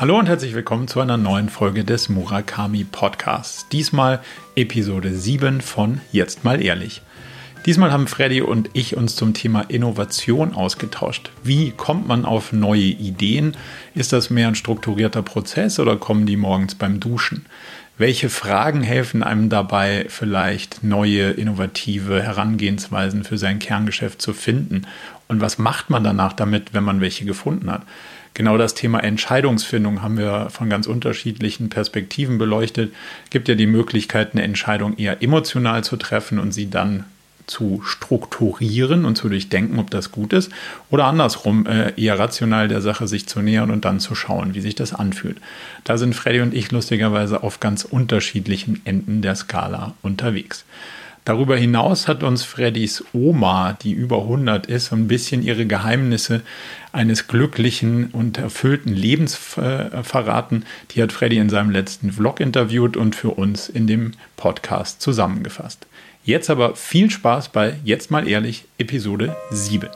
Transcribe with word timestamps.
Hallo 0.00 0.16
und 0.16 0.28
herzlich 0.28 0.54
willkommen 0.54 0.86
zu 0.86 1.00
einer 1.00 1.16
neuen 1.16 1.48
Folge 1.48 1.82
des 1.82 2.08
Murakami 2.08 2.84
Podcasts. 2.84 3.68
Diesmal 3.68 4.20
Episode 4.54 5.12
7 5.12 5.60
von 5.60 6.00
Jetzt 6.12 6.44
mal 6.44 6.62
ehrlich. 6.62 7.02
Diesmal 7.66 7.90
haben 7.90 8.06
Freddy 8.06 8.40
und 8.40 8.70
ich 8.74 8.96
uns 8.96 9.16
zum 9.16 9.34
Thema 9.34 9.62
Innovation 9.62 10.54
ausgetauscht. 10.54 11.32
Wie 11.42 11.72
kommt 11.72 12.06
man 12.06 12.26
auf 12.26 12.52
neue 12.52 12.78
Ideen? 12.80 13.56
Ist 13.96 14.12
das 14.12 14.30
mehr 14.30 14.46
ein 14.46 14.54
strukturierter 14.54 15.22
Prozess 15.22 15.80
oder 15.80 15.96
kommen 15.96 16.26
die 16.26 16.36
morgens 16.36 16.76
beim 16.76 17.00
Duschen? 17.00 17.46
Welche 17.96 18.28
Fragen 18.28 18.84
helfen 18.84 19.24
einem 19.24 19.48
dabei, 19.48 20.06
vielleicht 20.08 20.84
neue, 20.84 21.30
innovative 21.30 22.22
Herangehensweisen 22.22 23.24
für 23.24 23.36
sein 23.36 23.58
Kerngeschäft 23.58 24.22
zu 24.22 24.32
finden? 24.32 24.86
Und 25.26 25.40
was 25.40 25.58
macht 25.58 25.90
man 25.90 26.04
danach 26.04 26.34
damit, 26.34 26.72
wenn 26.72 26.84
man 26.84 27.00
welche 27.00 27.24
gefunden 27.24 27.68
hat? 27.68 27.82
Genau 28.38 28.56
das 28.56 28.74
Thema 28.74 29.00
Entscheidungsfindung 29.00 30.00
haben 30.00 30.16
wir 30.16 30.48
von 30.50 30.70
ganz 30.70 30.86
unterschiedlichen 30.86 31.70
Perspektiven 31.70 32.38
beleuchtet. 32.38 32.94
Gibt 33.30 33.48
ja 33.48 33.56
die 33.56 33.66
Möglichkeit, 33.66 34.32
eine 34.32 34.44
Entscheidung 34.44 34.96
eher 34.96 35.24
emotional 35.24 35.82
zu 35.82 35.96
treffen 35.96 36.38
und 36.38 36.52
sie 36.52 36.70
dann 36.70 37.04
zu 37.48 37.82
strukturieren 37.84 39.04
und 39.06 39.16
zu 39.16 39.28
durchdenken, 39.28 39.80
ob 39.80 39.90
das 39.90 40.12
gut 40.12 40.32
ist, 40.32 40.52
oder 40.88 41.06
andersrum 41.06 41.66
äh, 41.66 42.00
eher 42.00 42.16
rational 42.16 42.68
der 42.68 42.80
Sache 42.80 43.08
sich 43.08 43.26
zu 43.26 43.40
nähern 43.40 43.72
und 43.72 43.84
dann 43.84 43.98
zu 43.98 44.14
schauen, 44.14 44.54
wie 44.54 44.60
sich 44.60 44.76
das 44.76 44.94
anfühlt. 44.94 45.38
Da 45.82 45.98
sind 45.98 46.14
Freddy 46.14 46.40
und 46.40 46.54
ich 46.54 46.70
lustigerweise 46.70 47.42
auf 47.42 47.58
ganz 47.58 47.84
unterschiedlichen 47.84 48.82
Enden 48.84 49.20
der 49.20 49.34
Skala 49.34 49.94
unterwegs. 50.02 50.64
Darüber 51.28 51.58
hinaus 51.58 52.08
hat 52.08 52.22
uns 52.22 52.42
Freddys 52.42 53.04
Oma, 53.12 53.76
die 53.82 53.92
über 53.92 54.22
100 54.22 54.64
ist, 54.64 54.94
ein 54.94 55.08
bisschen 55.08 55.42
ihre 55.42 55.66
Geheimnisse 55.66 56.40
eines 56.90 57.28
glücklichen 57.28 58.06
und 58.12 58.38
erfüllten 58.38 58.94
Lebens 58.94 59.58
äh, 59.58 60.02
verraten. 60.02 60.64
Die 60.92 61.02
hat 61.02 61.12
Freddy 61.12 61.36
in 61.36 61.50
seinem 61.50 61.68
letzten 61.68 62.12
Vlog 62.12 62.40
interviewt 62.40 62.96
und 62.96 63.14
für 63.14 63.32
uns 63.32 63.68
in 63.68 63.86
dem 63.86 64.12
Podcast 64.38 65.02
zusammengefasst. 65.02 65.86
Jetzt 66.24 66.48
aber 66.48 66.76
viel 66.76 67.10
Spaß 67.10 67.50
bei 67.50 67.74
Jetzt 67.84 68.10
mal 68.10 68.26
ehrlich 68.26 68.64
Episode 68.78 69.36
7. 69.50 69.90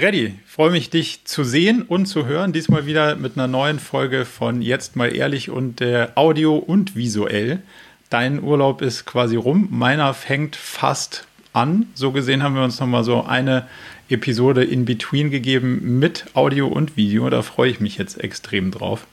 Freddy, 0.00 0.32
freue 0.46 0.70
mich, 0.70 0.88
dich 0.88 1.26
zu 1.26 1.44
sehen 1.44 1.82
und 1.82 2.06
zu 2.06 2.24
hören. 2.24 2.54
Diesmal 2.54 2.86
wieder 2.86 3.16
mit 3.16 3.36
einer 3.36 3.48
neuen 3.48 3.78
Folge 3.78 4.24
von 4.24 4.62
Jetzt 4.62 4.96
mal 4.96 5.14
ehrlich 5.14 5.50
und 5.50 5.82
äh, 5.82 6.08
Audio 6.14 6.56
und 6.56 6.96
visuell. 6.96 7.60
Dein 8.08 8.42
Urlaub 8.42 8.80
ist 8.80 9.04
quasi 9.04 9.36
rum, 9.36 9.68
meiner 9.70 10.14
fängt 10.14 10.56
fast 10.56 11.26
an. 11.52 11.86
So 11.92 12.12
gesehen 12.12 12.42
haben 12.42 12.54
wir 12.54 12.62
uns 12.62 12.80
nochmal 12.80 13.04
so 13.04 13.24
eine 13.24 13.68
Episode 14.08 14.64
in 14.64 14.86
Between 14.86 15.30
gegeben 15.30 15.98
mit 15.98 16.24
Audio 16.32 16.66
und 16.68 16.96
Video. 16.96 17.28
Da 17.28 17.42
freue 17.42 17.70
ich 17.70 17.80
mich 17.80 17.98
jetzt 17.98 18.24
extrem 18.24 18.70
drauf. 18.70 19.06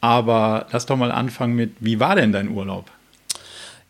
Aber 0.00 0.68
lass 0.72 0.86
doch 0.86 0.96
mal 0.96 1.12
anfangen 1.12 1.54
mit, 1.54 1.72
wie 1.80 2.00
war 2.00 2.16
denn 2.16 2.32
dein 2.32 2.48
Urlaub? 2.48 2.90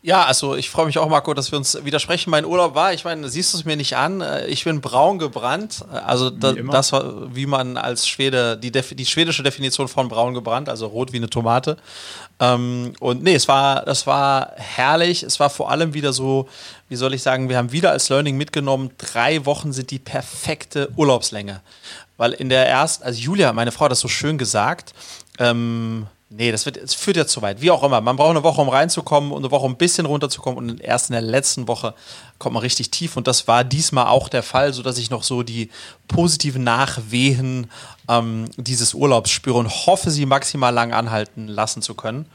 Ja, 0.07 0.25
also 0.25 0.55
ich 0.55 0.71
freue 0.71 0.87
mich 0.87 0.99
auch, 0.99 1.09
Marco, 1.09 1.35
dass 1.35 1.51
wir 1.51 1.59
uns 1.59 1.85
widersprechen. 1.85 2.31
Mein 2.31 2.45
Urlaub 2.45 2.77
war, 2.77 2.93
ich 2.93 3.05
meine, 3.05 3.29
siehst 3.29 3.53
du 3.53 3.59
es 3.59 3.65
mir 3.65 3.77
nicht 3.77 3.97
an, 3.97 4.21
äh, 4.21 4.47
ich 4.47 4.63
bin 4.63 4.81
braun 4.81 5.19
gebrannt. 5.19 5.85
Also 5.91 6.31
da, 6.31 6.53
das 6.53 6.93
war, 6.93 7.35
wie 7.35 7.47
man 7.47 7.77
als 7.77 8.07
Schwede, 8.07 8.57
die, 8.57 8.71
die, 8.71 9.05
schwedische 9.05 9.43
Definition 9.43 9.89
von 9.89 10.07
braun 10.09 10.33
gebrannt, 10.33 10.69
also 10.69 10.87
rot 10.87 11.13
wie 11.13 11.17
eine 11.17 11.29
Tomate. 11.29 11.77
Ähm, 12.39 12.93
und 13.01 13.25
nee, 13.25 13.35
es 13.35 13.49
war, 13.49 13.85
das 13.85 14.07
war 14.07 14.53
herrlich. 14.55 15.25
Es 15.25 15.41
war 15.41 15.51
vor 15.51 15.73
allem 15.73 15.93
wieder 15.93 16.13
so, 16.13 16.49
wie 16.89 16.95
soll 16.95 17.13
ich 17.13 17.23
sagen, 17.23 17.49
wir 17.49 17.57
haben 17.57 17.73
wieder 17.73 17.91
als 17.91 18.09
Learning 18.09 18.37
mitgenommen, 18.37 18.93
drei 18.99 19.45
Wochen 19.45 19.73
sind 19.73 19.91
die 19.91 19.99
perfekte 19.99 20.89
Urlaubslänge. 20.95 21.63
Weil 22.17 22.33
in 22.33 22.49
der 22.49 22.69
ersten, 22.69 23.03
also 23.03 23.21
Julia, 23.21 23.53
meine 23.53 23.73
Frau, 23.73 23.87
hat 23.87 23.91
das 23.91 23.99
so 23.99 24.09
schön 24.09 24.39
gesagt, 24.39 24.95
ähm, 25.41 26.07
Nee, 26.29 26.51
das, 26.51 26.67
wird, 26.67 26.83
das 26.83 26.95
führt 26.95 27.17
ja 27.17 27.27
zu 27.27 27.41
weit. 27.41 27.61
Wie 27.61 27.71
auch 27.71 27.85
immer. 27.85 28.01
Man 28.01 28.17
braucht 28.17 28.31
eine 28.31 28.43
Woche, 28.43 28.61
um 28.61 28.69
reinzukommen 28.69 29.31
und 29.31 29.45
eine 29.45 29.53
Woche, 29.53 29.65
um 29.65 29.73
ein 29.73 29.77
bisschen 29.77 30.07
runterzukommen. 30.07 30.59
Und 30.59 30.81
erst 30.81 31.09
in 31.09 31.13
der 31.13 31.23
letzten 31.23 31.69
Woche 31.69 31.95
kommt 32.39 32.55
man 32.55 32.63
richtig 32.63 32.91
tief. 32.91 33.17
Und 33.17 33.29
das 33.29 33.47
war 33.47 33.63
diesmal 33.63 34.09
auch 34.09 34.29
der 34.29 34.43
Fall, 34.43 34.73
sodass 34.73 34.99
ich 34.99 35.09
noch 35.09 35.23
so 35.23 35.45
die 35.45 35.71
positiven 36.09 36.65
Nachwehen 36.65 37.71
ähm, 38.09 38.47
dieses 38.57 38.93
Urlaubs 38.93 39.31
spüre 39.31 39.59
und 39.59 39.87
hoffe, 39.87 40.11
sie 40.11 40.27
maximal 40.27 40.75
lang 40.75 40.93
anhalten 40.93 41.47
lassen 41.47 41.81
zu 41.81 41.95
können. 41.95 42.27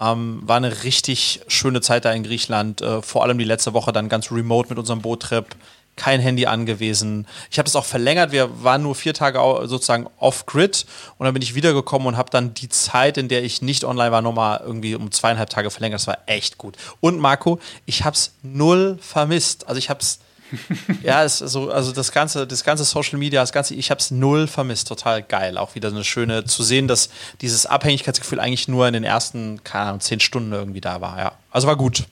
Ähm, 0.00 0.42
war 0.44 0.56
eine 0.56 0.82
richtig 0.82 1.42
schöne 1.46 1.80
Zeit 1.80 2.04
da 2.04 2.12
in 2.12 2.24
Griechenland. 2.24 2.80
Äh, 2.80 3.00
vor 3.00 3.22
allem 3.22 3.38
die 3.38 3.44
letzte 3.44 3.74
Woche 3.74 3.92
dann 3.92 4.08
ganz 4.08 4.32
remote 4.32 4.70
mit 4.70 4.78
unserem 4.78 5.02
Boottrip 5.02 5.54
kein 5.96 6.20
Handy 6.20 6.46
angewiesen. 6.46 7.26
Ich 7.50 7.58
habe 7.58 7.64
das 7.64 7.74
auch 7.74 7.84
verlängert. 7.84 8.30
Wir 8.30 8.62
waren 8.62 8.82
nur 8.82 8.94
vier 8.94 9.14
Tage 9.14 9.40
sozusagen 9.66 10.06
off-grid 10.18 10.86
und 11.18 11.24
dann 11.24 11.32
bin 11.32 11.42
ich 11.42 11.54
wiedergekommen 11.54 12.06
und 12.06 12.16
habe 12.16 12.30
dann 12.30 12.54
die 12.54 12.68
Zeit, 12.68 13.18
in 13.18 13.28
der 13.28 13.42
ich 13.42 13.62
nicht 13.62 13.84
online 13.84 14.12
war, 14.12 14.22
nochmal 14.22 14.60
irgendwie 14.64 14.94
um 14.94 15.10
zweieinhalb 15.10 15.50
Tage 15.50 15.70
verlängert. 15.70 16.00
Das 16.00 16.06
war 16.06 16.18
echt 16.26 16.58
gut. 16.58 16.76
Und 17.00 17.18
Marco, 17.18 17.58
ich 17.86 18.04
habe 18.04 18.14
es 18.14 18.34
null 18.42 18.98
vermisst. 19.00 19.66
Also 19.68 19.78
ich 19.78 19.90
habe 19.90 20.00
es 20.00 20.20
ja, 21.02 21.24
es, 21.24 21.42
also, 21.42 21.70
also 21.70 21.92
das 21.92 22.12
ganze, 22.12 22.46
das 22.46 22.64
ganze 22.64 22.84
Social 22.84 23.18
Media, 23.18 23.40
das 23.40 23.52
ganze, 23.52 23.74
ich 23.74 23.90
habe 23.90 24.00
es 24.00 24.10
null 24.10 24.46
vermisst, 24.46 24.88
total 24.88 25.22
geil. 25.22 25.58
Auch 25.58 25.74
wieder 25.74 25.88
eine 25.88 26.04
schöne 26.04 26.44
zu 26.44 26.62
sehen, 26.62 26.88
dass 26.88 27.10
dieses 27.40 27.66
Abhängigkeitsgefühl 27.66 28.40
eigentlich 28.40 28.68
nur 28.68 28.86
in 28.86 28.92
den 28.92 29.04
ersten, 29.04 29.62
keine 29.64 29.86
Ahnung, 29.86 30.00
zehn 30.00 30.20
Stunden 30.20 30.52
irgendwie 30.52 30.80
da 30.80 31.00
war. 31.00 31.18
Ja, 31.18 31.32
also 31.50 31.66
war 31.66 31.76
gut. 31.76 32.04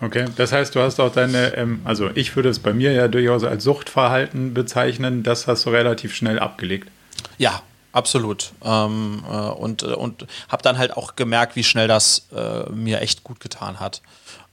Okay, 0.00 0.26
das 0.36 0.52
heißt, 0.52 0.74
du 0.74 0.80
hast 0.80 1.00
auch 1.00 1.12
deine, 1.12 1.56
ähm, 1.56 1.80
also 1.84 2.10
ich 2.14 2.34
würde 2.36 2.48
es 2.48 2.58
bei 2.58 2.72
mir 2.72 2.92
ja 2.92 3.08
durchaus 3.08 3.44
als 3.44 3.64
Suchtverhalten 3.64 4.52
bezeichnen, 4.52 5.22
das 5.22 5.46
hast 5.46 5.64
du 5.66 5.70
relativ 5.70 6.14
schnell 6.14 6.38
abgelegt. 6.38 6.90
Ja, 7.38 7.62
absolut. 7.92 8.52
Ähm, 8.62 9.24
äh, 9.30 9.34
und 9.34 9.82
äh, 9.82 9.86
und 9.86 10.26
habe 10.48 10.62
dann 10.62 10.78
halt 10.78 10.96
auch 10.96 11.16
gemerkt, 11.16 11.56
wie 11.56 11.64
schnell 11.64 11.88
das 11.88 12.26
äh, 12.34 12.68
mir 12.70 13.00
echt 13.00 13.24
gut 13.24 13.40
getan 13.40 13.80
hat. 13.80 14.02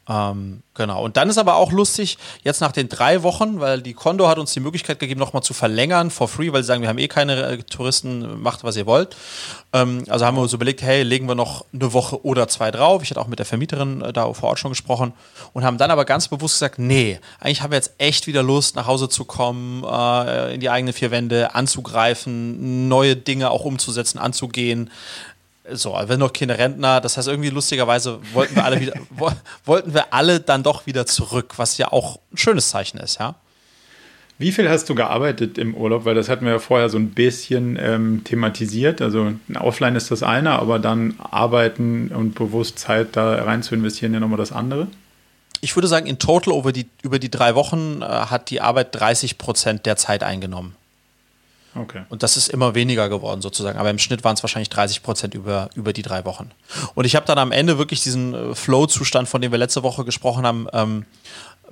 Ähm, 0.10 0.64
genau. 0.74 1.04
Und 1.04 1.16
dann 1.16 1.30
ist 1.30 1.38
aber 1.38 1.56
auch 1.56 1.72
lustig, 1.72 2.18
jetzt 2.44 2.60
nach 2.60 2.72
den 2.72 2.90
drei 2.90 3.22
Wochen, 3.22 3.60
weil 3.60 3.82
die 3.82 3.94
Kondo 3.94 4.28
hat 4.28 4.40
uns 4.40 4.52
die 4.52 4.60
Möglichkeit 4.60 5.00
gegeben, 5.00 5.20
nochmal 5.20 5.44
zu 5.44 5.54
verlängern 5.54 6.10
for 6.10 6.28
free, 6.28 6.52
weil 6.52 6.64
sie 6.64 6.68
sagen, 6.68 6.82
wir 6.82 6.90
haben 6.90 6.98
eh 6.98 7.08
keine 7.08 7.44
äh, 7.44 7.58
Touristen, 7.64 8.42
macht 8.42 8.64
was 8.64 8.76
ihr 8.76 8.88
wollt. 8.88 9.16
Ähm, 9.74 10.04
also 10.10 10.26
haben 10.26 10.36
wir 10.36 10.42
uns 10.42 10.54
überlegt, 10.54 10.82
hey, 10.82 11.04
legen 11.04 11.28
wir 11.28 11.36
noch 11.36 11.66
eine 11.72 11.94
Woche 11.94 12.26
oder 12.26 12.48
zwei 12.48 12.72
drauf. 12.72 13.04
Ich 13.04 13.12
hatte 13.12 13.22
auch 13.22 13.28
mit 13.28 13.38
der 13.38 13.46
Vermieterin 13.46 14.02
äh, 14.02 14.12
da 14.12 14.32
vor 14.34 14.50
Ort 14.50 14.60
schon 14.60 14.72
gesprochen 14.72 15.14
und 15.54 15.64
haben 15.64 15.78
dann 15.78 15.92
aber 15.92 16.04
ganz 16.04 16.28
bewusst 16.28 16.56
gesagt, 16.56 16.80
nee, 16.80 17.20
eigentlich 17.40 17.62
haben 17.62 17.72
wir 17.72 17.78
jetzt 17.78 17.94
echt 18.00 18.26
wieder 18.26 18.42
Lust, 18.42 18.76
nach 18.76 18.88
Hause 18.88 19.08
zu 19.08 19.24
kommen, 19.24 19.84
äh, 19.84 20.56
in 20.56 20.62
die 20.62 20.70
eigenen 20.72 20.94
vier 20.94 21.12
Wände 21.12 21.54
anzugreifen, 21.54 22.88
neue 22.88 23.16
Dinge 23.16 23.52
auch 23.52 23.66
umzusetzen, 23.66 24.18
anzugehen. 24.18 24.90
So, 25.70 25.96
wenn 26.06 26.20
noch 26.20 26.34
keine 26.34 26.58
Rentner, 26.58 27.02
das 27.02 27.18
heißt 27.18 27.28
irgendwie 27.28 27.50
lustigerweise 27.50 28.20
wollten 28.34 28.56
wir 28.56 28.66
alle 28.66 28.80
wieder, 28.80 28.94
wollten 29.66 29.94
wir 29.94 30.14
alle 30.14 30.40
dann 30.40 30.64
doch 30.64 30.86
wieder 30.86 31.06
zurück, 31.06 31.54
was 31.58 31.78
ja 31.78 31.92
auch 31.92 32.20
ein 32.32 32.38
schönes 32.38 32.70
Zeichen 32.70 32.98
ist, 32.98 33.20
ja. 33.20 33.36
Wie 34.42 34.52
viel 34.52 34.68
hast 34.68 34.90
du 34.90 34.96
gearbeitet 34.96 35.60
im 35.60 35.76
Urlaub? 35.76 36.04
Weil 36.04 36.16
das 36.16 36.28
hatten 36.28 36.46
wir 36.46 36.54
ja 36.54 36.60
vorher 36.60 36.90
so 36.90 36.98
ein 36.98 37.12
bisschen 37.12 37.78
ähm, 37.80 38.24
thematisiert. 38.24 39.00
Also 39.00 39.34
offline 39.54 39.96
ist 39.96 40.10
das 40.10 40.24
eine, 40.24 40.54
aber 40.54 40.80
dann 40.80 41.14
arbeiten 41.20 42.08
und 42.08 42.34
bewusst 42.34 42.80
Zeit 42.80 43.10
da 43.16 43.36
rein 43.44 43.62
zu 43.62 43.76
investieren 43.76 44.16
ja 44.16 44.20
nochmal 44.20 44.40
das 44.40 44.52
andere. 44.52 44.88
Ich 45.62 45.76
würde 45.76 45.88
sagen, 45.88 46.08
in 46.08 46.18
total 46.18 46.58
über 46.58 46.72
die, 46.72 46.88
über 47.04 47.20
die 47.20 47.30
drei 47.30 47.54
Wochen 47.54 48.02
äh, 48.02 48.06
hat 48.06 48.50
die 48.50 48.62
Arbeit 48.62 48.96
30 48.96 49.38
Prozent 49.38 49.86
der 49.86 49.96
Zeit 49.96 50.24
eingenommen. 50.24 50.76
Okay. 51.74 52.04
Und 52.10 52.24
das 52.24 52.38
ist 52.38 52.50
immer 52.50 52.76
weniger 52.76 53.08
geworden 53.08 53.42
sozusagen. 53.42 53.80
Aber 53.80 53.90
im 53.90 54.00
Schnitt 54.00 54.24
waren 54.24 54.36
es 54.36 54.44
wahrscheinlich 54.44 54.70
30 54.70 55.04
Prozent 55.04 55.34
über, 55.34 55.70
über 55.76 55.94
die 55.94 56.02
drei 56.02 56.26
Wochen. 56.26 56.52
Und 56.96 57.06
ich 57.06 57.16
habe 57.16 57.26
dann 57.26 57.38
am 57.38 57.52
Ende 57.52 57.78
wirklich 57.78 58.04
diesen 58.04 58.34
äh, 58.34 58.56
Flow-Zustand, 58.56 59.30
von 59.30 59.42
dem 59.42 59.52
wir 59.52 59.60
letzte 59.60 59.84
Woche 59.84 60.04
gesprochen 60.04 60.46
haben, 60.46 60.68
ähm, 60.74 61.06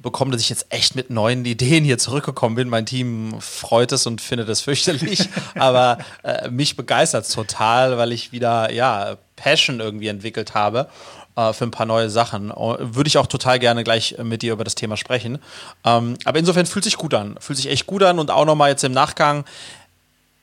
bekommen, 0.02 0.32
dass 0.32 0.42
ich 0.42 0.50
jetzt 0.50 0.68
echt 0.70 0.96
mit 0.96 1.10
neuen 1.10 1.46
Ideen 1.46 1.84
hier 1.84 1.98
zurückgekommen 1.98 2.56
bin. 2.56 2.70
Mein 2.70 2.86
Team 2.86 3.36
freut 3.40 3.92
es 3.92 4.08
und 4.08 4.22
findet 4.22 4.50
es 4.50 4.62
fürchterlich, 4.62 5.30
aber 5.56 5.98
äh, 6.24 6.50
mich 6.50 6.76
begeistert 6.76 7.26
es 7.26 7.34
total, 7.34 7.98
weil 7.98 8.12
ich 8.12 8.32
wieder 8.32 8.72
ja 8.72 9.18
Passion 9.36 9.80
irgendwie 9.80 10.08
entwickelt 10.08 10.54
habe 10.54 10.90
äh, 11.36 11.54
für 11.54 11.66
ein 11.66 11.72
paar 11.72 11.86
neue 11.86 12.10
Sachen. 12.10 12.52
Oh, 12.52 12.78
würde 12.80 13.08
ich 13.08 13.18
auch 13.18 13.28
total 13.28 13.60
gerne 13.60 13.84
gleich 13.84 14.16
mit 14.24 14.42
dir 14.42 14.54
über 14.54 14.64
das 14.64 14.76
Thema 14.76 14.98
sprechen. 14.98 15.40
Ähm, 15.86 16.18
aber 16.26 16.40
insofern 16.40 16.66
fühlt 16.66 16.86
sich 16.86 16.98
gut 16.98 17.14
an, 17.14 17.36
fühlt 17.40 17.58
sich 17.58 17.70
echt 17.70 17.88
gut 17.88 18.04
an 18.04 18.20
und 18.20 18.32
auch 18.32 18.46
nochmal 18.46 18.70
jetzt 18.70 18.84
im 18.84 18.92
Nachgang 18.92 19.46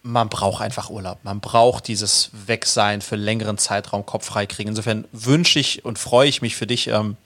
man 0.06 0.28
braucht 0.28 0.62
einfach 0.62 0.88
Urlaub. 0.88 1.18
Man 1.24 1.40
braucht 1.40 1.88
dieses 1.88 2.30
Wegsein 2.46 3.00
für 3.02 3.16
längeren 3.16 3.58
Zeitraum 3.58 4.06
Kopf 4.06 4.26
frei 4.26 4.46
kriegen. 4.46 4.70
Insofern 4.70 5.04
wünsche 5.12 5.58
ich 5.58 5.84
und 5.84 5.98
freue 5.98 6.28
ich 6.28 6.42
mich 6.42 6.56
für 6.56 6.66
dich, 6.66 6.88
ähm, 6.88 7.16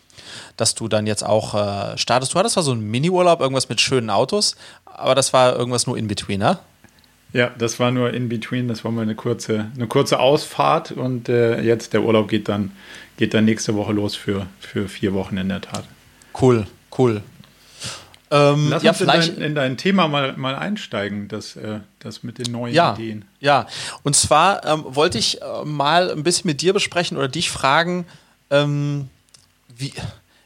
dass 0.57 0.75
du 0.75 0.89
dann 0.89 1.07
jetzt 1.07 1.25
auch 1.25 1.55
äh, 1.55 1.99
startest. 1.99 2.35
Du 2.35 2.39
hattest 2.39 2.55
zwar 2.55 2.63
so 2.63 2.73
einen 2.73 2.91
Mini-Urlaub, 2.91 3.41
irgendwas 3.41 3.69
mit 3.69 3.81
schönen 3.81 4.11
Autos, 4.11 4.57
aber 4.85 5.15
das 5.15 5.33
war 5.33 5.55
irgendwas 5.57 5.87
nur 5.87 5.97
in 5.97 6.09
between, 6.09 6.41
ne? 6.41 6.59
Ja, 7.33 7.51
das 7.57 7.79
war 7.79 7.93
nur 7.93 8.13
in 8.13 8.29
between. 8.29 8.67
Das 8.67 8.85
war 8.85 8.91
mal 8.91 9.03
eine 9.03 9.15
kurze, 9.15 9.71
eine 9.77 9.87
kurze 9.87 10.19
Ausfahrt 10.19 10.91
und 10.91 11.29
äh, 11.29 11.61
jetzt 11.61 11.93
der 11.93 12.03
Urlaub 12.03 12.29
geht 12.29 12.49
dann, 12.49 12.73
geht 13.19 13.35
dann 13.35 13.45
nächste 13.45 13.77
Woche 13.77 13.93
los 13.93 14.17
für, 14.17 14.47
für 14.59 14.89
vier 14.89 15.15
Wochen 15.15 15.37
in 15.37 15.49
der 15.49 15.61
Tat. 15.61 15.85
Cool, 16.41 16.67
cool. 16.99 17.23
Ähm, 18.33 18.69
Lass 18.71 18.83
ja, 18.85 18.91
uns 18.91 18.99
vielleicht 18.99 19.29
in 19.31 19.41
dein, 19.41 19.45
in 19.45 19.55
dein, 19.55 19.77
Thema 19.77 20.07
mal, 20.07 20.37
mal 20.37 20.55
einsteigen, 20.55 21.27
das, 21.27 21.57
äh, 21.57 21.81
das 21.99 22.23
mit 22.23 22.39
den 22.39 22.53
neuen 22.53 22.73
ja, 22.73 22.95
Ideen. 22.95 23.25
Ja, 23.41 23.67
und 24.05 24.15
zwar 24.15 24.65
ähm, 24.65 24.85
wollte 24.87 25.19
ich 25.19 25.43
äh, 25.43 25.65
mal 25.65 26.11
ein 26.11 26.23
bisschen 26.23 26.47
mit 26.47 26.63
dir 26.63 26.73
besprechen 26.73 27.17
oder 27.17 27.27
dich 27.27 27.51
fragen, 27.51 28.07
ähm, 28.51 29.09
wie, 29.77 29.93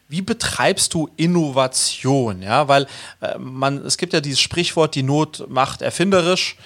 wie 0.09 0.23
betreibst 0.23 0.95
du 0.95 1.11
Innovation? 1.17 2.41
Ja, 2.41 2.69
weil 2.69 2.87
äh, 3.21 3.37
man, 3.39 3.85
es 3.85 3.99
gibt 3.99 4.15
ja 4.15 4.21
dieses 4.21 4.41
Sprichwort, 4.41 4.95
die 4.95 5.03
Not 5.03 5.45
macht 5.49 5.83
erfinderisch. 5.83 6.57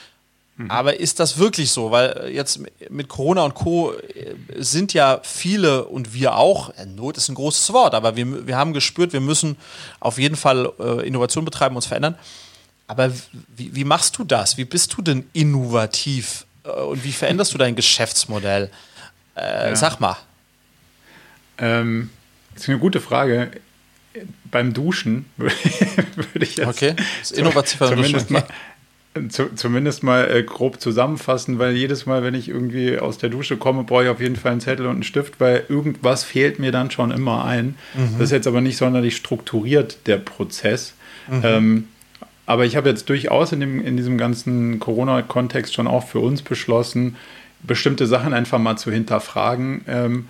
Mhm. 0.58 0.70
Aber 0.70 0.99
ist 0.99 1.20
das 1.20 1.38
wirklich 1.38 1.70
so? 1.70 1.93
Weil 1.93 2.10
äh, 2.25 2.34
jetzt 2.34 2.60
mit 2.90 3.08
Corona 3.08 3.44
und 3.44 3.55
Co. 3.55 3.93
Äh, 3.93 4.34
sind 4.56 4.93
ja 4.93 5.20
viele 5.22 5.84
und 5.84 6.12
wir 6.12 6.34
auch, 6.34 6.70
äh, 6.76 6.84
Not 6.84 7.16
ist 7.16 7.28
ein 7.28 7.37
großes 7.37 7.72
Wort, 7.72 7.94
aber 7.94 8.16
wir, 8.16 8.46
wir 8.46 8.56
haben 8.56 8.72
gespürt, 8.72 9.12
wir 9.12 9.20
müssen 9.20 9.56
auf 10.00 10.19
jeden 10.19 10.37
Fall 10.37 10.70
äh, 10.81 11.06
Innovation 11.06 11.44
betreiben, 11.44 11.76
uns 11.76 11.87
verändern. 11.87 12.16
Aber 12.88 13.12
wie, 13.56 13.75
wie, 13.75 13.84
machst 13.84 14.19
du 14.19 14.25
das? 14.25 14.56
Wie 14.56 14.64
bist 14.64 14.94
du 14.96 15.02
denn 15.02 15.28
innovativ? 15.32 16.44
und 16.87 17.02
wie 17.02 17.12
veränderst 17.12 17.54
du 17.54 17.58
dein 17.58 17.76
Geschäftsmodell? 17.76 18.70
Äh, 19.37 19.70
ja. 19.70 19.76
Sag 19.76 20.00
mal. 20.00 20.19
Ähm, 21.56 22.11
das 22.52 22.64
ist 22.64 22.69
eine 22.69 22.78
gute 22.78 23.00
Frage. 23.00 23.52
Beim 24.44 24.75
Duschen 24.75 25.26
würde 25.37 25.54
ich 26.40 26.56
jetzt. 26.56 26.69
Okay, 26.69 26.94
das 26.94 27.31
ist 27.31 27.38
innovativ 27.38 27.78
Duschen. 27.78 28.25
Mal, 28.28 28.46
zu, 29.29 29.55
zumindest 29.55 30.03
mal 30.03 30.31
äh, 30.31 30.43
grob 30.43 30.81
zusammenfassen, 30.81 31.59
weil 31.59 31.75
jedes 31.75 32.06
Mal, 32.06 32.23
wenn 32.23 32.35
ich 32.35 32.49
irgendwie 32.49 32.99
aus 32.99 33.19
der 33.19 33.29
Dusche 33.29 33.56
komme, 33.56 33.85
brauche 33.85 34.05
ich 34.05 34.09
auf 34.11 34.20
jeden 34.20 34.37
Fall 34.37 34.53
einen 34.53 34.61
Zettel 34.61 34.87
und 34.87 34.93
einen 34.93 35.03
Stift, 35.03 35.41
weil 35.41 35.65
irgendwas 35.69 36.25
fehlt 36.25 36.59
mir 36.59 36.73
dann 36.73 36.91
schon 36.91 37.11
immer 37.11 37.44
ein. 37.44 37.76
Mhm. 37.94 38.15
Das 38.15 38.25
ist 38.25 38.32
jetzt 38.32 38.47
aber 38.47 38.61
nicht 38.61 38.76
sonderlich 38.76 39.17
strukturiert, 39.17 39.99
der 40.06 40.19
Prozess. 40.19 40.94
Mhm. 41.29 41.41
Ähm, 41.44 41.88
aber 42.47 42.65
ich 42.65 42.76
habe 42.76 42.88
jetzt 42.88 43.09
durchaus 43.11 43.53
in, 43.53 43.61
dem, 43.61 43.85
in 43.85 43.97
diesem 43.97 44.17
ganzen 44.17 44.79
Corona-Kontext 44.81 45.75
schon 45.75 45.87
auch 45.87 46.06
für 46.06 46.21
uns 46.21 46.41
beschlossen, 46.41 47.17
bestimmte 47.62 48.06
Sachen 48.06 48.32
einfach 48.32 48.59
mal 48.59 48.76
zu 48.76 48.91
hinterfragen. 48.91 49.82
Ähm, 49.87 50.29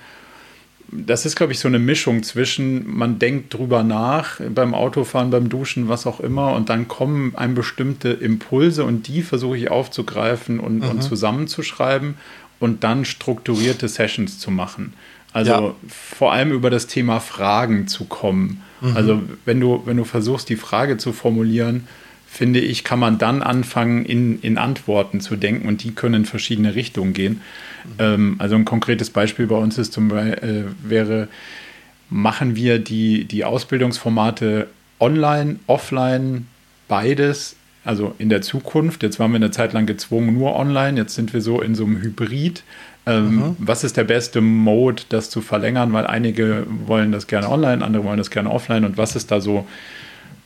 das 0.90 1.26
ist, 1.26 1.36
glaube 1.36 1.52
ich, 1.52 1.58
so 1.58 1.68
eine 1.68 1.78
Mischung 1.78 2.22
zwischen, 2.22 2.96
man 2.96 3.18
denkt 3.18 3.52
drüber 3.52 3.82
nach 3.82 4.40
beim 4.54 4.74
Autofahren, 4.74 5.30
beim 5.30 5.48
Duschen, 5.48 5.88
was 5.88 6.06
auch 6.06 6.20
immer, 6.20 6.54
und 6.54 6.70
dann 6.70 6.88
kommen 6.88 7.34
einem 7.36 7.54
bestimmte 7.54 8.08
Impulse 8.10 8.84
und 8.84 9.06
die 9.06 9.22
versuche 9.22 9.58
ich 9.58 9.70
aufzugreifen 9.70 10.60
und, 10.60 10.78
mhm. 10.78 10.88
und 10.88 11.02
zusammenzuschreiben 11.02 12.14
und 12.58 12.84
dann 12.84 13.04
strukturierte 13.04 13.88
Sessions 13.88 14.38
zu 14.38 14.50
machen. 14.50 14.94
Also 15.32 15.50
ja. 15.50 15.74
vor 15.88 16.32
allem 16.32 16.52
über 16.52 16.70
das 16.70 16.86
Thema 16.86 17.20
Fragen 17.20 17.86
zu 17.86 18.04
kommen. 18.04 18.62
Mhm. 18.80 18.96
Also 18.96 19.22
wenn 19.44 19.60
du, 19.60 19.82
wenn 19.84 19.98
du 19.98 20.04
versuchst, 20.04 20.48
die 20.48 20.56
Frage 20.56 20.96
zu 20.96 21.12
formulieren, 21.12 21.86
finde 22.28 22.60
ich, 22.60 22.84
kann 22.84 22.98
man 22.98 23.18
dann 23.18 23.42
anfangen, 23.42 24.04
in, 24.04 24.40
in 24.42 24.58
Antworten 24.58 25.20
zu 25.20 25.34
denken 25.34 25.66
und 25.66 25.82
die 25.82 25.92
können 25.92 26.14
in 26.14 26.24
verschiedene 26.24 26.74
Richtungen 26.74 27.14
gehen. 27.14 27.40
Mhm. 27.84 27.90
Ähm, 27.98 28.36
also 28.38 28.54
ein 28.54 28.64
konkretes 28.64 29.10
Beispiel 29.10 29.46
bei 29.46 29.56
uns 29.56 29.78
ist 29.78 29.92
zum 29.92 30.08
Beispiel, 30.08 30.66
äh, 30.68 30.88
wäre, 30.88 31.28
machen 32.10 32.54
wir 32.54 32.78
die, 32.78 33.24
die 33.24 33.44
Ausbildungsformate 33.44 34.68
online, 35.00 35.56
offline, 35.66 36.46
beides, 36.86 37.56
also 37.84 38.14
in 38.18 38.28
der 38.28 38.42
Zukunft. 38.42 39.02
Jetzt 39.02 39.18
waren 39.18 39.32
wir 39.32 39.36
eine 39.36 39.50
Zeit 39.50 39.72
lang 39.72 39.86
gezwungen 39.86 40.34
nur 40.34 40.54
online, 40.54 40.98
jetzt 40.98 41.14
sind 41.14 41.32
wir 41.32 41.40
so 41.40 41.62
in 41.62 41.74
so 41.74 41.86
einem 41.86 42.02
Hybrid. 42.02 42.62
Ähm, 43.06 43.36
mhm. 43.36 43.56
Was 43.58 43.84
ist 43.84 43.96
der 43.96 44.04
beste 44.04 44.42
Mode, 44.42 45.04
das 45.08 45.30
zu 45.30 45.40
verlängern? 45.40 45.94
Weil 45.94 46.06
einige 46.06 46.66
wollen 46.86 47.10
das 47.10 47.26
gerne 47.26 47.48
online, 47.48 47.82
andere 47.82 48.04
wollen 48.04 48.18
das 48.18 48.30
gerne 48.30 48.50
offline. 48.50 48.84
Und 48.84 48.98
was 48.98 49.16
ist 49.16 49.30
da 49.30 49.40
so 49.40 49.66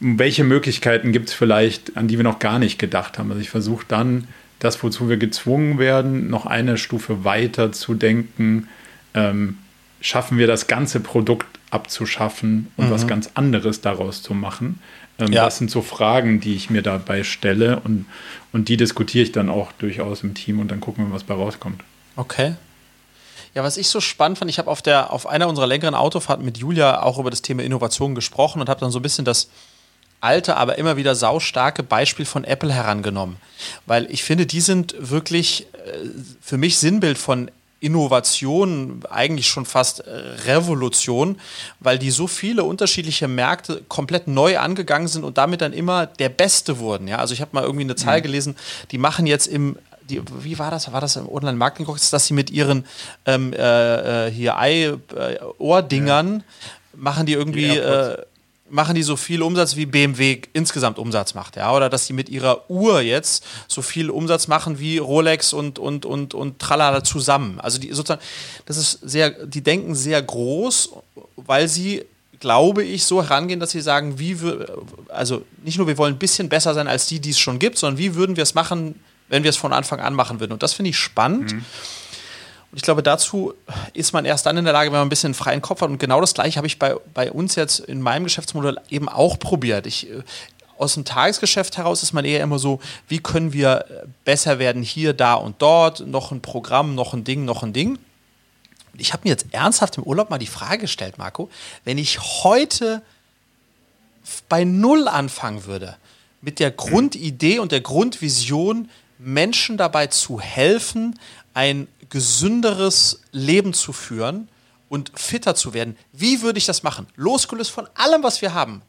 welche 0.02 0.42
Möglichkeiten 0.42 1.12
gibt 1.12 1.28
es 1.28 1.34
vielleicht, 1.34 1.96
an 1.96 2.08
die 2.08 2.18
wir 2.18 2.24
noch 2.24 2.40
gar 2.40 2.58
nicht 2.58 2.78
gedacht 2.78 3.18
haben. 3.18 3.30
Also 3.30 3.40
ich 3.40 3.50
versuche 3.50 3.84
dann, 3.86 4.26
das, 4.58 4.82
wozu 4.82 5.08
wir 5.08 5.16
gezwungen 5.16 5.78
werden, 5.78 6.28
noch 6.28 6.44
eine 6.44 6.76
Stufe 6.76 7.24
weiter 7.24 7.70
zu 7.72 7.94
denken. 7.94 8.68
Ähm, 9.14 9.58
schaffen 10.00 10.38
wir 10.38 10.48
das 10.48 10.66
ganze 10.66 10.98
Produkt 11.00 11.46
abzuschaffen 11.70 12.70
und 12.76 12.86
mhm. 12.86 12.90
was 12.90 13.06
ganz 13.06 13.30
anderes 13.34 13.80
daraus 13.80 14.22
zu 14.22 14.34
machen? 14.34 14.80
Ähm, 15.18 15.32
ja. 15.32 15.44
Das 15.44 15.58
sind 15.58 15.70
so 15.70 15.82
Fragen, 15.82 16.40
die 16.40 16.56
ich 16.56 16.68
mir 16.68 16.82
dabei 16.82 17.22
stelle 17.22 17.80
und, 17.80 18.06
und 18.52 18.68
die 18.68 18.76
diskutiere 18.76 19.22
ich 19.22 19.32
dann 19.32 19.48
auch 19.48 19.70
durchaus 19.72 20.24
im 20.24 20.34
Team 20.34 20.58
und 20.58 20.70
dann 20.70 20.80
gucken 20.80 21.06
wir, 21.06 21.14
was 21.14 21.22
bei 21.22 21.34
rauskommt. 21.34 21.80
Okay. 22.16 22.54
Ja, 23.54 23.62
was 23.62 23.76
ich 23.76 23.88
so 23.88 24.00
spannend 24.00 24.38
fand, 24.38 24.50
ich 24.50 24.58
habe 24.58 24.70
auf, 24.70 24.84
auf 24.86 25.26
einer 25.26 25.48
unserer 25.48 25.66
längeren 25.66 25.94
Autofahrten 25.94 26.44
mit 26.44 26.58
Julia 26.58 27.02
auch 27.02 27.18
über 27.18 27.30
das 27.30 27.42
Thema 27.42 27.62
Innovation 27.62 28.14
gesprochen 28.14 28.60
und 28.60 28.68
habe 28.68 28.80
dann 28.80 28.90
so 28.90 28.98
ein 28.98 29.02
bisschen 29.02 29.24
das, 29.24 29.48
alte, 30.22 30.56
aber 30.56 30.78
immer 30.78 30.96
wieder 30.96 31.14
saustarke 31.14 31.82
Beispiel 31.82 32.24
von 32.24 32.44
Apple 32.44 32.72
herangenommen. 32.72 33.36
Weil 33.86 34.10
ich 34.10 34.24
finde, 34.24 34.46
die 34.46 34.60
sind 34.60 34.94
wirklich 34.98 35.66
äh, 35.72 36.08
für 36.40 36.56
mich 36.56 36.78
Sinnbild 36.78 37.18
von 37.18 37.50
Innovation, 37.80 39.02
eigentlich 39.10 39.48
schon 39.48 39.66
fast 39.66 40.00
äh, 40.00 40.10
Revolution, 40.46 41.40
weil 41.80 41.98
die 41.98 42.12
so 42.12 42.28
viele 42.28 42.62
unterschiedliche 42.62 43.26
Märkte 43.26 43.82
komplett 43.88 44.28
neu 44.28 44.58
angegangen 44.58 45.08
sind 45.08 45.24
und 45.24 45.36
damit 45.36 45.60
dann 45.60 45.72
immer 45.72 46.06
der 46.06 46.28
Beste 46.28 46.78
wurden. 46.78 47.08
Ja, 47.08 47.18
also 47.18 47.34
ich 47.34 47.40
habe 47.40 47.50
mal 47.54 47.64
irgendwie 47.64 47.82
eine 47.82 47.96
Zahl 47.96 48.18
mhm. 48.18 48.22
gelesen, 48.22 48.56
die 48.92 48.98
machen 48.98 49.26
jetzt 49.26 49.48
im 49.48 49.76
die, 50.08 50.20
wie 50.40 50.58
war 50.58 50.70
das? 50.70 50.92
War 50.92 51.00
das 51.00 51.14
im 51.14 51.28
Online-Marketing, 51.28 51.86
dass 52.10 52.26
sie 52.26 52.34
mit 52.34 52.50
ihren 52.50 52.84
ähm, 53.24 53.52
äh, 53.52 54.26
äh 54.26 54.30
hier 54.30 54.58
Ei-Ohrdingern 54.58 56.38
ja. 56.38 56.70
machen 56.96 57.24
die 57.24 57.34
irgendwie 57.34 57.68
die 57.68 57.78
machen 58.72 58.94
die 58.94 59.02
so 59.02 59.16
viel 59.16 59.42
Umsatz 59.42 59.76
wie 59.76 59.84
BMW 59.84 60.40
insgesamt 60.54 60.98
Umsatz 60.98 61.34
macht, 61.34 61.56
ja, 61.56 61.72
oder 61.72 61.90
dass 61.90 62.06
die 62.06 62.14
mit 62.14 62.30
ihrer 62.30 62.70
Uhr 62.70 63.02
jetzt 63.02 63.44
so 63.68 63.82
viel 63.82 64.08
Umsatz 64.08 64.48
machen 64.48 64.78
wie 64.78 64.96
Rolex 64.96 65.52
und 65.52 65.78
und 65.78 66.06
und 66.06 66.32
und 66.32 66.58
Tralala 66.58 67.04
zusammen. 67.04 67.60
Also 67.60 67.78
die 67.78 67.92
sozusagen, 67.92 68.22
das 68.64 68.78
ist 68.78 68.98
sehr, 69.02 69.30
die 69.30 69.62
denken 69.62 69.94
sehr 69.94 70.22
groß, 70.22 70.94
weil 71.36 71.68
sie 71.68 72.04
glaube 72.40 72.82
ich, 72.82 73.04
so 73.04 73.22
herangehen, 73.22 73.60
dass 73.60 73.70
sie 73.70 73.80
sagen, 73.80 74.18
wie 74.18 74.42
wir, 74.42 74.66
also 75.08 75.44
nicht 75.62 75.78
nur 75.78 75.86
wir 75.86 75.96
wollen 75.96 76.14
ein 76.14 76.18
bisschen 76.18 76.48
besser 76.48 76.74
sein 76.74 76.88
als 76.88 77.06
die, 77.06 77.20
die 77.20 77.30
es 77.30 77.38
schon 77.38 77.60
gibt, 77.60 77.78
sondern 77.78 77.98
wie 77.98 78.16
würden 78.16 78.34
wir 78.36 78.42
es 78.42 78.54
machen, 78.54 78.96
wenn 79.28 79.44
wir 79.44 79.50
es 79.50 79.56
von 79.56 79.72
Anfang 79.72 80.00
an 80.00 80.12
machen 80.12 80.40
würden. 80.40 80.52
Und 80.52 80.62
das 80.62 80.72
finde 80.72 80.90
ich 80.90 80.98
spannend. 80.98 81.52
Mhm. 81.52 81.64
Ich 82.74 82.82
glaube, 82.82 83.02
dazu 83.02 83.52
ist 83.92 84.12
man 84.12 84.24
erst 84.24 84.46
dann 84.46 84.56
in 84.56 84.64
der 84.64 84.72
Lage, 84.72 84.90
wenn 84.90 84.98
man 84.98 85.06
ein 85.06 85.10
bisschen 85.10 85.28
einen 85.28 85.34
freien 85.34 85.60
Kopf 85.60 85.82
hat. 85.82 85.90
Und 85.90 85.98
genau 85.98 86.20
das 86.20 86.32
gleiche 86.32 86.56
habe 86.56 86.66
ich 86.66 86.78
bei, 86.78 86.96
bei 87.12 87.30
uns 87.30 87.54
jetzt 87.54 87.80
in 87.80 88.00
meinem 88.00 88.24
Geschäftsmodell 88.24 88.78
eben 88.88 89.08
auch 89.10 89.38
probiert. 89.38 89.86
Ich, 89.86 90.10
äh, 90.10 90.22
aus 90.78 90.94
dem 90.94 91.04
Tagesgeschäft 91.04 91.76
heraus 91.76 92.02
ist 92.02 92.12
man 92.12 92.24
eher 92.24 92.42
immer 92.42 92.58
so, 92.58 92.80
wie 93.08 93.18
können 93.18 93.52
wir 93.52 93.84
besser 94.24 94.58
werden 94.58 94.82
hier, 94.82 95.12
da 95.12 95.34
und 95.34 95.60
dort, 95.60 96.06
noch 96.06 96.32
ein 96.32 96.40
Programm, 96.40 96.94
noch 96.94 97.12
ein 97.12 97.24
Ding, 97.24 97.44
noch 97.44 97.62
ein 97.62 97.72
Ding. 97.72 97.98
Ich 98.96 99.12
habe 99.12 99.22
mir 99.24 99.30
jetzt 99.30 99.46
ernsthaft 99.52 99.98
im 99.98 100.04
Urlaub 100.04 100.30
mal 100.30 100.38
die 100.38 100.46
Frage 100.46 100.82
gestellt, 100.82 101.18
Marco, 101.18 101.50
wenn 101.84 101.98
ich 101.98 102.20
heute 102.42 103.02
bei 104.48 104.64
Null 104.64 105.08
anfangen 105.08 105.66
würde, 105.66 105.96
mit 106.40 106.58
der 106.58 106.70
Grundidee 106.70 107.58
und 107.58 107.70
der 107.70 107.80
Grundvision, 107.80 108.90
Menschen 109.18 109.76
dabei 109.76 110.08
zu 110.08 110.40
helfen, 110.40 111.18
ein 111.54 111.86
gesünderes 112.12 113.22
Leben 113.32 113.72
zu 113.72 113.94
führen 113.94 114.48
und 114.90 115.10
fitter 115.18 115.54
zu 115.54 115.72
werden. 115.72 115.96
Wie 116.12 116.42
würde 116.42 116.58
ich 116.58 116.66
das 116.66 116.82
machen? 116.82 117.06
Losgelöst 117.16 117.70
von 117.70 117.88
allem, 117.94 118.22
was 118.22 118.42
wir 118.42 118.52
haben. 118.52 118.82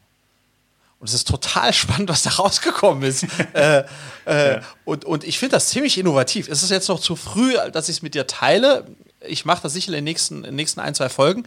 Und 0.98 1.08
es 1.08 1.14
ist 1.14 1.26
total 1.26 1.72
spannend, 1.72 2.10
was 2.10 2.22
da 2.22 2.30
rausgekommen 2.30 3.02
ist. 3.02 3.22
äh, 3.54 3.84
äh, 4.26 4.56
ja. 4.56 4.62
und, 4.84 5.06
und 5.06 5.24
ich 5.24 5.38
finde 5.38 5.56
das 5.56 5.70
ziemlich 5.70 5.96
innovativ. 5.96 6.48
Es 6.48 6.62
ist 6.62 6.70
jetzt 6.70 6.88
noch 6.88 7.00
zu 7.00 7.16
früh, 7.16 7.54
dass 7.72 7.88
ich 7.88 7.96
es 7.96 8.02
mit 8.02 8.14
dir 8.14 8.26
teile. 8.26 8.86
Ich 9.20 9.46
mache 9.46 9.62
das 9.62 9.72
sicher 9.72 9.88
in 9.88 9.94
den 9.94 10.04
nächsten, 10.04 10.36
in 10.36 10.42
den 10.42 10.56
nächsten 10.56 10.80
ein, 10.80 10.94
zwei 10.94 11.08
Folgen. 11.08 11.44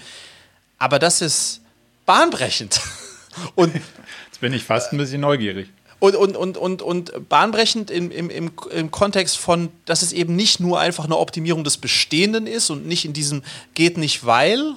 Aber 0.79 0.97
das 0.97 1.21
ist 1.21 1.61
bahnbrechend. 2.07 2.81
und 3.55 3.75
jetzt 3.75 4.41
bin 4.41 4.51
ich 4.51 4.63
fast 4.63 4.93
ein 4.93 4.97
bisschen 4.97 5.21
neugierig 5.21 5.69
und, 5.99 6.15
und, 6.15 6.37
und, 6.37 6.57
und, 6.57 6.81
und 6.81 7.29
bahnbrechend 7.29 7.89
im, 7.89 8.11
im, 8.11 8.29
im, 8.29 8.51
im 8.71 8.91
Kontext 8.91 9.37
von, 9.37 9.69
dass 9.85 10.03
es 10.03 10.13
eben 10.13 10.35
nicht 10.35 10.59
nur 10.59 10.79
einfach 10.79 11.05
eine 11.05 11.17
Optimierung 11.17 11.63
des 11.63 11.77
Bestehenden 11.77 12.45
ist 12.45 12.69
und 12.69 12.85
nicht 12.85 13.05
in 13.05 13.13
diesem 13.13 13.43
geht 13.73 13.97
nicht 13.97 14.25
weil, 14.25 14.75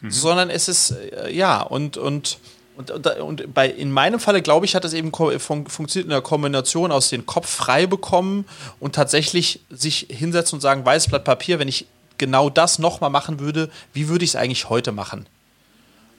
mhm. 0.00 0.10
sondern 0.10 0.50
es 0.50 0.68
ist, 0.68 0.90
äh, 0.90 1.30
ja, 1.30 1.60
und, 1.62 1.96
und, 1.96 2.38
und, 2.76 2.90
und, 2.90 3.54
bei, 3.54 3.68
in 3.68 3.92
meinem 3.92 4.18
Falle, 4.18 4.42
glaube 4.42 4.66
ich, 4.66 4.74
hat 4.74 4.84
es 4.84 4.92
eben 4.92 5.12
fun 5.12 5.66
funktioniert 5.66 6.06
in 6.06 6.10
der 6.10 6.20
Kombination 6.20 6.90
aus 6.90 7.10
den 7.10 7.26
Kopf 7.26 7.48
frei 7.48 7.86
bekommen 7.86 8.44
und 8.80 8.94
tatsächlich 8.94 9.60
sich 9.70 10.06
hinsetzen 10.10 10.56
und 10.56 10.60
sagen, 10.60 10.84
weißes 10.84 11.08
Blatt 11.08 11.24
Papier, 11.24 11.58
wenn 11.60 11.68
ich 11.68 11.86
genau 12.18 12.50
das 12.50 12.80
nochmal 12.80 13.10
machen 13.10 13.38
würde, 13.38 13.70
wie 13.92 14.08
würde 14.08 14.24
ich 14.24 14.30
es 14.30 14.36
eigentlich 14.36 14.68
heute 14.68 14.90
machen? 14.90 15.26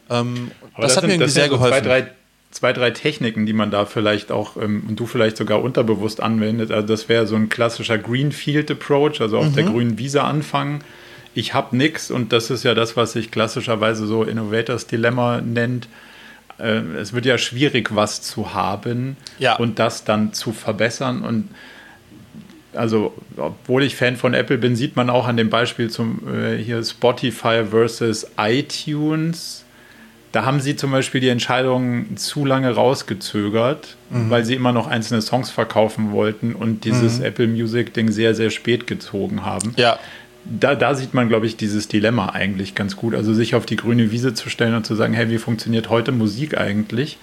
Ähm, 0.10 0.51
das, 0.77 0.88
das, 0.88 0.96
hat 0.96 1.01
sind, 1.01 1.08
mir 1.08 1.13
irgendwie 1.15 1.32
sehr 1.32 1.50
geholfen. 1.50 1.84
Zwei, 1.84 2.01
drei 2.01 2.12
zwei, 2.51 2.74
drei 2.74 2.91
Techniken, 2.91 3.46
die 3.46 3.53
man 3.53 3.72
da 3.72 3.86
vielleicht 3.86 4.32
auch 4.32 4.58
ähm, 4.58 4.84
und 4.88 5.00
du 5.00 5.06
vielleicht 5.06 5.38
sogar 5.38 5.62
unterbewusst 5.62 6.22
anwendet. 6.22 6.72
Also 6.72 6.88
das 6.88 7.10
wäre 7.10 7.27
so 7.27 7.36
ein 7.36 7.50
klassischer 7.50 7.98
Greenfield 7.98 8.72
Approach, 8.72 9.22
also 9.22 9.38
auf 9.38 9.50
mhm. 9.50 9.56
der 9.56 9.63
grünen 9.65 9.98
Wiese 9.98 10.24
anfangen. 10.24 10.82
Ich 11.36 11.53
habe 11.53 11.77
nichts 11.77 12.10
und 12.10 12.34
das 12.34 12.50
ist 12.50 12.63
ja 12.63 12.74
das, 12.74 12.98
was 12.98 13.13
sich 13.13 13.32
klassischerweise 13.32 14.08
so 14.08 14.24
Innovators 14.24 14.88
Dilemma 14.88 15.41
nennt. 15.41 15.88
äh, 16.58 16.79
es 17.00 17.13
wird 17.13 17.25
ja 17.25 17.38
schwierig, 17.38 17.96
was 17.96 18.22
zu 18.22 18.53
haben 18.53 19.15
ja. 19.38 19.56
und 19.58 19.77
das 19.77 20.03
dann 20.03 20.34
zu 20.34 20.51
verbessern. 20.51 21.22
Und 21.22 21.50
also, 22.74 23.13
obwohl 23.38 23.84
ich 23.84 23.96
Fan 23.96 24.15
von 24.15 24.34
Apple 24.34 24.58
bin, 24.58 24.75
sieht 24.75 24.96
man 24.96 25.10
auch 25.10 25.27
an 25.27 25.38
dem 25.38 25.50
Beispiel 25.50 25.89
zum 25.89 26.22
äh, 26.27 26.58
hier 26.58 26.84
Spotify 26.84 27.63
versus 27.70 28.27
iTunes. 28.38 29.65
Da 30.31 30.45
haben 30.45 30.59
sie 30.59 30.75
zum 30.75 30.91
Beispiel 30.91 31.21
die 31.21 31.29
Entscheidung 31.29 32.15
zu 32.17 32.45
lange 32.45 32.71
rausgezögert, 32.71 33.95
mhm. 34.09 34.29
weil 34.29 34.45
sie 34.45 34.53
immer 34.53 34.71
noch 34.71 34.88
einzelne 34.88 35.21
Songs 35.21 35.50
verkaufen 35.50 36.12
wollten 36.12 36.53
und 36.53 36.86
dieses 36.86 37.19
mhm. 37.19 37.25
Apple 37.25 37.48
Music-Ding 37.48 38.12
sehr, 38.12 38.36
sehr 38.36 38.51
spät 38.51 38.86
gezogen 38.86 39.45
haben. 39.45 39.74
Ja 39.75 39.98
da, 40.50 40.75
da 40.75 40.96
sieht 40.96 41.13
man, 41.13 41.29
glaube 41.29 41.46
ich, 41.46 41.58
dieses 41.58 41.88
Dilemma 41.88 42.29
eigentlich 42.29 42.75
ganz 42.75 42.96
gut. 42.96 43.13
Also 43.13 43.34
sich 43.34 43.56
auf 43.56 43.65
die 43.65 43.75
grüne 43.75 44.12
Wiese 44.12 44.34
zu 44.34 44.50
stellen 44.50 44.74
und 44.75 44.86
zu 44.86 44.96
sagen, 44.96 45.13
hey, 45.13 45.29
wie 45.29 45.38
funktioniert 45.38 45.89
heute 45.89 46.12
Musik 46.12 46.58
eigentlich, 46.58 47.18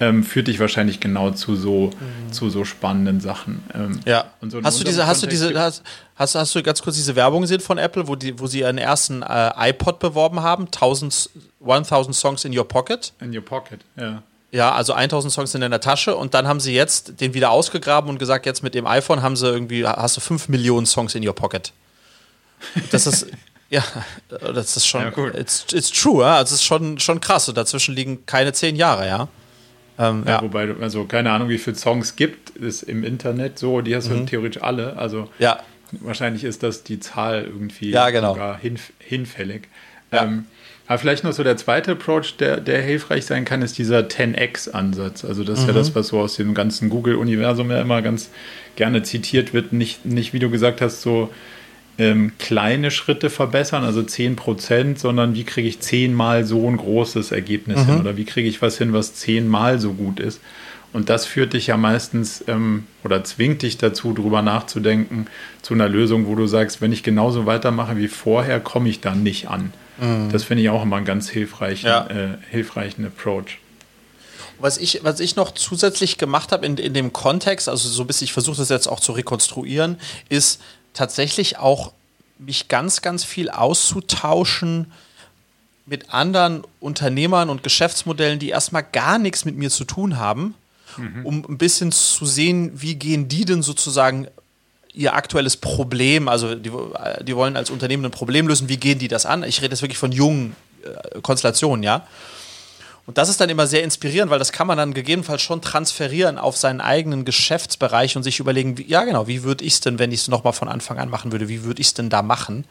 ähm, 0.00 0.22
führt 0.22 0.46
dich 0.46 0.60
wahrscheinlich 0.60 1.00
genau 1.00 1.30
zu 1.32 1.56
so, 1.56 1.90
mhm. 1.90 2.32
zu 2.32 2.50
so 2.50 2.64
spannenden 2.64 3.20
Sachen. 3.20 3.64
Ähm, 3.74 4.00
ja. 4.06 4.26
So 4.42 4.62
hast 4.62 4.80
du 4.80 4.84
diese, 4.84 5.06
hast 5.06 5.22
du 5.22 5.26
diese, 5.26 5.58
hast, 5.58 5.82
hast, 6.14 6.34
hast, 6.36 6.54
du 6.54 6.62
ganz 6.62 6.82
kurz 6.82 6.96
diese 6.96 7.16
Werbung 7.16 7.42
gesehen 7.42 7.60
von 7.60 7.78
Apple, 7.78 8.06
wo, 8.06 8.14
die, 8.14 8.38
wo 8.38 8.46
sie 8.46 8.60
ihren 8.60 8.78
ersten 8.78 9.22
äh, 9.22 9.70
iPod 9.70 9.98
beworben 9.98 10.40
haben? 10.40 10.66
1000, 10.66 11.30
1000 11.66 12.14
Songs 12.14 12.44
in 12.44 12.56
your 12.56 12.66
pocket? 12.66 13.12
In 13.20 13.34
your 13.34 13.44
pocket, 13.44 13.80
ja. 13.96 14.22
Ja, 14.50 14.72
also 14.72 14.94
1000 14.94 15.30
Songs 15.30 15.54
in 15.54 15.60
deiner 15.60 15.80
Tasche 15.80 16.16
und 16.16 16.32
dann 16.32 16.48
haben 16.48 16.58
sie 16.58 16.72
jetzt 16.72 17.20
den 17.20 17.34
wieder 17.34 17.50
ausgegraben 17.50 18.08
und 18.08 18.18
gesagt, 18.18 18.46
jetzt 18.46 18.62
mit 18.62 18.74
dem 18.74 18.86
iPhone 18.86 19.20
haben 19.20 19.36
sie 19.36 19.46
irgendwie, 19.46 19.84
hast 19.86 20.16
du 20.16 20.22
5 20.22 20.48
Millionen 20.48 20.86
Songs 20.86 21.14
in 21.14 21.26
your 21.26 21.34
pocket. 21.34 21.72
Das 22.90 23.06
ist, 23.06 23.26
ja, 23.70 23.82
das 24.28 24.76
ist 24.76 24.86
schon, 24.86 25.02
ja, 25.02 25.26
it's, 25.34 25.66
it's 25.72 25.90
true, 25.90 26.22
ja? 26.22 26.36
also 26.36 26.54
es 26.54 26.60
ist 26.60 26.64
schon, 26.64 26.98
schon 26.98 27.20
krass 27.20 27.48
und 27.48 27.56
dazwischen 27.56 27.94
liegen 27.94 28.24
keine 28.26 28.52
zehn 28.52 28.76
Jahre, 28.76 29.06
ja. 29.06 29.28
Ähm, 29.98 30.22
ja, 30.26 30.36
ja, 30.36 30.42
wobei, 30.42 30.74
also 30.80 31.04
keine 31.04 31.32
Ahnung, 31.32 31.48
wie 31.48 31.58
viele 31.58 31.76
Songs 31.76 32.16
gibt 32.16 32.56
es 32.56 32.82
im 32.82 33.04
Internet 33.04 33.58
so, 33.58 33.80
die 33.80 33.94
hast 33.96 34.08
du 34.08 34.14
mhm. 34.14 34.26
theoretisch 34.26 34.62
alle, 34.62 34.96
also 34.96 35.28
ja. 35.38 35.58
wahrscheinlich 35.92 36.44
ist 36.44 36.62
das 36.62 36.84
die 36.84 37.00
Zahl 37.00 37.44
irgendwie 37.44 37.90
ja, 37.90 38.10
genau. 38.10 38.34
sogar 38.34 38.58
hinf 38.58 38.92
hinfällig. 39.00 39.68
Ja. 40.12 40.24
Ähm, 40.24 40.46
aber 40.86 40.98
vielleicht 40.98 41.22
noch 41.22 41.32
so 41.32 41.44
der 41.44 41.58
zweite 41.58 41.92
Approach, 41.92 42.38
der, 42.38 42.58
der 42.58 42.80
hilfreich 42.80 43.26
sein 43.26 43.44
kann, 43.44 43.60
ist 43.60 43.76
dieser 43.76 44.00
10x-Ansatz. 44.00 45.22
Also 45.22 45.44
das 45.44 45.58
ist 45.58 45.64
mhm. 45.64 45.68
ja 45.68 45.74
das, 45.74 45.94
was 45.94 46.08
so 46.08 46.20
aus 46.20 46.36
dem 46.36 46.54
ganzen 46.54 46.88
Google-Universum 46.88 47.70
ja 47.70 47.82
immer 47.82 48.00
ganz 48.00 48.30
gerne 48.76 49.02
zitiert 49.02 49.52
wird. 49.52 49.74
Nicht, 49.74 50.06
nicht, 50.06 50.32
wie 50.32 50.38
du 50.38 50.48
gesagt 50.48 50.80
hast, 50.80 51.02
so 51.02 51.30
ähm, 51.98 52.32
kleine 52.38 52.90
Schritte 52.90 53.28
verbessern, 53.28 53.84
also 53.84 54.02
10 54.02 54.36
Prozent, 54.36 54.98
sondern 54.98 55.34
wie 55.34 55.44
kriege 55.44 55.68
ich 55.68 55.80
zehnmal 55.80 56.44
so 56.44 56.68
ein 56.68 56.76
großes 56.76 57.32
Ergebnis 57.32 57.80
mhm. 57.80 57.86
hin 57.86 58.00
oder 58.00 58.16
wie 58.16 58.24
kriege 58.24 58.48
ich 58.48 58.62
was 58.62 58.78
hin, 58.78 58.92
was 58.92 59.14
zehnmal 59.14 59.78
so 59.80 59.92
gut 59.92 60.20
ist. 60.20 60.40
Und 60.92 61.10
das 61.10 61.26
führt 61.26 61.52
dich 61.52 61.66
ja 61.66 61.76
meistens 61.76 62.42
ähm, 62.46 62.84
oder 63.04 63.22
zwingt 63.24 63.62
dich 63.62 63.76
dazu, 63.76 64.12
darüber 64.14 64.40
nachzudenken, 64.40 65.26
zu 65.60 65.74
einer 65.74 65.88
Lösung, 65.88 66.26
wo 66.26 66.34
du 66.34 66.46
sagst, 66.46 66.80
wenn 66.80 66.92
ich 66.92 67.02
genauso 67.02 67.46
weitermache 67.46 67.96
wie 67.96 68.08
vorher, 68.08 68.60
komme 68.60 68.88
ich 68.88 69.00
da 69.00 69.14
nicht 69.14 69.48
an. 69.48 69.72
Mhm. 70.00 70.30
Das 70.32 70.44
finde 70.44 70.62
ich 70.62 70.70
auch 70.70 70.82
immer 70.82 70.96
einen 70.96 71.04
ganz 71.04 71.28
hilfreichen, 71.28 71.88
ja. 71.88 72.06
äh, 72.06 72.38
hilfreichen 72.50 73.04
Approach. 73.04 73.58
Was 74.60 74.78
ich, 74.78 75.00
was 75.04 75.20
ich 75.20 75.36
noch 75.36 75.52
zusätzlich 75.52 76.18
gemacht 76.18 76.52
habe 76.52 76.66
in, 76.66 76.76
in 76.78 76.94
dem 76.94 77.12
Kontext, 77.12 77.68
also 77.68 77.88
so 77.88 78.02
ein 78.02 78.06
bisschen, 78.06 78.24
ich 78.24 78.32
versuche 78.32 78.56
das 78.56 78.70
jetzt 78.70 78.88
auch 78.88 78.98
zu 78.98 79.12
rekonstruieren, 79.12 79.98
ist, 80.28 80.60
tatsächlich 80.92 81.58
auch 81.58 81.92
mich 82.38 82.68
ganz, 82.68 83.02
ganz 83.02 83.24
viel 83.24 83.50
auszutauschen 83.50 84.92
mit 85.86 86.12
anderen 86.12 86.64
Unternehmern 86.80 87.48
und 87.48 87.62
Geschäftsmodellen, 87.62 88.38
die 88.38 88.50
erstmal 88.50 88.82
gar 88.84 89.18
nichts 89.18 89.44
mit 89.44 89.56
mir 89.56 89.70
zu 89.70 89.84
tun 89.84 90.18
haben, 90.18 90.54
mhm. 90.96 91.26
um 91.26 91.44
ein 91.48 91.58
bisschen 91.58 91.92
zu 91.92 92.26
sehen, 92.26 92.72
wie 92.74 92.94
gehen 92.94 93.28
die 93.28 93.44
denn 93.44 93.62
sozusagen 93.62 94.28
ihr 94.92 95.14
aktuelles 95.14 95.56
Problem, 95.56 96.28
also 96.28 96.54
die, 96.54 96.72
die 97.22 97.36
wollen 97.36 97.56
als 97.56 97.70
Unternehmen 97.70 98.04
ein 98.04 98.10
Problem 98.10 98.48
lösen, 98.48 98.68
wie 98.68 98.76
gehen 98.76 98.98
die 98.98 99.08
das 99.08 99.26
an? 99.26 99.44
Ich 99.44 99.62
rede 99.62 99.72
jetzt 99.72 99.82
wirklich 99.82 99.98
von 99.98 100.12
jungen 100.12 100.56
äh, 100.82 101.20
Konstellationen, 101.20 101.82
ja. 101.82 102.06
Und 103.08 103.16
das 103.16 103.30
ist 103.30 103.40
dann 103.40 103.48
immer 103.48 103.66
sehr 103.66 103.84
inspirierend, 103.84 104.30
weil 104.30 104.38
das 104.38 104.52
kann 104.52 104.66
man 104.66 104.76
dann 104.76 104.92
gegebenenfalls 104.92 105.40
schon 105.40 105.62
transferieren 105.62 106.36
auf 106.36 106.58
seinen 106.58 106.82
eigenen 106.82 107.24
Geschäftsbereich 107.24 108.18
und 108.18 108.22
sich 108.22 108.38
überlegen, 108.38 108.76
wie, 108.76 108.86
ja 108.86 109.02
genau, 109.04 109.26
wie 109.26 109.44
würde 109.44 109.64
ich 109.64 109.72
es 109.72 109.80
denn, 109.80 109.98
wenn 109.98 110.12
ich 110.12 110.20
es 110.20 110.28
nochmal 110.28 110.52
von 110.52 110.68
Anfang 110.68 110.98
an 110.98 111.08
machen 111.08 111.32
würde, 111.32 111.48
wie 111.48 111.64
würde 111.64 111.80
ich 111.80 111.86
es 111.86 111.94
denn 111.94 112.10
da 112.10 112.20
machen? 112.20 112.66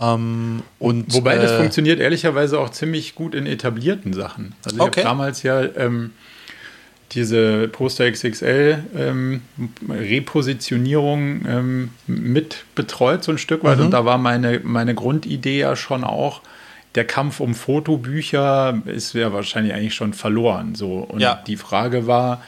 Ähm, 0.00 0.62
und, 0.78 1.12
Wobei 1.12 1.36
äh, 1.36 1.42
das 1.42 1.52
funktioniert 1.52 2.00
ehrlicherweise 2.00 2.58
auch 2.58 2.70
ziemlich 2.70 3.14
gut 3.14 3.34
in 3.34 3.44
etablierten 3.44 4.14
Sachen. 4.14 4.54
Also 4.64 4.76
ich 4.76 4.82
okay. 4.82 5.00
habe 5.00 5.10
damals 5.10 5.42
ja 5.42 5.60
ähm, 5.60 6.12
diese 7.12 7.68
Poster 7.68 8.10
XXL 8.10 8.84
ähm, 8.96 9.42
Repositionierung 9.86 11.44
ähm, 11.46 11.90
mit 12.06 12.64
betreut 12.74 13.22
so 13.22 13.32
ein 13.32 13.38
Stück 13.38 13.64
weit 13.64 13.76
mhm. 13.76 13.84
und 13.84 13.90
da 13.90 14.06
war 14.06 14.16
meine, 14.16 14.60
meine 14.64 14.94
Grundidee 14.94 15.58
ja 15.58 15.76
schon 15.76 16.04
auch, 16.04 16.40
der 16.98 17.04
Kampf 17.04 17.38
um 17.38 17.54
Fotobücher 17.54 18.82
ist 18.86 19.14
ja 19.14 19.32
wahrscheinlich 19.32 19.72
eigentlich 19.72 19.94
schon 19.94 20.14
verloren. 20.14 20.74
So. 20.74 20.94
Und 20.94 21.20
ja. 21.20 21.40
die 21.46 21.56
Frage 21.56 22.08
war, 22.08 22.42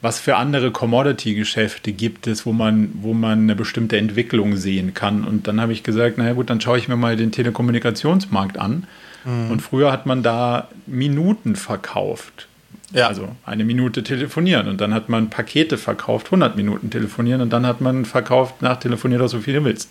was 0.00 0.20
für 0.20 0.36
andere 0.36 0.70
Commodity-Geschäfte 0.70 1.90
gibt 1.90 2.28
es, 2.28 2.46
wo 2.46 2.52
man, 2.52 2.92
wo 3.02 3.12
man 3.12 3.40
eine 3.40 3.56
bestimmte 3.56 3.96
Entwicklung 3.96 4.56
sehen 4.56 4.94
kann. 4.94 5.24
Und 5.24 5.48
dann 5.48 5.60
habe 5.60 5.72
ich 5.72 5.82
gesagt, 5.82 6.16
naja 6.16 6.34
gut, 6.34 6.48
dann 6.48 6.60
schaue 6.60 6.78
ich 6.78 6.86
mir 6.86 6.94
mal 6.94 7.16
den 7.16 7.32
Telekommunikationsmarkt 7.32 8.56
an. 8.56 8.86
Mhm. 9.24 9.50
Und 9.50 9.62
früher 9.62 9.90
hat 9.90 10.06
man 10.06 10.22
da 10.22 10.68
Minuten 10.86 11.56
verkauft. 11.56 12.46
Ja. 12.92 13.08
Also 13.08 13.28
eine 13.44 13.64
Minute 13.64 14.04
telefonieren 14.04 14.68
und 14.68 14.80
dann 14.80 14.94
hat 14.94 15.08
man 15.08 15.28
Pakete 15.28 15.76
verkauft, 15.76 16.28
100 16.28 16.54
Minuten 16.56 16.88
telefonieren 16.88 17.40
und 17.40 17.52
dann 17.52 17.66
hat 17.66 17.80
man 17.80 18.04
verkauft, 18.04 18.62
nach 18.62 18.78
telefoniert 18.78 19.20
auch 19.22 19.28
so 19.28 19.40
viel 19.40 19.54
du 19.54 19.64
willst. 19.64 19.90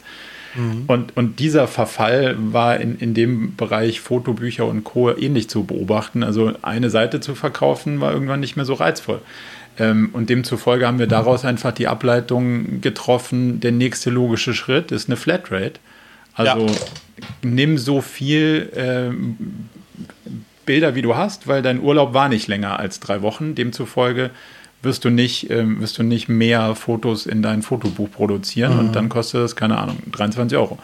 Mhm. 0.56 0.84
Und, 0.88 1.18
und 1.18 1.40
dieser 1.40 1.68
Verfall 1.68 2.36
war 2.38 2.78
in, 2.80 2.98
in 2.98 3.14
dem 3.14 3.56
Bereich 3.56 4.00
Fotobücher 4.00 4.66
und 4.66 4.84
Co. 4.84 5.16
ähnlich 5.16 5.50
zu 5.50 5.64
beobachten. 5.64 6.24
Also 6.24 6.54
eine 6.62 6.90
Seite 6.90 7.20
zu 7.20 7.36
verkaufen 7.36 8.02
war 8.02 8.14
irgendwann 8.14 8.40
nicht 8.40 8.56
mehr 8.56 8.66
so 8.66 8.74
reizvoll. 8.74 9.22
Ähm, 9.80 10.10
und 10.14 10.30
demzufolge 10.30 10.88
haben 10.88 11.00
wir 11.00 11.08
daraus 11.08 11.46
einfach 11.46 11.72
die 11.72 11.88
Ableitung 11.88 12.82
getroffen, 12.82 13.60
der 13.60 13.72
nächste 13.72 14.10
logische 14.10 14.54
Schritt 14.54 14.92
ist 14.92 15.08
eine 15.08 15.18
Flatrate. 15.18 15.80
Also 16.34 16.68
ja. 16.68 16.74
nimm 17.44 17.78
so 17.78 18.02
viel 18.02 18.72
ähm, 18.76 19.38
Bilder, 20.66 20.96
wie 20.96 21.02
du 21.02 21.16
hast, 21.16 21.48
weil 21.48 21.62
dein 21.62 21.82
Urlaub 21.82 22.14
war 22.14 22.30
nicht 22.30 22.48
länger 22.48 22.80
als 22.80 23.00
drei 23.00 23.22
Wochen. 23.22 23.56
Demzufolge 23.56 24.32
wirst 24.84 25.06
du 25.06 25.10
nicht, 25.10 25.50
ähm, 25.50 25.82
wirst 25.82 25.98
du 25.98 26.04
nicht 26.04 26.30
mehr 26.30 26.76
Fotos 26.76 27.26
in 27.26 27.42
dein 27.42 27.64
Fotobuch 27.64 28.12
produzieren 28.12 28.74
mhm. 28.74 28.80
und 28.80 28.94
dann 28.94 29.10
kostet 29.10 29.42
das, 29.42 29.56
keine 29.56 29.78
Ahnung, 29.78 29.98
23 30.12 30.58
Euro. 30.58 30.78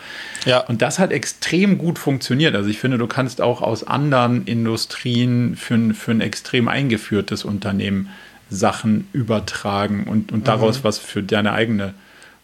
Ja. 0.45 0.59
Und 0.59 0.81
das 0.81 0.99
hat 0.99 1.11
extrem 1.11 1.77
gut 1.77 1.99
funktioniert. 1.99 2.55
Also 2.55 2.69
ich 2.69 2.79
finde, 2.79 2.97
du 2.97 3.07
kannst 3.07 3.41
auch 3.41 3.61
aus 3.61 3.85
anderen 3.85 4.45
Industrien 4.45 5.55
für 5.55 5.75
ein, 5.75 5.93
für 5.93 6.11
ein 6.11 6.21
extrem 6.21 6.67
eingeführtes 6.67 7.45
Unternehmen 7.45 8.09
Sachen 8.49 9.07
übertragen 9.13 10.05
und, 10.07 10.31
und 10.31 10.47
daraus 10.47 10.79
mhm. 10.79 10.83
was 10.83 10.97
für 10.97 11.23
deine 11.23 11.53
eigene 11.53 11.93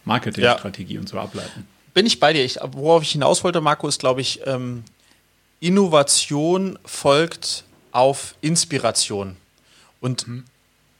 Marketingstrategie 0.04 0.94
ja. 0.94 1.00
und 1.00 1.08
so 1.08 1.18
ableiten. 1.18 1.66
Bin 1.94 2.06
ich 2.06 2.20
bei 2.20 2.32
dir. 2.32 2.44
Ich, 2.44 2.58
worauf 2.72 3.02
ich 3.02 3.12
hinaus 3.12 3.44
wollte, 3.44 3.60
Marco, 3.60 3.88
ist, 3.88 4.00
glaube 4.00 4.20
ich, 4.20 4.40
ähm, 4.46 4.84
Innovation 5.60 6.78
folgt 6.84 7.64
auf 7.92 8.34
Inspiration. 8.40 9.36
Und 10.00 10.26
mhm. 10.26 10.44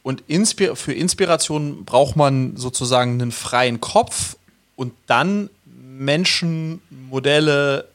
Und 0.02 0.23
Inspir 0.28 0.76
für 0.76 0.92
Inspiration 0.92 1.85
braucht 1.85 2.16
man 2.16 2.57
sozusagen 2.57 3.21
einen 3.21 3.33
freien 3.33 3.80
Kopf 3.80 4.37
und 4.76 4.95
dann 5.07 5.50
Menschen, 5.64 6.80
Modelle, 6.88 7.87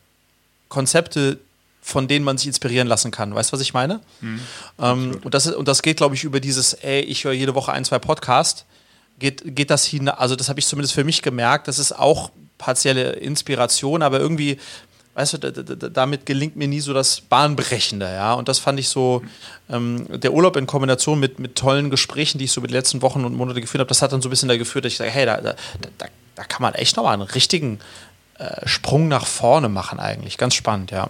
Konzepte, 0.69 1.39
von 1.81 2.07
denen 2.07 2.25
man 2.25 2.37
sich 2.37 2.47
inspirieren 2.47 2.87
lassen 2.87 3.11
kann. 3.11 3.33
Weißt 3.33 3.51
du, 3.51 3.53
was 3.53 3.61
ich 3.61 3.73
meine? 3.73 4.01
Mhm, 4.21 4.39
ähm, 4.79 5.19
und, 5.23 5.33
das 5.33 5.45
ist, 5.45 5.55
und 5.55 5.67
das 5.67 5.81
geht, 5.81 5.97
glaube 5.97 6.15
ich, 6.15 6.23
über 6.23 6.39
dieses, 6.39 6.73
ey, 6.73 7.01
ich 7.01 7.23
höre 7.23 7.33
jede 7.33 7.55
Woche 7.55 7.71
ein, 7.71 7.85
zwei 7.85 7.99
Podcasts. 7.99 8.65
Geht, 9.17 9.55
geht 9.55 9.69
das 9.69 9.85
hin, 9.85 10.09
also 10.09 10.35
das 10.35 10.49
habe 10.49 10.59
ich 10.59 10.65
zumindest 10.65 10.93
für 10.93 11.05
mich 11.05 11.21
gemerkt, 11.21 11.69
das 11.69 11.79
ist 11.79 11.93
auch 11.93 12.31
partielle 12.57 13.13
Inspiration, 13.13 14.01
aber 14.01 14.19
irgendwie 14.19 14.57
weißt 15.15 15.33
du, 15.33 15.37
damit 15.89 16.25
gelingt 16.25 16.57
mir 16.57 16.67
nie 16.67 16.81
so 16.81 16.93
das 16.93 17.21
Bahnbrechende, 17.21 18.05
ja. 18.05 18.33
Und 18.33 18.49
das 18.49 18.59
fand 18.59 18.79
ich 18.79 18.89
so, 18.89 19.23
ähm, 19.69 20.05
der 20.09 20.33
Urlaub 20.33 20.57
in 20.57 20.67
Kombination 20.67 21.19
mit, 21.19 21.39
mit 21.39 21.55
tollen 21.55 21.89
Gesprächen, 21.89 22.37
die 22.37 22.45
ich 22.45 22.51
so 22.51 22.61
mit 22.61 22.69
den 22.69 22.75
letzten 22.75 23.01
Wochen 23.01 23.23
und 23.23 23.33
Monaten 23.33 23.61
geführt 23.61 23.79
habe, 23.79 23.87
das 23.87 24.01
hat 24.01 24.11
dann 24.11 24.21
so 24.21 24.27
ein 24.27 24.31
bisschen 24.31 24.49
da 24.49 24.57
geführt, 24.57 24.85
dass 24.85 24.91
ich 24.91 24.97
sage, 24.97 25.09
hey, 25.09 25.25
da, 25.25 25.39
da, 25.39 25.55
da, 25.97 26.05
da 26.35 26.43
kann 26.43 26.61
man 26.61 26.73
echt 26.73 26.97
nochmal 26.97 27.13
einen 27.13 27.23
richtigen 27.23 27.79
äh, 28.37 28.67
Sprung 28.67 29.07
nach 29.07 29.25
vorne 29.25 29.69
machen 29.69 29.99
eigentlich. 29.99 30.37
Ganz 30.37 30.53
spannend, 30.53 30.91
ja. 30.91 31.09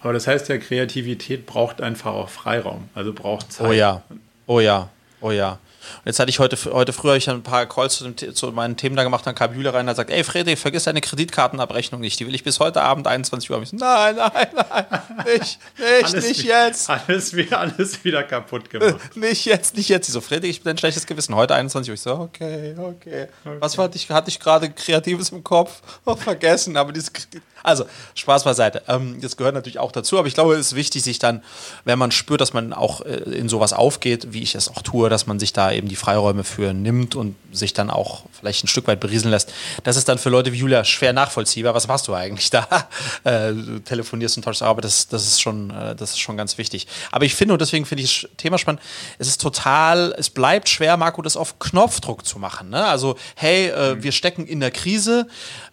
Aber 0.00 0.12
das 0.12 0.28
heißt 0.28 0.48
ja, 0.48 0.58
Kreativität 0.58 1.44
braucht 1.46 1.80
einfach 1.80 2.12
auch 2.12 2.28
Freiraum, 2.28 2.88
also 2.94 3.12
braucht 3.12 3.52
Zeit. 3.52 3.66
Oh 3.66 3.72
ja, 3.72 4.02
oh 4.46 4.60
ja, 4.60 4.88
oh 5.20 5.30
ja. 5.32 5.58
Und 5.98 6.06
jetzt 6.06 6.18
hatte 6.18 6.30
ich 6.30 6.38
heute, 6.38 6.56
heute 6.72 6.92
früh 6.92 7.14
ich 7.14 7.28
ein 7.28 7.42
paar 7.42 7.66
Calls 7.66 7.96
zu, 7.96 8.08
dem, 8.08 8.34
zu 8.34 8.52
meinen 8.52 8.76
Themen 8.76 8.96
da 8.96 9.02
gemacht, 9.02 9.26
dann 9.26 9.34
kam 9.34 9.54
Jule 9.54 9.72
rein 9.72 9.86
und 9.86 9.92
gesagt, 9.92 10.10
ey 10.10 10.24
Fredrik, 10.24 10.58
vergiss 10.58 10.84
deine 10.84 11.00
Kreditkartenabrechnung 11.00 12.00
nicht, 12.00 12.18
die 12.20 12.26
will 12.26 12.34
ich 12.34 12.44
bis 12.44 12.60
heute 12.60 12.82
Abend 12.82 13.06
21 13.06 13.50
Uhr 13.50 13.56
haben. 13.56 13.64
So, 13.64 13.76
nein, 13.76 14.16
nein, 14.16 14.48
nein, 14.54 14.86
nicht, 15.26 15.58
nicht, 15.78 16.04
alles 16.04 16.28
nicht 16.28 16.44
jetzt. 16.44 16.90
Alles 16.90 17.34
wieder, 17.34 17.60
alles 17.60 18.04
wieder 18.04 18.22
kaputt 18.22 18.70
gemacht. 18.70 18.96
nicht 19.16 19.44
jetzt, 19.44 19.76
nicht 19.76 19.88
jetzt. 19.88 20.08
Ich 20.08 20.14
so, 20.14 20.20
Fredrik, 20.20 20.50
ich 20.50 20.62
bin 20.62 20.70
ein 20.70 20.78
schlechtes 20.78 21.06
Gewissen. 21.06 21.34
Heute 21.34 21.54
21 21.54 21.90
Uhr. 21.90 21.94
Ich 21.94 22.00
so, 22.00 22.12
okay, 22.12 22.74
okay. 22.78 23.28
okay. 23.44 23.56
Was 23.60 23.76
hatte 23.78 23.96
ich, 23.96 24.08
hatte 24.10 24.30
ich 24.30 24.38
gerade 24.38 24.70
Kreatives 24.70 25.30
im 25.30 25.42
Kopf? 25.42 25.80
Oh, 26.04 26.16
vergessen, 26.16 26.76
aber 26.76 26.92
diese 26.92 27.12
Kredit 27.12 27.42
also, 27.62 27.84
Spaß 28.14 28.44
beiseite. 28.44 28.82
Ähm, 28.88 29.20
das 29.20 29.36
gehört 29.36 29.54
natürlich 29.54 29.78
auch 29.78 29.92
dazu, 29.92 30.18
aber 30.18 30.26
ich 30.26 30.34
glaube, 30.34 30.54
es 30.54 30.68
ist 30.68 30.74
wichtig, 30.74 31.02
sich 31.02 31.18
dann, 31.18 31.42
wenn 31.84 31.98
man 31.98 32.10
spürt, 32.10 32.40
dass 32.40 32.52
man 32.52 32.72
auch 32.72 33.02
äh, 33.02 33.14
in 33.14 33.48
sowas 33.48 33.72
aufgeht, 33.72 34.32
wie 34.32 34.42
ich 34.42 34.54
es 34.54 34.68
auch 34.68 34.82
tue, 34.82 35.08
dass 35.08 35.26
man 35.26 35.38
sich 35.38 35.52
da 35.52 35.70
eben 35.72 35.88
die 35.88 35.96
Freiräume 35.96 36.44
für 36.44 36.72
nimmt 36.72 37.14
und 37.14 37.36
sich 37.52 37.72
dann 37.72 37.90
auch 37.90 38.24
vielleicht 38.32 38.64
ein 38.64 38.68
Stück 38.68 38.86
weit 38.86 39.00
berieseln 39.00 39.30
lässt. 39.30 39.52
Das 39.84 39.96
ist 39.96 40.08
dann 40.08 40.18
für 40.18 40.30
Leute 40.30 40.52
wie 40.52 40.58
Julia 40.58 40.84
schwer 40.84 41.12
nachvollziehbar. 41.12 41.74
Was 41.74 41.88
machst 41.88 42.08
du 42.08 42.14
eigentlich 42.14 42.50
da? 42.50 42.66
Äh, 43.24 43.52
du 43.52 43.78
telefonierst 43.78 44.36
und 44.36 44.42
tauschst, 44.42 44.62
aber 44.62 44.80
das, 44.80 45.06
das, 45.06 45.24
ist 45.26 45.40
schon, 45.40 45.70
äh, 45.70 45.94
das 45.94 46.10
ist 46.10 46.18
schon 46.18 46.36
ganz 46.36 46.58
wichtig. 46.58 46.88
Aber 47.12 47.24
ich 47.24 47.34
finde, 47.34 47.52
und 47.52 47.60
deswegen 47.60 47.84
finde 47.84 48.02
ich 48.02 48.22
das 48.22 48.30
Thema 48.36 48.58
spannend, 48.58 48.82
es 49.18 49.28
ist 49.28 49.40
total, 49.40 50.14
es 50.18 50.30
bleibt 50.30 50.68
schwer, 50.68 50.96
Marco, 50.96 51.22
das 51.22 51.36
auf 51.36 51.58
Knopfdruck 51.58 52.26
zu 52.26 52.38
machen. 52.38 52.70
Ne? 52.70 52.84
Also, 52.84 53.16
hey, 53.36 53.68
äh, 53.68 53.94
mhm. 53.94 54.02
wir 54.02 54.12
stecken 54.12 54.46
in 54.46 54.60
der 54.60 54.70
Krise 54.72 55.28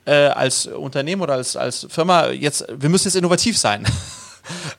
äh, 0.06 0.28
als 0.28 0.68
Unternehmen 0.68 1.22
oder 1.22 1.34
als, 1.34 1.56
als 1.56 1.88
Firma, 1.90 2.28
jetzt, 2.28 2.66
wir 2.70 2.90
müssen 2.90 3.08
jetzt 3.08 3.16
innovativ 3.16 3.58
sein. 3.58 3.86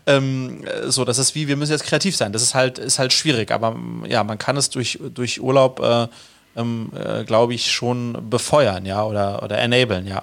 ähm, 0.06 0.64
so, 0.86 1.04
das 1.04 1.18
ist 1.18 1.34
wie, 1.34 1.48
wir 1.48 1.56
müssen 1.56 1.72
jetzt 1.72 1.84
kreativ 1.84 2.16
sein. 2.16 2.32
Das 2.32 2.42
ist 2.42 2.54
halt, 2.54 2.78
ist 2.78 2.98
halt 2.98 3.12
schwierig, 3.12 3.50
aber 3.50 3.76
ja, 4.08 4.24
man 4.24 4.38
kann 4.38 4.56
es 4.56 4.70
durch, 4.70 4.98
durch 5.14 5.40
Urlaub, 5.40 5.80
äh, 5.80 6.06
ähm, 6.56 6.90
äh, 6.94 7.24
glaube 7.24 7.54
ich, 7.54 7.70
schon 7.70 8.16
befeuern, 8.28 8.86
ja, 8.86 9.04
oder, 9.04 9.42
oder 9.42 9.58
enablen, 9.58 10.06
ja. 10.06 10.22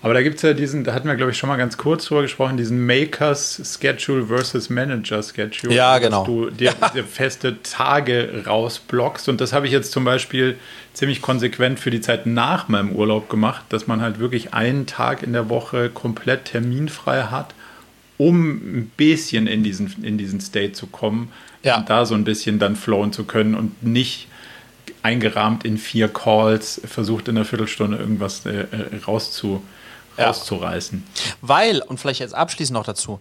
Aber 0.00 0.14
da 0.14 0.22
gibt 0.22 0.36
es 0.36 0.42
ja 0.42 0.52
diesen, 0.52 0.84
da 0.84 0.94
hatten 0.94 1.08
wir, 1.08 1.16
glaube 1.16 1.32
ich, 1.32 1.38
schon 1.38 1.48
mal 1.48 1.56
ganz 1.56 1.76
kurz 1.76 2.04
drüber 2.04 2.22
gesprochen, 2.22 2.56
diesen 2.56 2.86
Makers 2.86 3.78
Schedule 3.80 4.26
versus 4.26 4.70
Manager 4.70 5.22
Schedule. 5.22 5.74
Ja, 5.74 5.98
genau. 5.98 6.20
Dass 6.20 6.26
du 6.26 6.50
dir, 6.50 6.72
dir 6.94 7.04
feste 7.04 7.62
Tage 7.62 8.44
rausblockst. 8.46 9.28
Und 9.28 9.40
das 9.40 9.52
habe 9.52 9.66
ich 9.66 9.72
jetzt 9.72 9.90
zum 9.90 10.04
Beispiel 10.04 10.56
ziemlich 10.92 11.20
konsequent 11.20 11.80
für 11.80 11.90
die 11.90 12.00
Zeit 12.00 12.26
nach 12.26 12.68
meinem 12.68 12.92
Urlaub 12.92 13.28
gemacht, 13.28 13.64
dass 13.70 13.86
man 13.86 14.00
halt 14.00 14.20
wirklich 14.20 14.54
einen 14.54 14.86
Tag 14.86 15.22
in 15.22 15.32
der 15.32 15.48
Woche 15.48 15.90
komplett 15.90 16.46
terminfrei 16.46 17.22
hat, 17.22 17.54
um 18.18 18.50
ein 18.50 18.92
bisschen 18.96 19.46
in 19.46 19.62
diesen, 19.62 20.04
in 20.04 20.18
diesen 20.18 20.40
State 20.40 20.72
zu 20.72 20.86
kommen 20.88 21.32
ja. 21.62 21.78
und 21.78 21.88
da 21.88 22.04
so 22.04 22.14
ein 22.14 22.24
bisschen 22.24 22.58
dann 22.58 22.76
flowen 22.76 23.12
zu 23.12 23.24
können 23.24 23.54
und 23.54 23.82
nicht 23.82 24.28
eingerahmt 25.02 25.64
in 25.64 25.78
vier 25.78 26.08
Calls 26.08 26.80
versucht 26.84 27.28
in 27.28 27.36
einer 27.36 27.46
Viertelstunde 27.46 27.96
irgendwas 27.96 28.44
äh, 28.44 28.60
äh 28.60 28.96
rauszu, 29.06 29.62
rauszureißen. 30.18 31.04
Weil, 31.40 31.80
und 31.80 31.98
vielleicht 31.98 32.20
jetzt 32.20 32.34
abschließend 32.34 32.74
noch 32.74 32.84
dazu, 32.84 33.20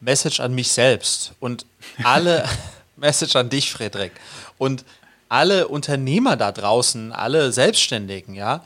Message 0.00 0.40
an 0.40 0.54
mich 0.54 0.70
selbst 0.70 1.34
und 1.40 1.66
alle, 2.04 2.48
Message 2.96 3.36
an 3.36 3.50
dich, 3.50 3.72
Frederik, 3.72 4.12
und 4.56 4.84
alle 5.28 5.68
Unternehmer 5.68 6.36
da 6.36 6.52
draußen, 6.52 7.12
alle 7.12 7.52
Selbstständigen, 7.52 8.34
ja, 8.34 8.64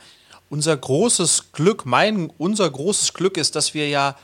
unser 0.49 0.77
großes 0.77 1.51
Glück, 1.51 1.85
mein, 1.85 2.31
unser 2.37 2.69
großes 2.69 3.13
Glück 3.13 3.37
ist, 3.37 3.55
dass 3.55 3.73
wir 3.73 3.89
ja 3.89 4.15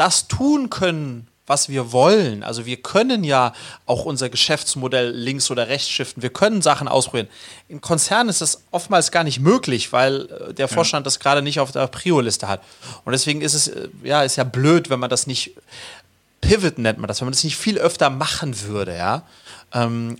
das 0.00 0.28
tun 0.28 0.70
können, 0.70 1.28
was 1.46 1.68
wir 1.68 1.92
wollen. 1.92 2.42
Also 2.42 2.64
wir 2.64 2.76
können 2.78 3.22
ja 3.22 3.52
auch 3.84 4.04
unser 4.04 4.30
Geschäftsmodell 4.30 5.10
links 5.10 5.50
oder 5.50 5.68
rechts 5.68 5.90
shiften. 5.90 6.22
Wir 6.22 6.30
können 6.30 6.62
Sachen 6.62 6.88
ausprobieren. 6.88 7.28
In 7.68 7.80
Konzernen 7.80 8.30
ist 8.30 8.40
das 8.40 8.62
oftmals 8.70 9.10
gar 9.10 9.24
nicht 9.24 9.40
möglich, 9.40 9.92
weil 9.92 10.28
äh, 10.30 10.54
der 10.54 10.68
Vorstand 10.68 11.04
ja. 11.04 11.06
das 11.06 11.18
gerade 11.18 11.42
nicht 11.42 11.60
auf 11.60 11.72
der 11.72 11.86
Prio-Liste 11.88 12.48
hat. 12.48 12.62
Und 13.04 13.12
deswegen 13.12 13.42
ist 13.42 13.54
es 13.54 13.68
äh, 13.68 13.88
ja 14.02 14.22
ist 14.22 14.36
ja 14.36 14.44
blöd, 14.44 14.90
wenn 14.90 15.00
man 15.00 15.10
das 15.10 15.26
nicht 15.26 15.52
Pivot 16.40 16.78
nennt 16.78 16.98
man 16.98 17.08
das, 17.08 17.20
wenn 17.20 17.26
man 17.26 17.32
das 17.32 17.44
nicht 17.44 17.56
viel 17.56 17.76
öfter 17.78 18.08
machen 18.08 18.62
würde, 18.62 18.96
ja. 18.96 19.24
Ähm, 19.74 20.16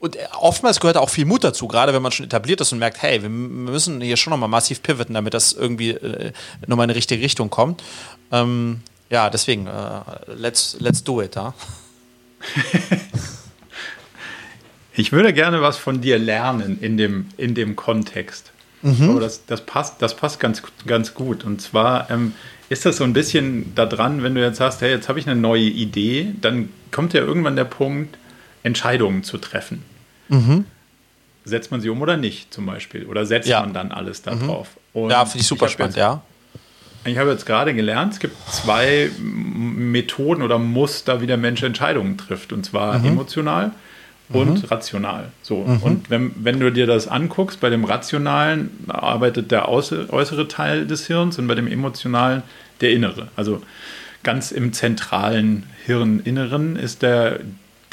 und 0.00 0.16
äh, 0.16 0.26
oftmals 0.38 0.80
gehört 0.80 0.96
auch 0.96 1.08
viel 1.08 1.24
Mut 1.24 1.44
dazu, 1.44 1.68
gerade 1.68 1.94
wenn 1.94 2.02
man 2.02 2.12
schon 2.12 2.26
etabliert 2.26 2.60
ist 2.60 2.72
und 2.72 2.78
merkt, 2.78 3.00
hey, 3.00 3.22
wir 3.22 3.28
müssen 3.28 4.00
hier 4.00 4.16
schon 4.16 4.32
nochmal 4.32 4.48
massiv 4.48 4.82
pivoten, 4.82 5.14
damit 5.14 5.34
das 5.34 5.52
irgendwie 5.52 5.90
äh, 5.90 6.32
nochmal 6.66 6.84
in 6.84 6.88
die 6.88 6.96
richtige 6.96 7.22
Richtung 7.22 7.48
kommt. 7.48 7.82
Ähm, 8.30 8.82
ja, 9.10 9.30
deswegen, 9.30 9.66
uh, 9.66 10.02
let's, 10.26 10.76
let's 10.80 11.02
do 11.02 11.22
it, 11.22 11.36
ja. 11.36 11.54
ich 14.94 15.12
würde 15.12 15.32
gerne 15.32 15.62
was 15.62 15.78
von 15.78 16.00
dir 16.00 16.18
lernen 16.18 16.78
in 16.80 16.96
dem, 16.96 17.26
in 17.36 17.54
dem 17.54 17.74
Kontext. 17.76 18.52
Mhm. 18.82 19.10
Aber 19.10 19.20
das, 19.20 19.44
das, 19.46 19.62
passt, 19.62 20.02
das 20.02 20.14
passt 20.14 20.40
ganz, 20.40 20.62
ganz 20.86 21.14
gut. 21.14 21.44
Und 21.44 21.60
zwar 21.60 22.10
ähm, 22.10 22.34
ist 22.68 22.84
das 22.84 22.98
so 22.98 23.04
ein 23.04 23.12
bisschen 23.12 23.74
da 23.74 23.86
dran, 23.86 24.22
wenn 24.22 24.34
du 24.34 24.42
jetzt 24.42 24.58
sagst, 24.58 24.80
hey, 24.82 24.90
jetzt 24.90 25.08
habe 25.08 25.18
ich 25.18 25.26
eine 25.26 25.40
neue 25.40 25.62
Idee, 25.62 26.34
dann 26.40 26.68
kommt 26.90 27.12
ja 27.14 27.20
irgendwann 27.20 27.56
der 27.56 27.64
Punkt, 27.64 28.16
Entscheidungen 28.62 29.24
zu 29.24 29.38
treffen. 29.38 29.82
Mhm. 30.28 30.64
Setzt 31.44 31.70
man 31.70 31.80
sie 31.80 31.88
um 31.88 32.02
oder 32.02 32.16
nicht, 32.16 32.52
zum 32.52 32.66
Beispiel? 32.66 33.06
Oder 33.06 33.24
setzt 33.24 33.48
ja. 33.48 33.60
man 33.60 33.72
dann 33.72 33.90
alles 33.90 34.22
darauf? 34.22 34.68
Mhm. 34.92 35.10
Ja, 35.10 35.24
finde 35.24 35.40
ich 35.40 35.46
super 35.46 35.66
ich 35.66 35.72
spannend, 35.72 35.96
jetzt, 35.96 36.02
ja. 36.02 36.22
Ich 37.04 37.18
habe 37.18 37.30
jetzt 37.30 37.46
gerade 37.46 37.74
gelernt, 37.74 38.14
es 38.14 38.20
gibt 38.20 38.36
zwei 38.50 39.10
Methoden 39.18 40.42
oder 40.42 40.58
Muster, 40.58 41.20
wie 41.20 41.26
der 41.26 41.36
Mensch 41.36 41.62
Entscheidungen 41.62 42.18
trifft. 42.18 42.52
Und 42.52 42.64
zwar 42.64 42.98
mhm. 42.98 43.06
emotional 43.06 43.72
und 44.30 44.62
mhm. 44.62 44.68
rational. 44.68 45.28
So. 45.42 45.64
Mhm. 45.64 45.82
Und 45.82 46.10
wenn, 46.10 46.32
wenn 46.36 46.60
du 46.60 46.70
dir 46.70 46.86
das 46.86 47.08
anguckst, 47.08 47.60
bei 47.60 47.70
dem 47.70 47.84
Rationalen 47.84 48.70
arbeitet 48.88 49.50
der 49.50 49.68
äußere 49.68 50.48
Teil 50.48 50.86
des 50.86 51.06
Hirns 51.06 51.38
und 51.38 51.46
bei 51.46 51.54
dem 51.54 51.66
Emotionalen 51.66 52.42
der 52.80 52.90
innere. 52.90 53.28
Also 53.36 53.62
ganz 54.22 54.52
im 54.52 54.72
zentralen 54.72 55.64
Hirninneren 55.86 56.76
ist 56.76 57.02
der, 57.02 57.40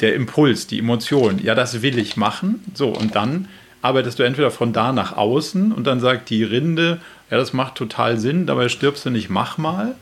der 0.00 0.14
Impuls, 0.14 0.66
die 0.66 0.78
Emotion. 0.78 1.40
Ja, 1.42 1.54
das 1.54 1.82
will 1.82 1.98
ich 1.98 2.16
machen. 2.16 2.62
So, 2.74 2.88
und 2.88 3.14
dann 3.14 3.48
arbeitest 3.86 4.18
du 4.18 4.24
entweder 4.24 4.50
von 4.50 4.72
da 4.72 4.92
nach 4.92 5.16
außen 5.16 5.72
und 5.72 5.86
dann 5.86 6.00
sagt 6.00 6.30
die 6.30 6.42
Rinde, 6.42 7.00
ja, 7.30 7.36
das 7.36 7.52
macht 7.52 7.76
total 7.76 8.18
Sinn, 8.18 8.46
dabei 8.46 8.68
stirbst 8.68 9.06
du 9.06 9.10
nicht, 9.10 9.30
mach 9.30 9.58
mal. 9.58 9.94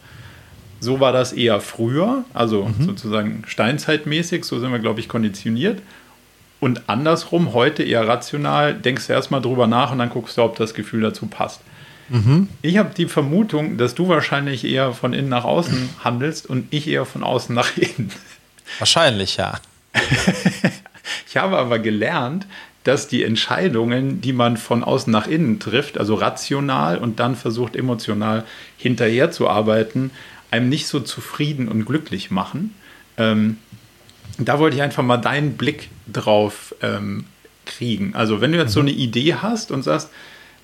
So 0.80 1.00
war 1.00 1.12
das 1.12 1.32
eher 1.32 1.60
früher, 1.60 2.24
also 2.34 2.64
mhm. 2.64 2.84
sozusagen 2.84 3.42
steinzeitmäßig, 3.46 4.44
so 4.44 4.58
sind 4.58 4.72
wir, 4.72 4.78
glaube 4.78 5.00
ich, 5.00 5.08
konditioniert. 5.08 5.80
Und 6.60 6.88
andersrum, 6.88 7.52
heute 7.52 7.82
eher 7.82 8.08
rational, 8.08 8.74
denkst 8.74 9.06
du 9.06 9.12
erstmal 9.12 9.42
drüber 9.42 9.66
nach 9.66 9.92
und 9.92 9.98
dann 9.98 10.08
guckst 10.08 10.38
du, 10.38 10.42
ob 10.42 10.56
das 10.56 10.72
Gefühl 10.72 11.02
dazu 11.02 11.26
passt. 11.26 11.60
Mhm. 12.08 12.48
Ich 12.62 12.78
habe 12.78 12.94
die 12.94 13.06
Vermutung, 13.06 13.76
dass 13.76 13.94
du 13.94 14.08
wahrscheinlich 14.08 14.64
eher 14.64 14.92
von 14.92 15.12
innen 15.12 15.28
nach 15.28 15.44
außen 15.44 15.90
handelst 16.04 16.46
und 16.46 16.72
ich 16.72 16.88
eher 16.88 17.04
von 17.04 17.22
außen 17.22 17.54
nach 17.54 17.76
innen. 17.76 18.10
Wahrscheinlich, 18.78 19.36
ja. 19.36 19.54
ich 21.28 21.36
habe 21.36 21.58
aber 21.58 21.78
gelernt, 21.78 22.46
dass 22.84 23.08
die 23.08 23.24
Entscheidungen, 23.24 24.20
die 24.20 24.32
man 24.32 24.56
von 24.56 24.84
außen 24.84 25.10
nach 25.10 25.26
innen 25.26 25.58
trifft, 25.58 25.98
also 25.98 26.14
rational 26.14 26.98
und 26.98 27.18
dann 27.18 27.34
versucht 27.34 27.76
emotional 27.76 28.44
hinterher 28.76 29.30
zu 29.30 29.48
arbeiten, 29.48 30.10
einem 30.50 30.68
nicht 30.68 30.86
so 30.86 31.00
zufrieden 31.00 31.68
und 31.68 31.86
glücklich 31.86 32.30
machen. 32.30 32.74
Ähm, 33.16 33.58
da 34.38 34.58
wollte 34.58 34.76
ich 34.76 34.82
einfach 34.82 35.02
mal 35.02 35.16
deinen 35.16 35.56
Blick 35.56 35.88
drauf 36.12 36.74
ähm, 36.82 37.24
kriegen. 37.64 38.14
Also 38.14 38.40
wenn 38.40 38.52
du 38.52 38.58
jetzt 38.58 38.70
mhm. 38.70 38.74
so 38.74 38.80
eine 38.80 38.90
Idee 38.90 39.36
hast 39.36 39.70
und 39.70 39.82
sagst, 39.82 40.10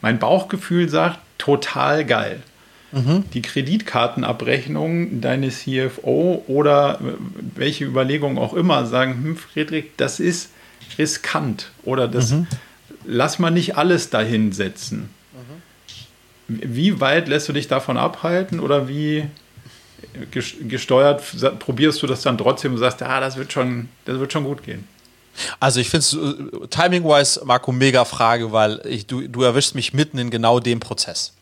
mein 0.02 0.18
Bauchgefühl 0.18 0.88
sagt, 0.88 1.18
total 1.38 2.04
geil. 2.04 2.42
Mhm. 2.92 3.24
Die 3.32 3.42
Kreditkartenabrechnung 3.42 5.20
deines 5.20 5.60
CFO 5.60 6.44
oder 6.48 7.00
welche 7.54 7.84
Überlegungen 7.84 8.36
auch 8.36 8.52
immer 8.52 8.84
sagen, 8.86 9.22
hm, 9.22 9.36
Friedrich, 9.36 9.86
das 9.96 10.20
ist 10.20 10.50
riskant 10.98 11.70
oder 11.84 12.08
das 12.08 12.30
mhm. 12.30 12.46
lass 13.04 13.38
mal 13.38 13.50
nicht 13.50 13.76
alles 13.76 14.10
dahin 14.10 14.52
setzen. 14.52 15.10
Mhm. 16.48 16.60
Wie 16.62 17.00
weit 17.00 17.28
lässt 17.28 17.48
du 17.48 17.52
dich 17.52 17.68
davon 17.68 17.96
abhalten 17.96 18.60
oder 18.60 18.88
wie 18.88 19.26
gesteuert 20.32 21.22
probierst 21.58 22.02
du 22.02 22.06
das 22.06 22.22
dann 22.22 22.38
trotzdem 22.38 22.72
und 22.72 22.78
sagst, 22.78 23.02
ah, 23.02 23.20
das 23.20 23.36
wird 23.36 23.52
schon, 23.52 23.88
das 24.04 24.18
wird 24.18 24.32
schon 24.32 24.44
gut 24.44 24.62
gehen? 24.62 24.86
Also 25.60 25.80
ich 25.80 25.88
finde 25.90 26.00
es 26.00 26.14
uh, 26.14 26.66
timing-wise, 26.66 27.42
Marco, 27.44 27.72
mega 27.72 28.04
Frage, 28.04 28.52
weil 28.52 28.80
ich, 28.84 29.06
du, 29.06 29.28
du 29.28 29.42
erwischst 29.42 29.74
mich 29.74 29.92
mitten 29.92 30.18
in 30.18 30.30
genau 30.30 30.60
dem 30.60 30.80
Prozess. 30.80 31.32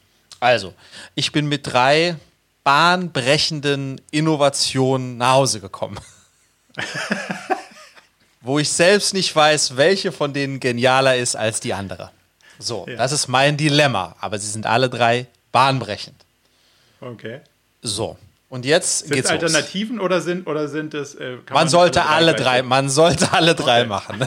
Also, 0.40 0.74
ich 1.14 1.32
bin 1.32 1.48
mit 1.48 1.66
drei 1.66 2.16
bahnbrechenden 2.64 4.00
Innovationen 4.10 5.16
nach 5.16 5.32
Hause 5.32 5.60
gekommen. 5.60 5.98
wo 8.48 8.58
ich 8.58 8.70
selbst 8.70 9.14
nicht 9.14 9.34
weiß, 9.36 9.76
welche 9.76 10.10
von 10.10 10.32
denen 10.32 10.58
genialer 10.58 11.16
ist 11.16 11.36
als 11.36 11.60
die 11.60 11.74
andere. 11.74 12.10
So, 12.58 12.86
ja. 12.88 12.96
das 12.96 13.12
ist 13.12 13.28
mein 13.28 13.56
Dilemma. 13.56 14.16
Aber 14.20 14.38
sie 14.38 14.48
sind 14.48 14.66
alle 14.66 14.88
drei 14.88 15.26
bahnbrechend. 15.52 16.16
Okay. 17.00 17.40
So. 17.82 18.16
Und 18.48 18.64
jetzt 18.64 19.00
sind 19.00 19.12
geht's 19.12 19.30
Alternativen 19.30 19.96
los. 19.96 20.06
oder 20.06 20.20
sind 20.22 20.46
oder 20.46 20.68
sind 20.68 20.94
es? 20.94 21.14
Äh, 21.14 21.32
man, 21.32 21.42
man 21.52 21.68
sollte 21.68 22.06
alle 22.06 22.34
drei, 22.34 22.62
man 22.62 22.88
sollte 22.88 23.32
alle 23.32 23.54
drei 23.54 23.80
okay. 23.80 23.88
machen. 23.88 24.26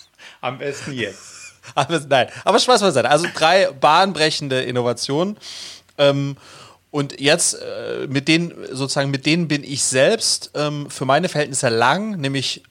Am 0.42 0.58
besten 0.58 0.92
jetzt. 0.92 1.54
Aber, 1.74 1.98
nein, 2.08 2.28
aber 2.44 2.58
Spaß 2.58 2.82
beiseite. 2.82 3.08
Also 3.08 3.26
drei 3.34 3.70
bahnbrechende 3.72 4.62
Innovationen. 4.62 5.38
Ähm, 5.96 6.36
und 6.90 7.20
jetzt 7.20 7.54
äh, 7.54 8.06
mit 8.08 8.28
denen 8.28 8.52
sozusagen 8.72 9.10
mit 9.10 9.24
denen 9.24 9.48
bin 9.48 9.62
ich 9.62 9.82
selbst 9.84 10.50
ähm, 10.54 10.90
für 10.90 11.04
meine 11.04 11.28
Verhältnisse 11.28 11.68
lang, 11.68 12.20
nämlich 12.20 12.62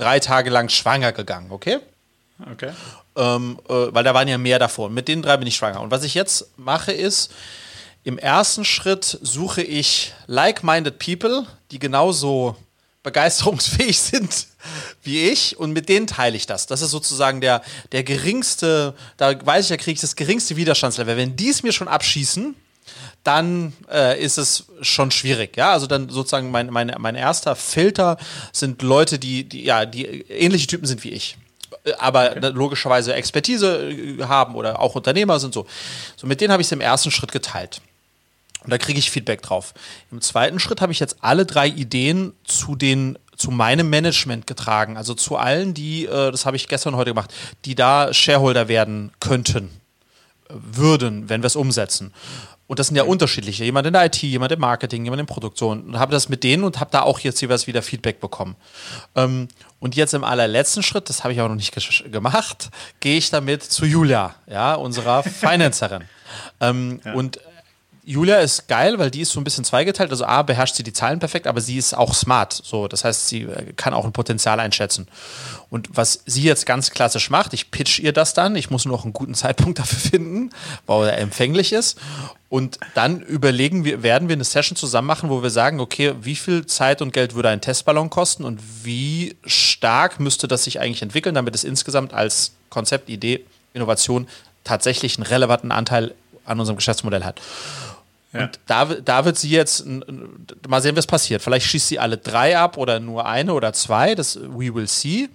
drei 0.00 0.20
Tage 0.20 0.50
lang 0.50 0.68
schwanger 0.68 1.12
gegangen, 1.12 1.50
okay? 1.50 1.78
Okay. 2.52 2.72
Ähm, 3.16 3.58
äh, 3.68 3.72
weil 3.72 4.04
da 4.04 4.14
waren 4.14 4.28
ja 4.28 4.38
mehr 4.38 4.58
davor. 4.58 4.88
Mit 4.88 5.08
den 5.08 5.22
drei 5.22 5.36
bin 5.36 5.46
ich 5.46 5.56
schwanger. 5.56 5.80
Und 5.80 5.90
was 5.90 6.04
ich 6.04 6.14
jetzt 6.14 6.46
mache 6.56 6.92
ist, 6.92 7.32
im 8.02 8.16
ersten 8.16 8.64
Schritt 8.64 9.18
suche 9.20 9.62
ich 9.62 10.14
like-minded 10.26 10.98
people, 10.98 11.46
die 11.70 11.78
genauso 11.78 12.56
begeisterungsfähig 13.02 13.98
sind 14.00 14.46
wie 15.02 15.28
ich 15.28 15.58
und 15.58 15.72
mit 15.72 15.88
denen 15.88 16.06
teile 16.06 16.36
ich 16.36 16.46
das. 16.46 16.66
Das 16.66 16.82
ist 16.82 16.90
sozusagen 16.90 17.40
der, 17.40 17.62
der 17.92 18.04
geringste, 18.04 18.94
da 19.16 19.34
weiß 19.44 19.66
ich, 19.66 19.68
da 19.70 19.76
kriege 19.76 19.94
ich 19.94 20.00
das 20.00 20.16
geringste 20.16 20.56
Widerstandslevel. 20.56 21.16
Wenn 21.16 21.36
die 21.36 21.48
es 21.48 21.62
mir 21.62 21.72
schon 21.72 21.88
abschießen, 21.88 22.54
dann 23.24 23.72
äh, 23.90 24.22
ist 24.22 24.38
es 24.38 24.66
schon 24.80 25.10
schwierig. 25.10 25.56
Ja, 25.56 25.72
also 25.72 25.86
dann 25.86 26.08
sozusagen 26.08 26.50
mein, 26.50 26.68
mein, 26.68 26.94
mein 26.98 27.14
erster 27.14 27.54
Filter 27.56 28.16
sind 28.52 28.82
Leute, 28.82 29.18
die, 29.18 29.44
die, 29.44 29.64
ja, 29.64 29.84
die 29.86 30.06
ähnliche 30.06 30.66
Typen 30.66 30.86
sind 30.86 31.04
wie 31.04 31.10
ich. 31.10 31.36
Äh, 31.84 31.92
aber 31.94 32.32
okay. 32.36 32.48
logischerweise 32.48 33.14
Expertise 33.14 33.90
äh, 33.90 34.24
haben 34.24 34.54
oder 34.54 34.80
auch 34.80 34.94
Unternehmer 34.94 35.38
sind 35.38 35.54
so. 35.54 35.66
So, 36.16 36.26
mit 36.26 36.40
denen 36.40 36.52
habe 36.52 36.62
ich 36.62 36.68
es 36.68 36.72
im 36.72 36.80
ersten 36.80 37.10
Schritt 37.10 37.32
geteilt. 37.32 37.80
Und 38.64 38.70
da 38.70 38.78
kriege 38.78 38.98
ich 38.98 39.10
Feedback 39.10 39.42
drauf. 39.42 39.72
Im 40.10 40.20
zweiten 40.20 40.58
Schritt 40.58 40.80
habe 40.80 40.92
ich 40.92 41.00
jetzt 41.00 41.16
alle 41.20 41.46
drei 41.46 41.66
Ideen 41.66 42.34
zu 42.44 42.76
den 42.76 43.18
zu 43.36 43.50
meinem 43.50 43.88
Management 43.88 44.46
getragen, 44.46 44.98
also 44.98 45.14
zu 45.14 45.36
allen, 45.36 45.72
die, 45.72 46.04
äh, 46.04 46.30
das 46.30 46.44
habe 46.44 46.56
ich 46.56 46.68
gestern 46.68 46.94
heute 46.94 47.12
gemacht, 47.12 47.32
die 47.64 47.74
da 47.74 48.12
Shareholder 48.12 48.68
werden 48.68 49.12
könnten, 49.18 49.70
würden, 50.50 51.30
wenn 51.30 51.42
wir 51.42 51.46
es 51.46 51.56
umsetzen. 51.56 52.12
Und 52.70 52.78
das 52.78 52.86
sind 52.86 52.94
ja 52.94 53.02
unterschiedliche. 53.02 53.64
Jemand 53.64 53.88
in 53.88 53.94
der 53.94 54.04
IT, 54.04 54.22
jemand 54.22 54.52
im 54.52 54.60
Marketing, 54.60 55.02
jemand 55.02 55.18
in 55.18 55.26
Produktion. 55.26 55.82
Und 55.86 55.98
habe 55.98 56.12
das 56.12 56.28
mit 56.28 56.44
denen 56.44 56.62
und 56.62 56.78
habe 56.78 56.92
da 56.92 57.02
auch 57.02 57.18
jetzt 57.18 57.40
jeweils 57.40 57.66
wieder 57.66 57.82
Feedback 57.82 58.20
bekommen. 58.20 58.54
Ähm, 59.16 59.48
und 59.80 59.96
jetzt 59.96 60.14
im 60.14 60.22
allerletzten 60.22 60.84
Schritt, 60.84 61.08
das 61.08 61.24
habe 61.24 61.32
ich 61.32 61.40
aber 61.40 61.48
noch 61.48 61.56
nicht 61.56 61.74
gemacht, 62.12 62.70
gehe 63.00 63.18
ich 63.18 63.28
damit 63.28 63.64
zu 63.64 63.86
Julia, 63.86 64.36
ja, 64.46 64.74
unserer 64.74 65.22
Financerin. 65.24 66.04
ähm, 66.60 67.00
ja. 67.04 67.12
Und 67.12 67.40
Julia 68.10 68.38
ist 68.38 68.66
geil, 68.66 68.98
weil 68.98 69.08
die 69.08 69.20
ist 69.20 69.30
so 69.30 69.38
ein 69.38 69.44
bisschen 69.44 69.62
zweigeteilt. 69.62 70.10
Also 70.10 70.24
A, 70.24 70.42
beherrscht 70.42 70.74
sie 70.74 70.82
die 70.82 70.92
Zahlen 70.92 71.20
perfekt, 71.20 71.46
aber 71.46 71.60
sie 71.60 71.78
ist 71.78 71.94
auch 71.94 72.12
smart. 72.12 72.52
So, 72.52 72.88
das 72.88 73.04
heißt, 73.04 73.28
sie 73.28 73.42
äh, 73.42 73.72
kann 73.76 73.94
auch 73.94 74.04
ein 74.04 74.12
Potenzial 74.12 74.58
einschätzen. 74.58 75.06
Und 75.70 75.88
was 75.92 76.24
sie 76.26 76.42
jetzt 76.42 76.66
ganz 76.66 76.90
klassisch 76.90 77.30
macht, 77.30 77.54
ich 77.54 77.70
pitch 77.70 78.00
ihr 78.00 78.12
das 78.12 78.34
dann. 78.34 78.56
Ich 78.56 78.68
muss 78.68 78.84
nur 78.84 78.96
noch 78.96 79.04
einen 79.04 79.12
guten 79.12 79.34
Zeitpunkt 79.36 79.78
dafür 79.78 79.98
finden, 79.98 80.50
weil 80.86 81.08
er 81.08 81.18
empfänglich 81.18 81.72
ist. 81.72 81.98
Und 82.48 82.80
dann 82.96 83.20
überlegen 83.20 83.84
wir, 83.84 84.02
werden 84.02 84.28
wir 84.28 84.34
eine 84.34 84.42
Session 84.42 84.74
zusammen 84.74 85.06
machen, 85.06 85.30
wo 85.30 85.44
wir 85.44 85.50
sagen, 85.50 85.78
okay, 85.78 86.14
wie 86.20 86.34
viel 86.34 86.66
Zeit 86.66 87.00
und 87.02 87.12
Geld 87.12 87.36
würde 87.36 87.50
ein 87.50 87.60
Testballon 87.60 88.10
kosten 88.10 88.42
und 88.42 88.60
wie 88.82 89.36
stark 89.44 90.18
müsste 90.18 90.48
das 90.48 90.64
sich 90.64 90.80
eigentlich 90.80 91.02
entwickeln, 91.02 91.36
damit 91.36 91.54
es 91.54 91.62
insgesamt 91.62 92.12
als 92.12 92.54
Konzept, 92.70 93.08
Idee, 93.08 93.44
Innovation 93.72 94.26
tatsächlich 94.64 95.16
einen 95.16 95.28
relevanten 95.28 95.70
Anteil 95.70 96.12
an 96.44 96.58
unserem 96.58 96.76
Geschäftsmodell 96.76 97.22
hat. 97.22 97.40
Und 98.32 98.60
da, 98.66 98.84
da 98.84 99.24
wird 99.24 99.38
sie 99.38 99.50
jetzt, 99.50 99.84
mal 100.68 100.80
sehen, 100.80 100.96
was 100.96 101.06
passiert. 101.06 101.42
Vielleicht 101.42 101.66
schießt 101.66 101.88
sie 101.88 101.98
alle 101.98 102.16
drei 102.16 102.56
ab 102.56 102.76
oder 102.76 103.00
nur 103.00 103.26
eine 103.26 103.54
oder 103.54 103.72
zwei, 103.72 104.14
das 104.14 104.38
we 104.40 104.72
will 104.72 104.86
see. 104.86 105.28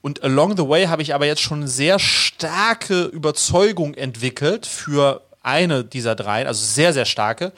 Und 0.00 0.22
along 0.22 0.56
the 0.56 0.66
way 0.66 0.86
habe 0.86 1.02
ich 1.02 1.14
aber 1.14 1.26
jetzt 1.26 1.42
schon 1.42 1.66
sehr 1.66 1.98
starke 1.98 3.04
Überzeugung 3.04 3.94
entwickelt 3.94 4.64
für 4.66 5.22
eine 5.42 5.84
dieser 5.84 6.14
drei, 6.14 6.46
also 6.46 6.64
sehr, 6.64 6.92
sehr 6.92 7.04
starke. 7.04 7.52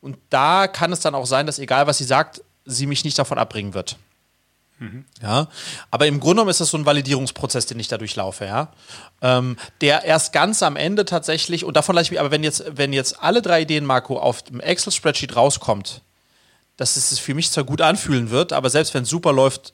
Und 0.00 0.16
da 0.30 0.68
kann 0.68 0.92
es 0.92 1.00
dann 1.00 1.14
auch 1.14 1.26
sein, 1.26 1.46
dass 1.46 1.58
egal 1.58 1.86
was 1.86 1.98
sie 1.98 2.04
sagt, 2.04 2.42
sie 2.64 2.86
mich 2.86 3.04
nicht 3.04 3.18
davon 3.18 3.38
abbringen 3.38 3.74
wird. 3.74 3.96
Mhm. 4.78 5.04
Ja, 5.22 5.48
aber 5.90 6.06
im 6.06 6.20
Grunde 6.20 6.36
genommen 6.36 6.50
ist 6.50 6.60
das 6.60 6.70
so 6.70 6.76
ein 6.76 6.86
Validierungsprozess, 6.86 7.66
den 7.66 7.78
ich 7.78 7.88
da 7.88 7.96
durchlaufe, 7.96 8.44
ja. 8.44 8.72
Ähm, 9.22 9.56
der 9.80 10.04
erst 10.04 10.32
ganz 10.32 10.62
am 10.62 10.76
Ende 10.76 11.04
tatsächlich, 11.04 11.64
und 11.64 11.76
davon 11.76 11.94
lasse 11.94 12.06
ich 12.06 12.10
mich, 12.10 12.20
aber 12.20 12.30
wenn 12.30 12.42
jetzt, 12.42 12.64
wenn 12.68 12.92
jetzt 12.92 13.22
alle 13.22 13.40
drei 13.40 13.62
Ideen, 13.62 13.84
Marco, 13.84 14.18
auf 14.18 14.42
dem 14.42 14.60
Excel-Spreadsheet 14.60 15.36
rauskommt, 15.36 16.02
dass 16.76 16.96
es 16.96 17.18
für 17.18 17.34
mich 17.34 17.50
zwar 17.50 17.64
gut 17.64 17.80
anfühlen 17.80 18.30
wird, 18.30 18.52
aber 18.52 18.68
selbst 18.68 18.94
wenn 18.94 19.04
es 19.04 19.08
super 19.08 19.32
läuft, 19.32 19.72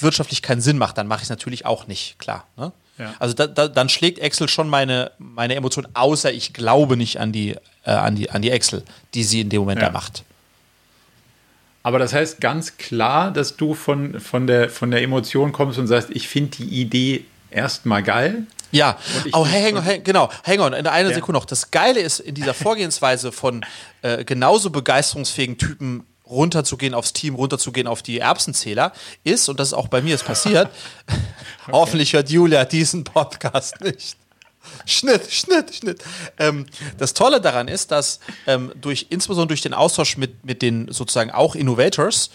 wirtschaftlich 0.00 0.42
keinen 0.42 0.60
Sinn 0.60 0.78
macht, 0.78 0.98
dann 0.98 1.06
mache 1.06 1.20
ich 1.20 1.24
es 1.24 1.30
natürlich 1.30 1.64
auch 1.64 1.86
nicht, 1.86 2.18
klar. 2.18 2.46
Ne? 2.56 2.72
Ja. 2.98 3.14
Also 3.18 3.34
da, 3.34 3.46
da, 3.46 3.68
dann 3.68 3.88
schlägt 3.88 4.18
Excel 4.18 4.48
schon 4.48 4.68
meine, 4.68 5.12
meine 5.18 5.54
Emotion, 5.54 5.86
außer 5.94 6.32
ich 6.32 6.52
glaube 6.52 6.96
nicht 6.96 7.20
an 7.20 7.32
die, 7.32 7.56
äh, 7.84 7.90
an, 7.90 8.16
die, 8.16 8.30
an 8.30 8.42
die 8.42 8.50
Excel, 8.50 8.82
die 9.14 9.24
sie 9.24 9.40
in 9.42 9.50
dem 9.50 9.60
Moment 9.60 9.80
ja. 9.80 9.86
da 9.86 9.92
macht. 9.92 10.24
Aber 11.86 12.00
das 12.00 12.12
heißt 12.12 12.40
ganz 12.40 12.78
klar, 12.78 13.30
dass 13.30 13.56
du 13.56 13.72
von, 13.72 14.18
von, 14.18 14.48
der, 14.48 14.70
von 14.70 14.90
der 14.90 15.02
Emotion 15.02 15.52
kommst 15.52 15.78
und 15.78 15.86
sagst, 15.86 16.10
ich 16.10 16.26
finde 16.26 16.56
die 16.56 16.80
Idee 16.80 17.26
erstmal 17.48 18.02
geil. 18.02 18.48
Ja, 18.72 18.98
oh, 19.30 19.46
hang 19.46 19.76
on, 19.76 19.84
hang, 19.84 20.02
genau, 20.02 20.28
hang 20.44 20.58
on, 20.58 20.72
in 20.72 20.88
einer 20.88 21.10
ja. 21.10 21.14
Sekunde 21.14 21.38
noch. 21.38 21.44
Das 21.44 21.70
Geile 21.70 22.00
ist 22.00 22.18
in 22.18 22.34
dieser 22.34 22.54
Vorgehensweise 22.54 23.30
von 23.30 23.64
äh, 24.02 24.24
genauso 24.24 24.70
begeisterungsfähigen 24.70 25.58
Typen 25.58 26.04
runterzugehen 26.28 26.92
aufs 26.92 27.12
Team, 27.12 27.36
runterzugehen 27.36 27.86
auf 27.86 28.02
die 28.02 28.18
Erbsenzähler, 28.18 28.92
ist, 29.22 29.48
und 29.48 29.60
das 29.60 29.68
ist 29.68 29.74
auch 29.74 29.86
bei 29.86 30.02
mir 30.02 30.10
jetzt 30.10 30.26
passiert, 30.26 30.68
okay. 31.06 31.70
hoffentlich 31.70 32.14
hört 32.14 32.30
Julia 32.30 32.64
diesen 32.64 33.04
Podcast 33.04 33.80
nicht. 33.80 34.16
Schnitt, 34.84 35.30
Schnitt, 35.30 35.74
Schnitt. 35.74 36.02
Ähm, 36.38 36.66
das 36.98 37.14
Tolle 37.14 37.40
daran 37.40 37.68
ist, 37.68 37.90
dass 37.90 38.20
ähm, 38.46 38.72
durch, 38.80 39.06
insbesondere 39.10 39.48
durch 39.48 39.62
den 39.62 39.74
Austausch 39.74 40.16
mit, 40.16 40.44
mit 40.44 40.62
den 40.62 40.90
sozusagen 40.92 41.30
auch 41.30 41.54
Innovators, 41.54 42.30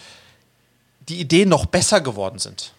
die 1.08 1.20
Ideen 1.20 1.48
noch 1.48 1.66
besser 1.66 2.00
geworden 2.00 2.38
sind. 2.38 2.72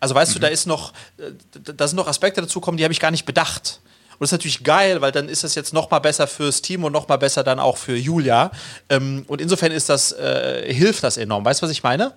Also 0.00 0.14
weißt 0.14 0.32
mhm. 0.32 0.34
du, 0.34 0.40
da 0.40 0.48
ist 0.48 0.66
noch, 0.66 0.92
äh, 1.18 1.32
da 1.74 1.88
sind 1.88 1.96
noch 1.96 2.08
Aspekte 2.08 2.40
dazu 2.40 2.60
kommen, 2.60 2.76
die 2.76 2.84
habe 2.84 2.92
ich 2.92 3.00
gar 3.00 3.10
nicht 3.10 3.24
bedacht. 3.24 3.80
Und 4.12 4.20
das 4.20 4.28
ist 4.28 4.32
natürlich 4.32 4.62
geil, 4.62 5.00
weil 5.00 5.10
dann 5.10 5.28
ist 5.28 5.42
das 5.42 5.54
jetzt 5.56 5.72
noch 5.72 5.90
mal 5.90 5.98
besser 5.98 6.26
fürs 6.26 6.62
Team 6.62 6.84
und 6.84 6.92
noch 6.92 7.08
mal 7.08 7.16
besser 7.16 7.42
dann 7.42 7.58
auch 7.58 7.76
für 7.76 7.96
Julia. 7.96 8.52
Ähm, 8.88 9.24
und 9.26 9.40
insofern 9.40 9.72
ist 9.72 9.88
das, 9.88 10.12
äh, 10.12 10.72
hilft 10.72 11.02
das 11.02 11.16
enorm. 11.16 11.44
Weißt 11.44 11.62
du, 11.62 11.64
was 11.64 11.72
ich 11.72 11.82
meine? 11.82 12.12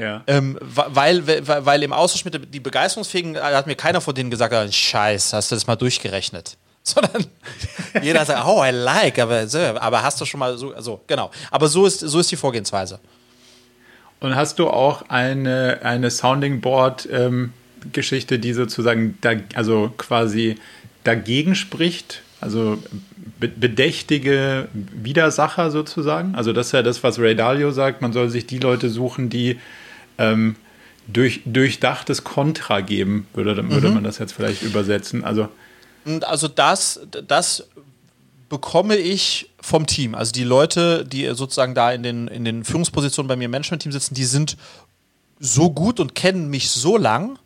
Ja. 0.00 0.22
Ähm, 0.26 0.58
weil, 0.60 1.26
weil, 1.26 1.66
weil 1.66 1.82
im 1.82 1.92
Austausch 1.92 2.24
mit 2.24 2.54
die 2.54 2.60
Begeisterungsfähigen 2.60 3.36
äh, 3.36 3.40
hat 3.40 3.66
mir 3.66 3.74
keiner 3.74 4.00
von 4.00 4.14
denen 4.14 4.30
gesagt, 4.30 4.54
ah, 4.54 4.70
Scheiß, 4.70 5.32
hast 5.32 5.50
du 5.50 5.56
das 5.56 5.66
mal 5.66 5.76
durchgerechnet? 5.76 6.56
Sondern 6.82 7.26
jeder 8.02 8.24
sagt, 8.24 8.46
oh, 8.46 8.64
I 8.64 8.70
like, 8.70 9.18
aber, 9.18 9.46
aber 9.80 10.02
hast 10.02 10.20
du 10.20 10.24
schon 10.24 10.40
mal 10.40 10.56
so, 10.56 10.72
also 10.72 11.02
genau. 11.06 11.30
Aber 11.50 11.68
so 11.68 11.84
ist, 11.84 12.00
so 12.00 12.18
ist 12.18 12.30
die 12.30 12.36
Vorgehensweise. 12.36 12.98
Und 14.20 14.34
hast 14.34 14.58
du 14.58 14.68
auch 14.68 15.02
eine, 15.08 15.80
eine 15.82 16.10
Sounding 16.10 16.60
Board 16.60 17.08
ähm, 17.10 17.52
Geschichte, 17.92 18.38
die 18.38 18.52
sozusagen 18.54 19.18
da, 19.20 19.32
also 19.54 19.92
quasi 19.96 20.56
dagegen 21.04 21.54
spricht? 21.54 22.22
Also 22.40 22.78
bedächtige 23.38 24.68
Widersacher 24.72 25.70
sozusagen? 25.70 26.34
Also 26.34 26.52
das 26.54 26.66
ist 26.66 26.72
ja 26.72 26.82
das, 26.82 27.02
was 27.02 27.18
Ray 27.18 27.34
Dalio 27.34 27.70
sagt, 27.70 28.00
man 28.00 28.12
soll 28.12 28.30
sich 28.30 28.46
die 28.46 28.58
Leute 28.58 28.88
suchen, 28.88 29.28
die 29.28 29.58
ähm, 30.20 30.54
durch, 31.08 31.40
durchdachtes 31.44 32.22
Kontra 32.22 32.82
geben, 32.82 33.26
würde, 33.34 33.56
würde 33.68 33.88
mhm. 33.88 33.94
man 33.94 34.04
das 34.04 34.18
jetzt 34.18 34.32
vielleicht 34.32 34.62
übersetzen. 34.62 35.24
Also, 35.24 35.48
also 36.22 36.46
das, 36.46 37.00
das 37.26 37.66
bekomme 38.48 38.96
ich 38.96 39.50
vom 39.60 39.86
Team. 39.86 40.14
Also 40.14 40.32
die 40.32 40.44
Leute, 40.44 41.04
die 41.04 41.26
sozusagen 41.34 41.74
da 41.74 41.90
in 41.90 42.02
den, 42.02 42.28
in 42.28 42.44
den 42.44 42.64
Führungspositionen 42.64 43.28
bei 43.28 43.36
mir 43.36 43.46
im 43.46 43.50
Management-Team 43.50 43.92
sitzen, 43.92 44.14
die 44.14 44.24
sind 44.24 44.56
so 45.40 45.70
gut 45.70 46.00
und 46.00 46.14
kennen 46.14 46.48
mich 46.48 46.70
so 46.70 46.96
lang, 46.96 47.38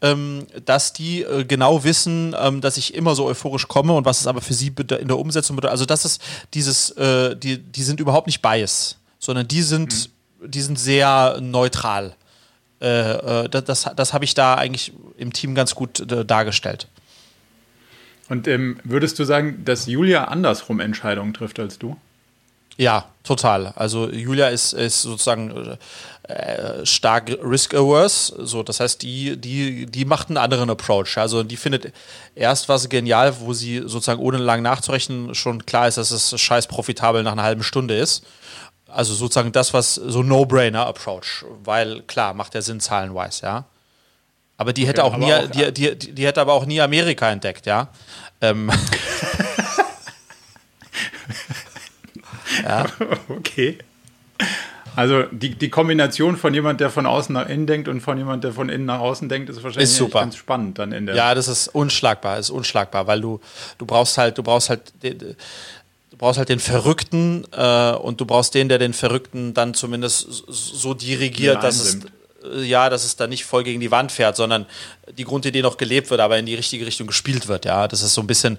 ähm, 0.00 0.46
dass 0.64 0.92
die 0.92 1.22
äh, 1.22 1.44
genau 1.44 1.84
wissen, 1.84 2.34
ähm, 2.38 2.60
dass 2.60 2.76
ich 2.76 2.94
immer 2.94 3.14
so 3.14 3.26
euphorisch 3.26 3.68
komme 3.68 3.92
und 3.92 4.04
was 4.04 4.20
es 4.20 4.26
aber 4.26 4.40
für 4.40 4.54
sie 4.54 4.68
in 4.78 5.08
der 5.08 5.18
Umsetzung 5.18 5.56
bedeutet. 5.56 5.72
Also 5.72 5.84
das 5.84 6.04
ist 6.04 6.22
dieses, 6.54 6.90
äh, 6.92 7.36
die, 7.36 7.58
die 7.58 7.82
sind 7.82 8.00
überhaupt 8.00 8.26
nicht 8.26 8.40
bias, 8.40 8.96
sondern 9.18 9.48
die 9.48 9.62
sind 9.62 9.92
mhm 9.92 10.15
die 10.44 10.60
sind 10.60 10.78
sehr 10.78 11.38
neutral. 11.40 12.14
Äh, 12.80 13.44
äh, 13.44 13.48
das 13.48 13.88
das, 13.94 14.12
habe 14.12 14.24
ich 14.24 14.34
da 14.34 14.54
eigentlich 14.54 14.92
im 15.16 15.32
Team 15.32 15.54
ganz 15.54 15.74
gut 15.74 16.00
äh, 16.00 16.24
dargestellt. 16.24 16.88
Und 18.28 18.48
ähm, 18.48 18.78
würdest 18.84 19.18
du 19.18 19.24
sagen, 19.24 19.64
dass 19.64 19.86
Julia 19.86 20.24
andersrum 20.24 20.80
Entscheidungen 20.80 21.32
trifft 21.32 21.60
als 21.60 21.78
du? 21.78 21.96
Ja, 22.78 23.06
total. 23.24 23.72
Also 23.76 24.10
Julia 24.10 24.48
ist, 24.48 24.74
ist 24.74 25.00
sozusagen 25.02 25.78
äh, 26.24 26.84
stark 26.84 27.30
risk-averse. 27.42 28.34
So, 28.44 28.62
das 28.62 28.80
heißt, 28.80 29.00
die, 29.00 29.38
die, 29.38 29.86
die 29.86 30.04
macht 30.04 30.28
einen 30.28 30.36
anderen 30.36 30.68
Approach. 30.68 31.16
Also 31.16 31.42
die 31.42 31.56
findet 31.56 31.92
erst 32.34 32.68
was 32.68 32.88
genial, 32.90 33.40
wo 33.40 33.54
sie 33.54 33.78
sozusagen 33.86 34.20
ohne 34.20 34.36
lang 34.36 34.60
nachzurechnen 34.60 35.34
schon 35.34 35.64
klar 35.64 35.88
ist, 35.88 35.96
dass 35.96 36.10
es 36.10 36.38
scheiß 36.38 36.66
profitabel 36.66 37.22
nach 37.22 37.32
einer 37.32 37.44
halben 37.44 37.62
Stunde 37.62 37.96
ist. 37.96 38.26
Also 38.96 39.12
sozusagen 39.12 39.52
das, 39.52 39.74
was 39.74 39.96
so 39.96 40.22
No-Brainer-Approach, 40.22 41.44
weil 41.64 42.00
klar, 42.06 42.32
macht 42.32 42.54
der 42.54 42.62
Sinn 42.62 42.80
zahlenweise, 42.80 43.44
ja. 43.44 43.64
Aber 44.56 44.72
die 44.72 44.86
hätte 44.86 45.04
auch 45.04 45.18
nie, 45.18 45.34
auch, 45.34 45.50
die, 45.50 45.70
die, 45.70 45.98
die, 45.98 46.14
die 46.14 46.26
hätte 46.26 46.40
aber 46.40 46.54
auch 46.54 46.64
nie 46.64 46.80
Amerika 46.80 47.30
entdeckt, 47.30 47.66
ja. 47.66 47.88
Ähm. 48.40 48.72
ja. 52.64 52.86
Okay. 53.28 53.76
Also 54.96 55.24
die, 55.24 55.54
die 55.54 55.68
Kombination 55.68 56.38
von 56.38 56.54
jemand, 56.54 56.80
der 56.80 56.88
von 56.88 57.04
außen 57.04 57.34
nach 57.34 57.50
innen 57.50 57.66
denkt 57.66 57.88
und 57.88 58.00
von 58.00 58.16
jemand, 58.16 58.44
der 58.44 58.54
von 58.54 58.70
innen 58.70 58.86
nach 58.86 59.00
außen 59.00 59.28
denkt, 59.28 59.50
ist 59.50 59.62
wahrscheinlich 59.62 59.90
ist 59.90 59.96
super. 59.96 60.20
ganz 60.20 60.36
spannend 60.36 60.78
dann 60.78 60.92
in 60.92 61.04
der. 61.04 61.16
Ja, 61.16 61.34
das 61.34 61.48
ist 61.48 61.68
unschlagbar, 61.68 62.38
ist 62.38 62.48
unschlagbar, 62.48 63.06
weil 63.06 63.20
du, 63.20 63.40
du 63.76 63.84
brauchst 63.84 64.16
halt, 64.16 64.38
du 64.38 64.42
brauchst 64.42 64.70
halt, 64.70 64.94
du 66.16 66.24
brauchst 66.24 66.38
halt 66.38 66.48
den 66.48 66.60
Verrückten 66.60 67.44
äh, 67.52 67.92
und 67.92 68.20
du 68.20 68.24
brauchst 68.24 68.54
den, 68.54 68.70
der 68.70 68.78
den 68.78 68.94
Verrückten 68.94 69.52
dann 69.52 69.74
zumindest 69.74 70.44
so 70.48 70.94
dirigiert, 70.94 71.62
dass 71.62 71.78
es 71.80 71.94
äh, 71.96 72.62
ja, 72.62 72.88
dass 72.88 73.04
es 73.04 73.16
da 73.16 73.26
nicht 73.26 73.44
voll 73.44 73.64
gegen 73.64 73.80
die 73.80 73.90
Wand 73.90 74.12
fährt, 74.12 74.36
sondern 74.36 74.66
die 75.18 75.24
Grundidee 75.24 75.60
noch 75.62 75.76
gelebt 75.76 76.10
wird, 76.10 76.20
aber 76.20 76.38
in 76.38 76.46
die 76.46 76.54
richtige 76.54 76.86
Richtung 76.86 77.06
gespielt 77.06 77.48
wird. 77.48 77.66
Ja, 77.66 77.86
das 77.86 78.02
ist 78.02 78.14
so 78.14 78.22
ein 78.22 78.26
bisschen 78.26 78.58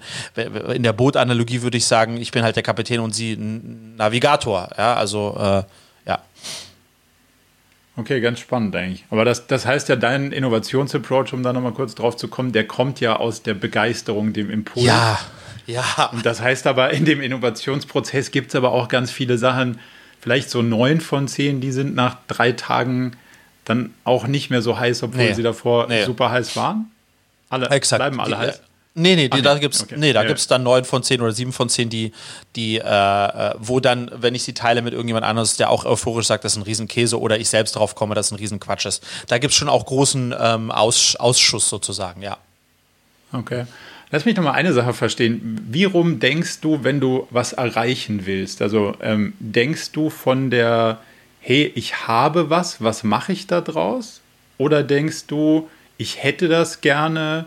in 0.72 0.82
der 0.84 0.92
Bootanalogie 0.92 1.62
würde 1.62 1.78
ich 1.78 1.86
sagen, 1.86 2.16
ich 2.18 2.30
bin 2.30 2.44
halt 2.44 2.54
der 2.54 2.62
Kapitän 2.62 3.00
und 3.00 3.14
sie 3.14 3.32
ein 3.32 3.96
Navigator. 3.96 4.68
Ja, 4.76 4.94
also 4.94 5.36
äh, 5.38 5.62
ja. 6.08 6.22
Okay, 7.96 8.20
ganz 8.20 8.38
spannend 8.38 8.76
eigentlich. 8.76 9.04
Aber 9.10 9.24
das, 9.24 9.48
das 9.48 9.66
heißt 9.66 9.88
ja, 9.88 9.96
dein 9.96 10.30
Innovationsapproach, 10.30 11.32
um 11.32 11.42
da 11.42 11.52
nochmal 11.52 11.72
kurz 11.72 11.96
drauf 11.96 12.16
zu 12.16 12.28
kommen, 12.28 12.52
der 12.52 12.66
kommt 12.68 13.00
ja 13.00 13.16
aus 13.16 13.42
der 13.42 13.54
Begeisterung, 13.54 14.32
dem 14.32 14.50
Impuls. 14.50 14.86
Ja, 14.86 15.18
ja. 15.68 16.10
Und 16.12 16.26
das 16.26 16.40
heißt 16.40 16.66
aber, 16.66 16.90
in 16.90 17.04
dem 17.04 17.20
Innovationsprozess 17.20 18.30
gibt 18.30 18.48
es 18.48 18.54
aber 18.56 18.72
auch 18.72 18.88
ganz 18.88 19.10
viele 19.10 19.38
Sachen, 19.38 19.78
vielleicht 20.20 20.50
so 20.50 20.62
neun 20.62 21.00
von 21.00 21.28
zehn, 21.28 21.60
die 21.60 21.70
sind 21.70 21.94
nach 21.94 22.16
drei 22.26 22.52
Tagen 22.52 23.12
dann 23.64 23.94
auch 24.04 24.26
nicht 24.26 24.50
mehr 24.50 24.62
so 24.62 24.78
heiß, 24.78 25.02
obwohl 25.02 25.26
nee. 25.26 25.34
sie 25.34 25.42
davor 25.42 25.86
nee. 25.88 26.04
super 26.04 26.30
heiß 26.30 26.56
waren. 26.56 26.90
Alle 27.50 27.68
Exakt. 27.68 28.00
bleiben 28.00 28.20
alle 28.20 28.34
die, 28.34 28.36
heiß. 28.36 28.62
Nee, 28.94 29.14
nee, 29.14 29.28
die, 29.28 29.42
da 29.42 29.56
gibt 29.58 29.74
es 29.74 29.82
okay. 29.82 29.94
nee, 29.96 30.12
da 30.12 30.22
ja. 30.22 30.28
gibt's 30.28 30.48
dann 30.48 30.64
neun 30.64 30.84
von 30.84 31.04
zehn 31.04 31.20
oder 31.20 31.30
sieben 31.30 31.52
von 31.52 31.68
zehn, 31.68 31.88
die, 31.88 32.12
die 32.56 32.78
äh, 32.78 32.82
äh, 32.82 33.54
wo 33.58 33.78
dann, 33.78 34.10
wenn 34.12 34.34
ich 34.34 34.42
sie 34.42 34.54
teile 34.54 34.82
mit 34.82 34.92
irgendjemand 34.92 35.24
anderes, 35.24 35.56
der 35.56 35.70
auch 35.70 35.84
euphorisch 35.84 36.26
sagt, 36.26 36.44
das 36.44 36.52
ist 36.52 36.58
ein 36.58 36.62
Riesenkäse 36.62 37.20
oder 37.20 37.38
ich 37.38 37.48
selbst 37.48 37.76
drauf 37.76 37.94
komme, 37.94 38.16
dass 38.16 38.26
es 38.26 38.32
ein 38.32 38.38
Riesenquatsch 38.38 38.86
ist. 38.86 39.06
Da 39.28 39.38
gibt 39.38 39.52
es 39.52 39.58
schon 39.58 39.68
auch 39.68 39.86
großen 39.86 40.34
ähm, 40.36 40.70
Aus, 40.72 41.14
Ausschuss 41.16 41.68
sozusagen, 41.68 42.22
ja. 42.22 42.38
Okay. 43.32 43.66
Lass 44.10 44.24
mich 44.24 44.36
noch 44.36 44.44
mal 44.44 44.52
eine 44.52 44.72
Sache 44.72 44.94
verstehen. 44.94 45.60
Wie 45.70 45.84
rum 45.84 46.18
denkst 46.18 46.60
du, 46.60 46.82
wenn 46.82 46.98
du 46.98 47.26
was 47.30 47.52
erreichen 47.52 48.24
willst? 48.24 48.62
Also 48.62 48.94
ähm, 49.02 49.34
denkst 49.38 49.92
du 49.92 50.08
von 50.08 50.50
der, 50.50 51.00
hey, 51.40 51.70
ich 51.74 52.08
habe 52.08 52.48
was, 52.48 52.82
was 52.82 53.04
mache 53.04 53.32
ich 53.32 53.46
da 53.46 53.60
draus? 53.60 54.22
Oder 54.56 54.82
denkst 54.82 55.26
du, 55.26 55.68
ich 55.98 56.22
hätte 56.22 56.48
das 56.48 56.80
gerne, 56.80 57.46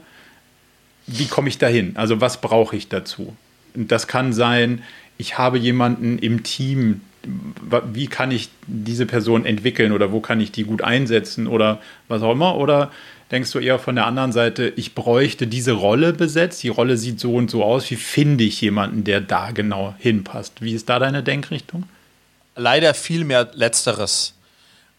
wie 1.08 1.28
komme 1.28 1.50
ich 1.50 1.58
dahin? 1.58 1.94
Also 1.96 2.22
was 2.22 2.42
brauche 2.42 2.76
ich 2.76 2.90
dazu? 2.90 3.36
Und 3.74 3.92
das 3.92 4.08
kann 4.08 4.32
sein, 4.32 4.84
ich 5.18 5.38
habe 5.38 5.58
jemanden 5.58 6.20
im 6.20 6.44
Team, 6.44 7.02
wie 7.94 8.08
kann 8.08 8.32
ich 8.32 8.50
diese 8.68 9.06
Person 9.06 9.46
entwickeln 9.46 9.92
oder 9.92 10.12
wo 10.12 10.20
kann 10.20 10.40
ich 10.40 10.52
die 10.52 10.64
gut 10.64 10.82
einsetzen 10.84 11.48
oder 11.48 11.80
was 12.08 12.22
auch 12.22 12.32
immer? 12.32 12.58
Oder 12.58 12.92
denkst 13.32 13.52
du 13.52 13.60
eher 13.60 13.80
von 13.80 13.96
der 13.96 14.06
anderen 14.06 14.32
Seite, 14.32 14.74
ich 14.76 14.94
bräuchte 14.94 15.48
diese 15.48 15.72
Rolle 15.72 16.14
besetzt, 16.14 16.64
die 16.64 16.70
Rolle 16.70 16.98
sieht 16.98 17.20
so 17.20 17.34
und 17.34 17.50
so 17.50 17.64
aus, 17.64 17.90
wie 17.90 17.96
finde 17.96 18.44
ich 18.44 18.60
jemanden, 18.62 19.04
der 19.04 19.22
da 19.22 19.52
genau 19.52 19.96
hinpasst? 19.98 20.62
Wie 20.62 20.74
ist 20.74 20.90
da 20.90 21.00
deine 21.00 21.24
Denkrichtung? 21.24 21.84
Leider 22.56 22.94
viel 22.94 23.24
mehr 23.24 23.50
letzteres. 23.54 24.34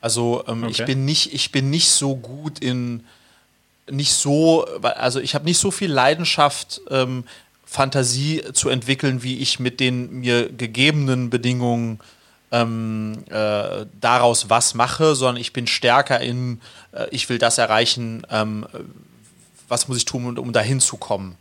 Also 0.01 0.45
ähm, 0.49 0.65
okay. 0.65 0.73
ich 0.73 0.85
bin 0.85 1.05
nicht, 1.05 1.35
ich 1.35 1.53
bin 1.53 1.71
nicht 1.71 1.91
so 1.91 2.17
gut 2.17 2.59
in 2.59 3.05
nicht 3.91 4.13
so, 4.13 4.65
also 4.83 5.21
ich 5.21 5.35
habe 5.35 5.45
nicht 5.45 5.59
so 5.59 5.71
viel 5.71 5.91
Leidenschaft, 5.91 6.81
ähm, 6.91 7.25
Fantasie 7.65 8.43
zu 8.53 8.69
entwickeln, 8.69 9.23
wie 9.23 9.39
ich 9.39 9.59
mit 9.59 9.81
den 9.81 10.21
mir 10.21 10.49
gegebenen 10.51 11.31
Bedingungen 11.31 12.01
ähm, 12.53 13.25
äh, 13.31 13.87
daraus 14.01 14.51
was 14.51 14.75
mache, 14.75 15.15
sondern 15.15 15.41
ich 15.41 15.53
bin 15.53 15.67
stärker 15.67 16.21
in, 16.21 16.61
äh, 16.93 17.07
ich 17.11 17.29
will 17.29 17.39
das 17.39 17.59
erreichen, 17.59 18.25
ähm, 18.31 18.67
was 19.69 19.89
muss 19.89 19.97
ich 19.97 20.05
tun, 20.05 20.39
um, 20.39 20.53
dahin 20.53 20.79
zu 20.79 20.99
kommen. 20.99 21.37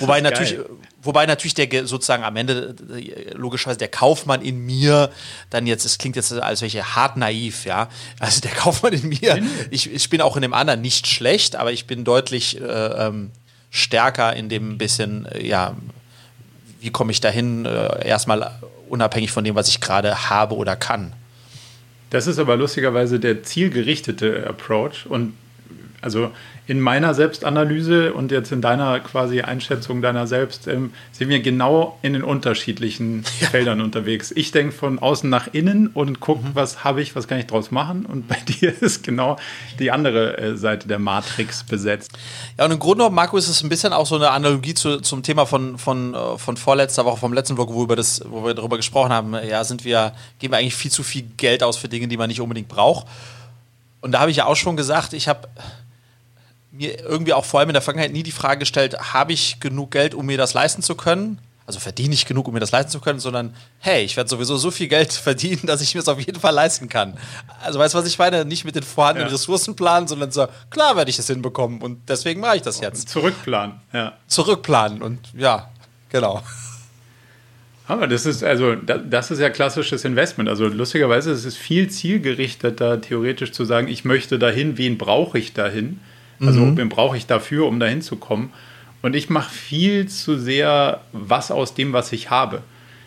wobei 0.00 0.22
natürlich, 0.22 0.58
wobei 1.02 1.26
natürlich 1.26 1.54
der 1.54 1.86
sozusagen 1.86 2.24
am 2.24 2.36
Ende 2.36 2.74
logischerweise 3.34 3.78
der 3.78 3.88
Kaufmann 3.88 4.40
in 4.40 4.64
mir 4.64 5.10
dann 5.50 5.66
jetzt, 5.66 5.84
es 5.84 5.98
klingt 5.98 6.16
jetzt 6.16 6.32
als 6.32 6.62
welche 6.62 6.94
hart 6.94 7.18
naiv, 7.18 7.66
ja. 7.66 7.88
Also 8.18 8.40
der 8.40 8.50
Kaufmann 8.56 8.94
in 8.94 9.08
mir, 9.08 9.42
ich, 9.70 9.92
ich 9.92 10.08
bin 10.08 10.22
auch 10.22 10.36
in 10.36 10.42
dem 10.42 10.54
anderen 10.54 10.80
nicht 10.80 11.06
schlecht, 11.06 11.56
aber 11.56 11.72
ich 11.72 11.86
bin 11.86 12.04
deutlich 12.04 12.58
äh, 12.58 12.64
ähm, 12.64 13.32
stärker 13.70 14.34
in 14.34 14.48
dem 14.48 14.78
bisschen, 14.78 15.26
äh, 15.26 15.46
ja, 15.46 15.76
wie 16.80 16.90
komme 16.90 17.12
ich 17.12 17.20
dahin, 17.20 17.66
äh, 17.66 18.06
erstmal 18.06 18.50
unabhängig 18.92 19.32
von 19.32 19.42
dem, 19.42 19.54
was 19.54 19.68
ich 19.68 19.80
gerade 19.80 20.28
habe 20.28 20.54
oder 20.54 20.76
kann. 20.76 21.14
Das 22.10 22.26
ist 22.26 22.38
aber 22.38 22.56
lustigerweise 22.56 23.18
der 23.18 23.42
zielgerichtete 23.42 24.46
Approach 24.46 25.06
und 25.08 25.32
also 26.02 26.30
in 26.68 26.80
meiner 26.80 27.12
Selbstanalyse 27.12 28.12
und 28.12 28.30
jetzt 28.30 28.52
in 28.52 28.62
deiner 28.62 29.00
quasi 29.00 29.40
Einschätzung 29.40 30.00
deiner 30.00 30.28
selbst 30.28 30.68
ähm, 30.68 30.92
sind 31.10 31.28
wir 31.28 31.40
genau 31.40 31.98
in 32.02 32.12
den 32.12 32.22
unterschiedlichen 32.22 33.24
ja. 33.40 33.48
Feldern 33.48 33.80
unterwegs. 33.80 34.32
Ich 34.34 34.52
denke 34.52 34.72
von 34.72 35.00
außen 35.00 35.28
nach 35.28 35.48
innen 35.52 35.88
und 35.88 36.20
gucke, 36.20 36.46
mhm. 36.46 36.54
was 36.54 36.84
habe 36.84 37.02
ich, 37.02 37.16
was 37.16 37.26
kann 37.26 37.38
ich 37.38 37.46
draus 37.46 37.72
machen. 37.72 38.06
Und 38.06 38.28
bei 38.28 38.36
dir 38.48 38.80
ist 38.80 39.02
genau 39.02 39.38
die 39.80 39.90
andere 39.90 40.38
äh, 40.38 40.56
Seite 40.56 40.86
der 40.86 41.00
Matrix 41.00 41.64
besetzt. 41.64 42.12
Ja, 42.56 42.66
und 42.66 42.70
im 42.70 42.78
Grunde 42.78 42.98
genommen, 42.98 43.16
Marco, 43.16 43.36
ist 43.36 43.48
es 43.48 43.62
ein 43.62 43.68
bisschen 43.68 43.92
auch 43.92 44.06
so 44.06 44.14
eine 44.14 44.30
Analogie 44.30 44.74
zu, 44.74 45.00
zum 45.00 45.24
Thema 45.24 45.46
von, 45.46 45.78
von, 45.78 46.14
äh, 46.14 46.38
von 46.38 46.56
vorletzter 46.56 47.04
Woche, 47.04 47.18
vom 47.18 47.32
letzten 47.32 47.56
Vlog, 47.56 47.72
wo, 47.72 47.82
über 47.82 47.96
das, 47.96 48.22
wo 48.24 48.44
wir 48.44 48.54
darüber 48.54 48.76
gesprochen 48.76 49.12
haben. 49.12 49.34
Ja, 49.48 49.64
sind 49.64 49.84
wir, 49.84 50.12
geben 50.38 50.52
wir 50.52 50.58
eigentlich 50.58 50.76
viel 50.76 50.92
zu 50.92 51.02
viel 51.02 51.24
Geld 51.36 51.64
aus 51.64 51.76
für 51.76 51.88
Dinge, 51.88 52.06
die 52.06 52.16
man 52.16 52.28
nicht 52.28 52.40
unbedingt 52.40 52.68
braucht. 52.68 53.06
Und 54.00 54.12
da 54.12 54.20
habe 54.20 54.30
ich 54.30 54.36
ja 54.36 54.46
auch 54.46 54.56
schon 54.56 54.76
gesagt, 54.76 55.12
ich 55.12 55.28
habe 55.28 55.48
mir 56.72 56.98
irgendwie 57.00 57.34
auch 57.34 57.44
vor 57.44 57.60
allem 57.60 57.68
in 57.68 57.74
der 57.74 57.82
Vergangenheit 57.82 58.12
nie 58.12 58.22
die 58.22 58.32
Frage 58.32 58.60
gestellt, 58.60 59.12
habe 59.12 59.32
ich 59.32 59.60
genug 59.60 59.90
Geld, 59.92 60.14
um 60.14 60.26
mir 60.26 60.38
das 60.38 60.54
leisten 60.54 60.82
zu 60.82 60.94
können? 60.94 61.38
Also 61.64 61.78
verdiene 61.78 62.12
ich 62.12 62.26
genug, 62.26 62.48
um 62.48 62.54
mir 62.54 62.60
das 62.60 62.72
leisten 62.72 62.90
zu 62.90 63.00
können, 63.00 63.20
sondern 63.20 63.54
hey, 63.78 64.04
ich 64.04 64.16
werde 64.16 64.28
sowieso 64.28 64.56
so 64.56 64.70
viel 64.70 64.88
Geld 64.88 65.12
verdienen, 65.12 65.60
dass 65.64 65.80
ich 65.80 65.94
mir 65.94 66.00
es 66.00 66.08
auf 66.08 66.18
jeden 66.18 66.40
Fall 66.40 66.54
leisten 66.54 66.88
kann. 66.88 67.16
Also 67.62 67.78
weißt 67.78 67.94
du, 67.94 67.98
was 67.98 68.06
ich 68.06 68.18
meine? 68.18 68.44
Nicht 68.44 68.64
mit 68.64 68.74
den 68.74 68.82
vorhandenen 68.82 69.28
ja. 69.28 69.34
Ressourcen 69.34 69.76
planen, 69.76 70.08
sondern 70.08 70.32
so, 70.32 70.48
klar 70.70 70.96
werde 70.96 71.10
ich 71.10 71.18
es 71.18 71.26
hinbekommen 71.28 71.80
und 71.80 72.00
deswegen 72.08 72.40
mache 72.40 72.56
ich 72.56 72.62
das 72.62 72.80
jetzt. 72.80 73.08
Zurückplanen, 73.08 73.76
ja. 73.92 74.14
Zurückplanen 74.26 75.02
und 75.02 75.20
ja, 75.36 75.70
genau. 76.08 76.42
Aber 77.86 78.06
das 78.06 78.26
ist 78.26 78.42
also 78.42 78.74
das 78.74 79.30
ist 79.30 79.38
ja 79.38 79.50
klassisches 79.50 80.04
Investment. 80.04 80.48
Also 80.48 80.66
lustigerweise 80.66 81.30
ist 81.32 81.44
es 81.44 81.56
viel 81.56 81.90
zielgerichteter, 81.90 83.00
theoretisch 83.00 83.52
zu 83.52 83.64
sagen, 83.64 83.88
ich 83.88 84.04
möchte 84.04 84.38
dahin, 84.38 84.78
wen 84.78 84.98
brauche 84.98 85.38
ich 85.38 85.52
dahin? 85.52 86.00
Also 86.44 86.60
mhm. 86.60 86.76
wen 86.76 86.88
brauche 86.88 87.16
ich 87.16 87.26
dafür, 87.26 87.66
um 87.66 87.78
dahin 87.78 88.02
zu 88.02 88.16
kommen? 88.16 88.52
Und 89.00 89.14
ich 89.14 89.30
mache 89.30 89.50
viel 89.50 90.08
zu 90.08 90.38
sehr 90.38 91.00
was 91.12 91.50
aus 91.50 91.74
dem, 91.74 91.92
was 91.92 92.12
ich 92.12 92.30
habe. 92.30 92.62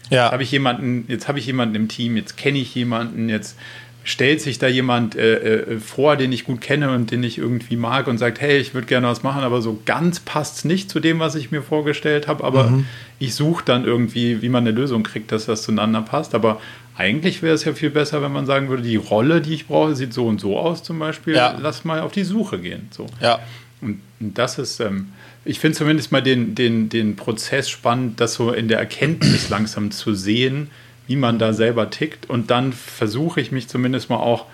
Ja. 0.09 0.31
Habe 0.31 0.43
ich 0.43 0.51
jemanden, 0.51 1.05
jetzt 1.07 1.27
habe 1.27 1.39
ich 1.39 1.45
jemanden 1.45 1.75
im 1.75 1.87
Team, 1.87 2.15
jetzt 2.15 2.37
kenne 2.37 2.59
ich 2.59 2.75
jemanden, 2.75 3.29
jetzt 3.29 3.57
stellt 4.05 4.39
sich 4.39 4.59
da 4.59 4.67
jemand 4.67 5.15
äh, 5.15 5.63
äh, 5.63 5.79
vor, 5.79 6.15
den 6.15 6.31
ich 6.31 6.45
gut 6.45 6.61
kenne 6.61 6.91
und 6.91 7.09
den 7.09 7.23
ich 7.23 7.39
irgendwie 7.39 7.75
mag 7.75 8.05
und 8.05 8.19
sagt, 8.19 8.39
hey, 8.39 8.59
ich 8.59 8.75
würde 8.75 8.85
gerne 8.85 9.07
was 9.07 9.23
machen, 9.23 9.41
aber 9.41 9.63
so 9.63 9.81
ganz 9.85 10.19
passt 10.19 10.57
es 10.57 10.65
nicht 10.65 10.91
zu 10.91 10.99
dem, 10.99 11.19
was 11.19 11.33
ich 11.33 11.49
mir 11.49 11.63
vorgestellt 11.63 12.27
habe. 12.27 12.43
Aber 12.43 12.69
mhm. 12.69 12.85
ich 13.17 13.33
suche 13.33 13.65
dann 13.65 13.83
irgendwie, 13.83 14.43
wie 14.43 14.49
man 14.49 14.63
eine 14.65 14.77
Lösung 14.77 15.01
kriegt, 15.01 15.31
dass 15.31 15.47
das 15.47 15.63
zueinander 15.63 16.03
passt. 16.03 16.35
Aber 16.35 16.61
eigentlich 16.95 17.41
wäre 17.41 17.55
es 17.55 17.65
ja 17.65 17.73
viel 17.73 17.89
besser, 17.89 18.21
wenn 18.21 18.31
man 18.31 18.45
sagen 18.45 18.69
würde, 18.69 18.83
die 18.83 18.95
Rolle, 18.95 19.41
die 19.41 19.55
ich 19.55 19.65
brauche, 19.65 19.95
sieht 19.95 20.13
so 20.13 20.27
und 20.27 20.39
so 20.39 20.55
aus 20.55 20.83
zum 20.83 20.99
Beispiel. 20.99 21.33
Ja. 21.33 21.57
Lass 21.59 21.83
mal 21.83 22.01
auf 22.01 22.11
die 22.11 22.23
Suche 22.23 22.59
gehen. 22.59 22.87
So. 22.91 23.07
Ja. 23.19 23.39
Und, 23.81 24.01
und 24.19 24.37
das 24.37 24.59
ist, 24.59 24.79
ähm, 24.81 25.07
ich 25.45 25.59
finde 25.59 25.79
zumindest 25.79 26.11
mal 26.11 26.21
den, 26.21 26.53
den, 26.53 26.89
den 26.89 27.15
Prozess 27.15 27.71
spannend, 27.71 28.21
das 28.21 28.35
so 28.35 28.51
in 28.51 28.67
der 28.67 28.77
Erkenntnis 28.77 29.49
langsam 29.49 29.89
zu 29.89 30.13
sehen, 30.13 30.69
wie 31.07 31.15
man 31.15 31.39
da 31.39 31.53
selber 31.53 31.89
tickt. 31.89 32.29
Und 32.29 32.51
dann 32.51 32.73
versuche 32.73 33.41
ich 33.41 33.51
mich 33.51 33.67
zumindest 33.67 34.09
mal 34.09 34.17
auch 34.17 34.45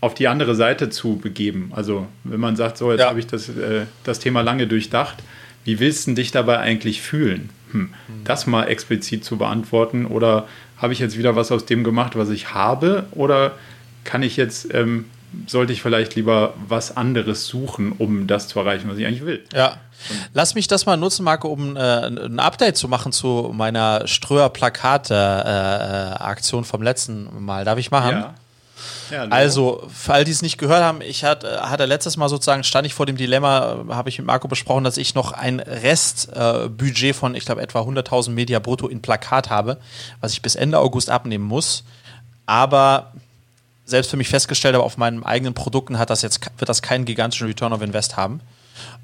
auf 0.00 0.14
die 0.14 0.28
andere 0.28 0.54
Seite 0.54 0.90
zu 0.90 1.16
begeben. 1.16 1.70
Also 1.74 2.06
wenn 2.24 2.40
man 2.40 2.56
sagt, 2.56 2.76
so, 2.76 2.90
jetzt 2.90 3.00
ja. 3.00 3.08
habe 3.08 3.20
ich 3.20 3.26
das, 3.26 3.48
äh, 3.48 3.86
das 4.04 4.18
Thema 4.18 4.42
lange 4.42 4.66
durchdacht, 4.66 5.18
wie 5.64 5.78
willst 5.78 6.08
du 6.08 6.14
dich 6.14 6.32
dabei 6.32 6.58
eigentlich 6.58 7.00
fühlen? 7.00 7.50
Hm, 7.70 7.80
mhm. 7.80 7.90
Das 8.24 8.46
mal 8.46 8.64
explizit 8.64 9.24
zu 9.24 9.38
beantworten 9.38 10.06
oder 10.06 10.48
habe 10.76 10.92
ich 10.92 10.98
jetzt 10.98 11.16
wieder 11.16 11.36
was 11.36 11.52
aus 11.52 11.66
dem 11.66 11.84
gemacht, 11.84 12.16
was 12.16 12.30
ich 12.30 12.52
habe? 12.52 13.06
Oder 13.12 13.52
kann 14.02 14.24
ich 14.24 14.36
jetzt, 14.36 14.74
ähm, 14.74 15.04
sollte 15.46 15.72
ich 15.72 15.80
vielleicht 15.82 16.14
lieber 16.14 16.52
was 16.68 16.94
anderes 16.96 17.46
suchen, 17.46 17.92
um 17.92 18.26
das 18.26 18.48
zu 18.48 18.58
erreichen, 18.58 18.90
was 18.90 18.98
ich 18.98 19.06
eigentlich 19.06 19.24
will? 19.24 19.44
Ja. 19.52 19.76
Lass 20.34 20.54
mich 20.54 20.66
das 20.66 20.84
mal 20.86 20.96
nutzen, 20.96 21.24
Marco, 21.24 21.48
um 21.48 21.76
äh, 21.76 21.80
ein 21.80 22.40
Update 22.40 22.76
zu 22.76 22.88
machen 22.88 23.12
zu 23.12 23.52
meiner 23.54 24.06
Ströer-Plakate-Aktion 24.06 26.62
äh, 26.62 26.66
vom 26.66 26.82
letzten 26.82 27.44
Mal. 27.44 27.64
Darf 27.64 27.78
ich 27.78 27.90
machen? 27.90 28.16
Ja. 28.16 28.34
Ja, 29.10 29.24
also, 29.24 29.88
für 29.94 30.14
all 30.14 30.24
die 30.24 30.30
es 30.30 30.42
nicht 30.42 30.58
gehört 30.58 30.82
haben, 30.82 31.02
ich 31.02 31.22
hatte, 31.22 31.68
hatte 31.68 31.84
letztes 31.84 32.16
Mal 32.16 32.28
sozusagen, 32.28 32.64
stand 32.64 32.86
ich 32.86 32.94
vor 32.94 33.04
dem 33.04 33.16
Dilemma, 33.16 33.84
habe 33.90 34.08
ich 34.08 34.18
mit 34.18 34.26
Marco 34.26 34.48
besprochen, 34.48 34.84
dass 34.84 34.96
ich 34.96 35.14
noch 35.14 35.32
ein 35.32 35.60
Restbudget 35.60 37.10
äh, 37.10 37.14
von, 37.14 37.34
ich 37.34 37.44
glaube, 37.44 37.60
etwa 37.60 37.80
100.000 37.80 38.30
Media 38.30 38.58
brutto 38.58 38.88
in 38.88 39.02
Plakat 39.02 39.50
habe, 39.50 39.76
was 40.20 40.32
ich 40.32 40.40
bis 40.40 40.54
Ende 40.54 40.78
August 40.78 41.10
abnehmen 41.10 41.44
muss. 41.44 41.84
Aber 42.46 43.12
selbst 43.84 44.10
für 44.10 44.16
mich 44.16 44.28
festgestellt 44.28 44.74
habe, 44.74 44.84
auf 44.84 44.96
meinen 44.96 45.24
eigenen 45.24 45.54
Produkten 45.54 45.98
hat 45.98 46.10
das 46.10 46.22
jetzt, 46.22 46.40
wird 46.58 46.68
das 46.68 46.82
keinen 46.82 47.04
gigantischen 47.04 47.46
Return 47.46 47.72
of 47.72 47.82
Invest 47.82 48.16
haben. 48.16 48.40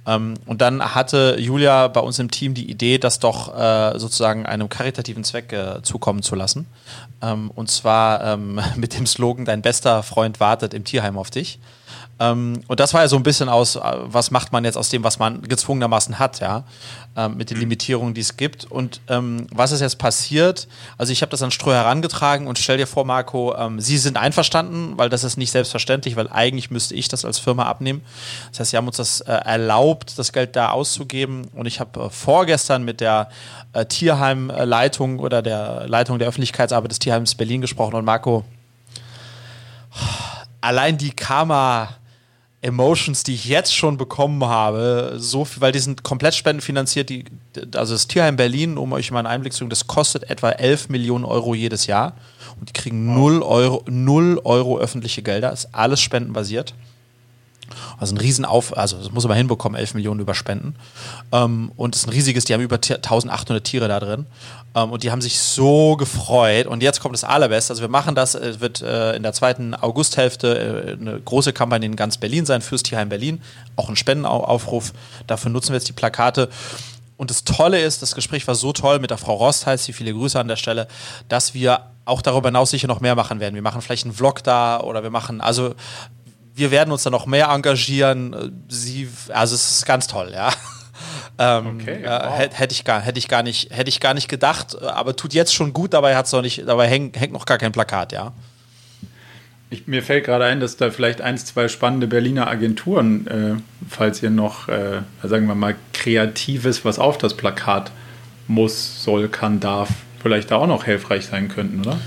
Ähm, 0.07 0.35
und 0.47 0.61
dann 0.61 0.95
hatte 0.95 1.37
Julia 1.39 1.89
bei 1.89 2.01
uns 2.01 2.19
im 2.19 2.31
Team 2.31 2.55
die 2.55 2.71
Idee, 2.71 2.99
das 2.99 3.19
doch 3.19 3.55
äh, 3.57 3.99
sozusagen 3.99 4.47
einem 4.47 4.69
karitativen 4.69 5.25
Zweck 5.25 5.53
äh, 5.53 5.83
zukommen 5.83 6.23
zu 6.23 6.35
lassen. 6.35 6.67
Ähm, 7.23 7.51
und 7.55 7.71
zwar 7.71 8.25
ähm, 8.25 8.61
mit 8.77 8.99
dem 8.99 9.07
Slogan, 9.07 9.45
dein 9.45 9.63
bester 9.63 10.03
Freund 10.03 10.41
wartet 10.41 10.75
im 10.75 10.85
Tierheim 10.85 11.19
auf 11.19 11.31
dich. 11.31 11.59
Ähm, 12.21 12.63
und 12.67 12.81
das 12.81 12.95
war 12.95 13.03
ja 13.03 13.09
so 13.09 13.17
ein 13.17 13.23
bisschen 13.23 13.49
aus, 13.49 13.77
äh, 13.77 13.81
was 14.05 14.31
macht 14.31 14.53
man 14.53 14.65
jetzt 14.65 14.77
aus 14.77 14.91
dem, 14.91 15.05
was 15.05 15.19
man 15.19 15.43
gezwungenermaßen 15.43 16.19
hat, 16.19 16.41
ja, 16.41 16.65
ähm, 17.17 17.37
mit 17.37 17.51
den 17.51 17.59
Limitierungen, 17.59 18.15
die 18.15 18.21
es 18.21 18.37
gibt. 18.37 18.65
Und 18.65 19.01
ähm, 19.09 19.47
was 19.53 19.73
ist 19.73 19.81
jetzt 19.81 19.99
passiert? 19.99 20.69
Also 20.97 21.13
ich 21.13 21.23
habe 21.23 21.31
das 21.31 21.43
an 21.43 21.51
Stroh 21.51 21.73
herangetragen 21.73 22.47
und 22.47 22.59
stell 22.59 22.77
dir 22.77 22.87
vor, 22.87 23.05
Marco, 23.05 23.55
ähm, 23.57 23.81
Sie 23.81 23.99
sind 23.99 24.17
einverstanden, 24.17 24.95
weil 24.97 25.09
das 25.09 25.25
ist 25.25 25.37
nicht 25.37 25.53
selbstverständlich, 25.53 26.17
weil 26.17 26.29
eigentlich 26.29 26.71
müsste 26.71 26.95
ich 26.95 27.09
das 27.09 27.25
als 27.25 27.39
Firma 27.39 27.65
abnehmen. 27.65 28.03
Das 28.51 28.61
heißt, 28.61 28.71
Sie 28.73 28.77
haben 28.77 28.87
uns 28.87 28.97
das 28.97 29.21
äh, 29.21 29.33
erlaubt, 29.33 30.19
das 30.19 30.33
Geld 30.33 30.57
da 30.57 30.71
auszugeben. 30.71 31.49
Und 31.55 31.67
ich 31.67 31.79
habe 31.79 32.01
äh, 32.01 32.11
vorgestern 32.11 32.85
mit 32.85 33.01
der 33.01 33.29
äh, 33.73 33.87
Tierheimleitung 33.87 35.21
oder 35.21 35.43
der 35.43 35.87
Leitung 35.87 36.19
der 36.19 36.29
Öffentlichkeitsarbeit 36.29 36.91
des 36.91 36.99
Tierheims 36.99 37.35
Berlin 37.35 37.61
gesprochen 37.61 37.95
und 37.95 38.05
Marco, 38.05 38.45
allein 40.61 40.99
die 40.99 41.11
Karma 41.11 41.91
Emotions, 42.61 43.23
die 43.23 43.35
ich 43.35 43.45
jetzt 43.45 43.75
schon 43.75 43.97
bekommen 43.97 44.45
habe, 44.45 45.15
so 45.17 45.45
viel, 45.45 45.61
weil 45.61 45.71
die 45.71 45.79
sind 45.79 46.03
komplett 46.03 46.35
spendenfinanziert. 46.35 47.09
Die, 47.09 47.25
also 47.75 47.95
das 47.95 48.09
Tierheim 48.09 48.37
Berlin, 48.37 48.79
um 48.79 48.93
euch 48.93 49.11
mal 49.13 49.21
einen 49.21 49.29
Einblick 49.29 49.53
zu 49.53 49.61
geben, 49.61 49.71
das 49.71 49.87
kostet 49.87 50.29
etwa 50.29 50.51
11 50.51 50.89
Millionen 50.89 51.25
Euro 51.25 51.55
jedes 51.55 51.87
Jahr. 51.87 52.17
Und 52.59 52.69
die 52.69 52.73
kriegen 52.73 53.15
0 53.15 53.43
Euro, 53.43 53.85
0 53.89 54.41
Euro 54.43 54.79
öffentliche 54.79 55.23
Gelder. 55.23 55.53
Ist 55.53 55.69
alles 55.73 56.01
spendenbasiert. 56.01 56.75
Also 57.99 58.15
ein 58.15 58.19
Riesenauf, 58.19 58.77
also 58.77 58.97
das 58.97 59.11
muss 59.11 59.27
man 59.27 59.37
hinbekommen, 59.37 59.79
11 59.79 59.95
Millionen 59.95 60.21
überspenden. 60.21 60.77
Ähm, 61.33 61.73
und 61.77 61.95
es 61.95 62.03
ist 62.03 62.09
ein 62.09 62.13
riesiges, 62.13 62.45
die 62.45 62.55
haben 62.55 62.61
über 62.61 62.77
1800 62.77 63.65
Tiere 63.65 63.89
da 63.89 64.01
drin. 64.01 64.27
Ähm, 64.75 64.93
und 64.93 65.03
die 65.03 65.11
haben 65.11 65.21
sich 65.21 65.39
so 65.39 65.97
gefreut. 65.97 66.67
Und 66.67 66.83
jetzt 66.83 67.01
kommt 67.01 67.15
das 67.15 67.25
Allerbeste. 67.25 67.73
Also 67.73 67.83
wir 67.83 67.89
machen 67.89 68.15
das, 68.15 68.35
es 68.35 68.61
wird 68.61 68.83
äh, 68.83 69.17
in 69.17 69.23
der 69.23 69.33
zweiten 69.33 69.75
Augusthälfte 69.75 70.97
äh, 70.99 71.01
eine 71.01 71.21
große 71.21 71.53
Kampagne 71.53 71.87
in 71.87 71.97
ganz 71.97 72.19
Berlin 72.19 72.47
sein, 72.47 72.63
fürs 72.63 72.83
Tierheim 72.83 73.09
Berlin. 73.09 73.41
Auch 73.77 73.89
ein 73.89 73.97
Spendenaufruf. 73.97 74.93
Dafür 75.27 75.51
nutzen 75.51 75.71
wir 75.71 75.77
jetzt 75.77 75.89
die 75.89 75.93
Plakate. 75.93 76.49
Und 77.17 77.31
das 77.31 77.43
Tolle 77.43 77.81
ist, 77.81 78.01
das 78.01 78.15
Gespräch 78.15 78.47
war 78.47 78.55
so 78.55 78.73
toll 78.73 79.01
mit 79.01 79.11
der 79.11 79.19
Frau 79.19 79.35
Rost, 79.35 79.67
heißt 79.67 79.85
sie, 79.85 79.93
viele 79.93 80.13
Grüße 80.13 80.39
an 80.39 80.47
der 80.47 80.55
Stelle, 80.55 80.87
dass 81.29 81.53
wir 81.53 81.81
auch 82.05 82.23
darüber 82.23 82.49
hinaus 82.49 82.71
sicher 82.71 82.87
noch 82.87 83.01
mehr 83.01 83.17
machen 83.17 83.41
werden. 83.41 83.57
Wir 83.57 83.63
machen 83.63 83.83
vielleicht 83.83 84.05
einen 84.05 84.15
Vlog 84.15 84.43
da 84.45 84.81
oder 84.81 85.03
wir 85.03 85.11
machen, 85.11 85.41
also 85.41 85.75
wir 86.59 86.71
werden 86.71 86.91
uns 86.93 87.05
da 87.05 87.11
noch 87.11 87.27
mehr 87.27 87.49
engagieren. 87.49 88.65
Sie, 88.69 89.09
also 89.29 89.55
es 89.55 89.71
ist 89.71 89.87
ganz 89.87 90.07
toll, 90.07 90.31
ja. 90.33 90.51
Ähm, 91.41 91.79
okay, 91.81 92.01
wow. 92.03 92.41
äh, 92.41 92.49
hätte 92.53 92.73
ich 92.73 92.85
gar, 92.85 93.01
hätte 93.01 93.21
ich 93.21 93.29
gar 93.29 93.45
nicht, 93.45 93.71
hätte 93.71 93.89
ich 93.89 94.01
gar 94.01 94.13
nicht 94.13 94.29
gedacht, 94.29 94.83
aber 94.83 95.15
tut 95.15 95.33
jetzt 95.35 95.55
schon 95.55 95.73
gut, 95.73 95.95
dabei 95.95 96.17
hat's 96.17 96.33
noch 96.33 96.43
nicht, 96.43 96.67
dabei 96.67 96.89
hängt, 96.89 97.17
hängt 97.17 97.33
noch 97.33 97.45
gar 97.45 97.59
kein 97.59 97.71
Plakat, 97.71 98.11
ja. 98.11 98.33
Ich, 99.71 99.87
mir 99.87 100.03
fällt 100.03 100.25
gerade 100.25 100.47
ein, 100.47 100.59
dass 100.59 100.77
da 100.77 100.91
vielleicht 100.91 101.21
eins, 101.21 101.45
zwei 101.45 101.69
spannende 101.69 102.09
Berliner 102.09 102.49
Agenturen, 102.49 103.27
äh, 103.29 103.63
falls 103.89 104.21
ihr 104.21 104.31
noch, 104.31 104.69
äh, 104.69 105.03
sagen 105.23 105.47
wir 105.47 105.55
mal, 105.55 105.77
Kreatives, 105.93 106.85
was 106.85 106.99
auf 106.99 107.19
das 107.19 107.35
Plakat 107.35 107.93
muss, 108.49 109.05
soll, 109.05 109.29
kann, 109.29 109.61
darf, 109.61 109.91
vielleicht 110.21 110.51
da 110.51 110.57
auch 110.57 110.67
noch 110.67 110.85
hilfreich 110.85 111.27
sein 111.27 111.49
könnten, 111.49 111.83
oder? 111.83 112.01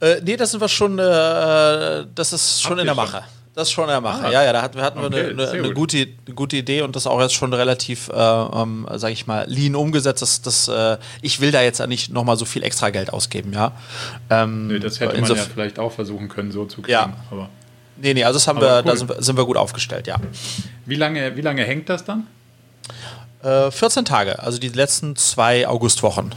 Äh, 0.00 0.22
nee, 0.24 0.36
das 0.36 0.52
sind 0.52 0.60
wir 0.60 0.68
schon, 0.68 0.98
äh, 0.98 2.06
das 2.14 2.32
ist 2.32 2.62
schon 2.62 2.72
Habt 2.72 2.80
in 2.80 2.86
der 2.86 2.94
Mache. 2.94 3.18
Schon? 3.18 3.37
Das 3.58 3.72
schon 3.72 3.88
der 3.88 4.00
Macher. 4.00 4.26
Ah, 4.26 4.30
ja, 4.30 4.44
ja, 4.44 4.52
da 4.52 4.62
hatten, 4.62 4.80
hatten 4.80 5.00
okay, 5.00 5.36
wir 5.36 5.48
eine, 5.48 5.50
eine, 5.50 5.74
gute, 5.74 6.06
gute 6.32 6.56
Idee 6.56 6.82
und 6.82 6.94
das 6.94 7.08
auch 7.08 7.20
jetzt 7.20 7.34
schon 7.34 7.52
relativ, 7.52 8.08
äh, 8.08 8.14
ähm, 8.14 8.86
sag 8.94 9.10
ich 9.10 9.26
mal, 9.26 9.46
lean 9.48 9.74
umgesetzt. 9.74 10.22
Das, 10.22 10.42
das, 10.42 10.68
äh, 10.68 10.96
ich 11.22 11.40
will 11.40 11.50
da 11.50 11.60
jetzt 11.60 11.84
nicht 11.88 12.12
nochmal 12.12 12.36
so 12.36 12.44
viel 12.44 12.62
extra 12.62 12.90
Geld 12.90 13.12
ausgeben, 13.12 13.52
ja. 13.52 13.72
Ähm, 14.30 14.68
nee, 14.68 14.78
das 14.78 15.00
hätte 15.00 15.20
man 15.20 15.28
ja 15.28 15.42
vielleicht 15.42 15.80
auch 15.80 15.90
versuchen 15.90 16.28
können, 16.28 16.52
so 16.52 16.66
zu 16.66 16.82
kriegen. 16.82 16.92
Ja. 16.92 17.12
Aber, 17.32 17.48
nee, 17.96 18.14
nee, 18.14 18.22
also 18.22 18.36
das 18.36 18.46
haben 18.46 18.60
wir, 18.60 18.76
cool. 18.76 18.82
da 18.84 18.94
sind 18.94 19.08
wir, 19.08 19.20
sind 19.20 19.36
wir, 19.36 19.44
gut 19.44 19.56
aufgestellt, 19.56 20.06
ja. 20.06 20.18
Wie 20.86 20.94
lange, 20.94 21.34
wie 21.34 21.40
lange 21.40 21.64
hängt 21.64 21.88
das 21.88 22.04
dann? 22.04 22.28
Äh, 23.42 23.72
14 23.72 24.04
Tage, 24.04 24.38
also 24.40 24.60
die 24.60 24.68
letzten 24.68 25.16
zwei 25.16 25.66
Augustwochen. 25.66 26.32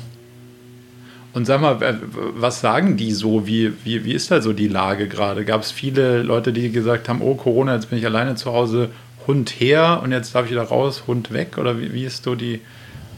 Und 1.33 1.45
sag 1.45 1.61
mal, 1.61 1.99
was 2.35 2.59
sagen 2.59 2.97
die 2.97 3.11
so? 3.13 3.47
Wie, 3.47 3.73
wie, 3.85 4.03
wie 4.03 4.13
ist 4.13 4.31
da 4.31 4.41
so 4.41 4.51
die 4.51 4.67
Lage 4.67 5.07
gerade? 5.07 5.45
Gab 5.45 5.61
es 5.61 5.71
viele 5.71 6.23
Leute, 6.23 6.51
die 6.51 6.71
gesagt 6.71 7.07
haben, 7.07 7.21
oh 7.21 7.35
Corona, 7.35 7.75
jetzt 7.75 7.89
bin 7.89 7.99
ich 7.99 8.05
alleine 8.05 8.35
zu 8.35 8.51
Hause, 8.51 8.89
Hund 9.27 9.49
her 9.49 10.01
und 10.03 10.11
jetzt 10.11 10.35
darf 10.35 10.45
ich 10.45 10.51
wieder 10.51 10.63
raus, 10.63 11.03
Hund 11.07 11.31
weg? 11.31 11.57
Oder 11.57 11.79
wie, 11.79 11.93
wie 11.93 12.03
ist 12.03 12.23
so 12.23 12.35
die, 12.35 12.59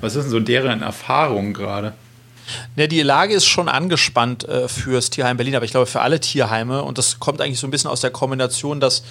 was 0.01 0.15
ist 0.15 0.25
denn 0.25 0.31
so 0.31 0.39
deren 0.39 0.83
Erfahrung 0.83 1.53
gerade? 1.53 1.93
Ja, 2.75 2.87
die 2.87 3.01
Lage 3.01 3.33
ist 3.33 3.45
schon 3.45 3.69
angespannt 3.69 4.47
äh, 4.47 4.67
fürs 4.67 5.09
Tierheim 5.09 5.37
Berlin, 5.37 5.55
aber 5.55 5.65
ich 5.65 5.71
glaube 5.71 5.85
für 5.85 6.01
alle 6.01 6.19
Tierheime. 6.19 6.83
Und 6.83 6.97
das 6.97 7.19
kommt 7.19 7.41
eigentlich 7.41 7.59
so 7.59 7.67
ein 7.67 7.71
bisschen 7.71 7.89
aus 7.89 8.01
der 8.01 8.11
Kombination, 8.11 8.79
dass 8.79 9.03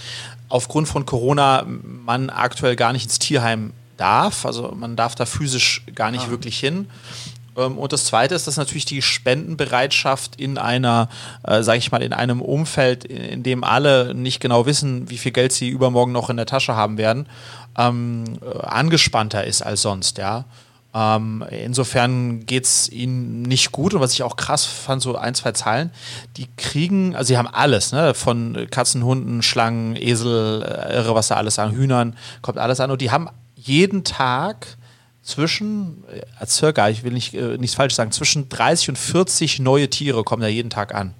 aufgrund 0.49 0.87
von 0.87 1.07
Corona 1.07 1.67
man 1.67 2.31
aktuell 2.31 2.77
gar 2.77 2.93
nicht 2.93 3.05
ins 3.05 3.19
Tierheim 3.19 3.73
darf. 3.97 4.45
Also 4.45 4.75
man 4.77 4.97
darf 4.97 5.15
da 5.15 5.27
physisch 5.27 5.83
gar 5.95 6.11
nicht 6.11 6.27
ah. 6.27 6.31
wirklich 6.31 6.59
hin. 6.59 6.89
Ähm, 7.57 7.79
und 7.79 7.93
das 7.93 8.05
Zweite 8.05 8.35
ist, 8.35 8.47
dass 8.47 8.57
natürlich 8.57 8.85
die 8.85 9.03
Spendenbereitschaft 9.03 10.37
in 10.37 10.59
einer, 10.59 11.09
äh, 11.45 11.63
sage 11.63 11.79
ich 11.79 11.93
mal, 11.93 12.03
in 12.03 12.13
einem 12.13 12.41
Umfeld, 12.41 13.05
in 13.05 13.43
dem 13.43 13.65
alle 13.65 14.15
nicht 14.15 14.41
genau 14.41 14.67
wissen, 14.67 15.11
wie 15.11 15.19
viel 15.19 15.33
Geld 15.33 15.53
sie 15.53 15.69
übermorgen 15.69 16.13
noch 16.13 16.31
in 16.31 16.37
der 16.37 16.47
Tasche 16.47 16.75
haben 16.75 16.99
werden, 16.99 17.27
ähm, 17.77 18.25
äh, 18.43 18.59
angespannter 18.59 19.45
ist 19.45 19.63
als 19.63 19.83
sonst, 19.83 20.19
ja. 20.19 20.45
Ähm, 20.95 21.43
insofern 21.51 22.45
geht 22.45 22.65
es 22.65 22.91
ihnen 22.91 23.43
nicht 23.43 23.73
gut. 23.73 23.95
Und 23.95 24.01
was 24.01 24.13
ich 24.13 24.23
auch 24.23 24.37
krass 24.37 24.67
fand, 24.67 25.01
so 25.01 25.17
ein, 25.17 25.35
zwei 25.35 25.53
Zahlen, 25.53 25.91
die 26.37 26.49
kriegen, 26.59 27.17
also 27.17 27.29
sie 27.29 27.39
haben 27.39 27.49
alles, 27.49 27.93
ne? 27.93 28.13
Von 28.13 28.67
Katzen, 28.71 29.03
Hunden, 29.03 29.43
Schlangen, 29.43 29.97
Esel, 29.97 30.63
äh, 30.63 30.97
irre, 30.97 31.15
was 31.15 31.29
da 31.29 31.37
alles 31.37 31.59
an, 31.59 31.73
Hühnern, 31.73 32.15
kommt 32.43 32.59
alles 32.59 32.79
an. 32.81 32.91
Und 32.91 33.01
die 33.01 33.11
haben 33.11 33.29
jeden 33.57 34.05
Tag 34.05 34.77
zwischen, 35.23 36.05
äh, 36.41 36.47
circa, 36.47 36.89
ich 36.89 37.05
will 37.05 37.13
nicht, 37.13 37.35
äh, 37.35 37.57
nichts 37.59 37.77
falsch 37.77 37.95
sagen, 37.95 38.13
zwischen 38.13 38.49
30 38.49 38.91
und 38.91 38.99
40 38.99 39.61
neue 39.61 39.89
Tiere 39.89 40.25
kommen 40.25 40.43
da 40.43 40.49
jeden 40.49 40.71
Tag 40.71 40.95
an. 40.95 41.15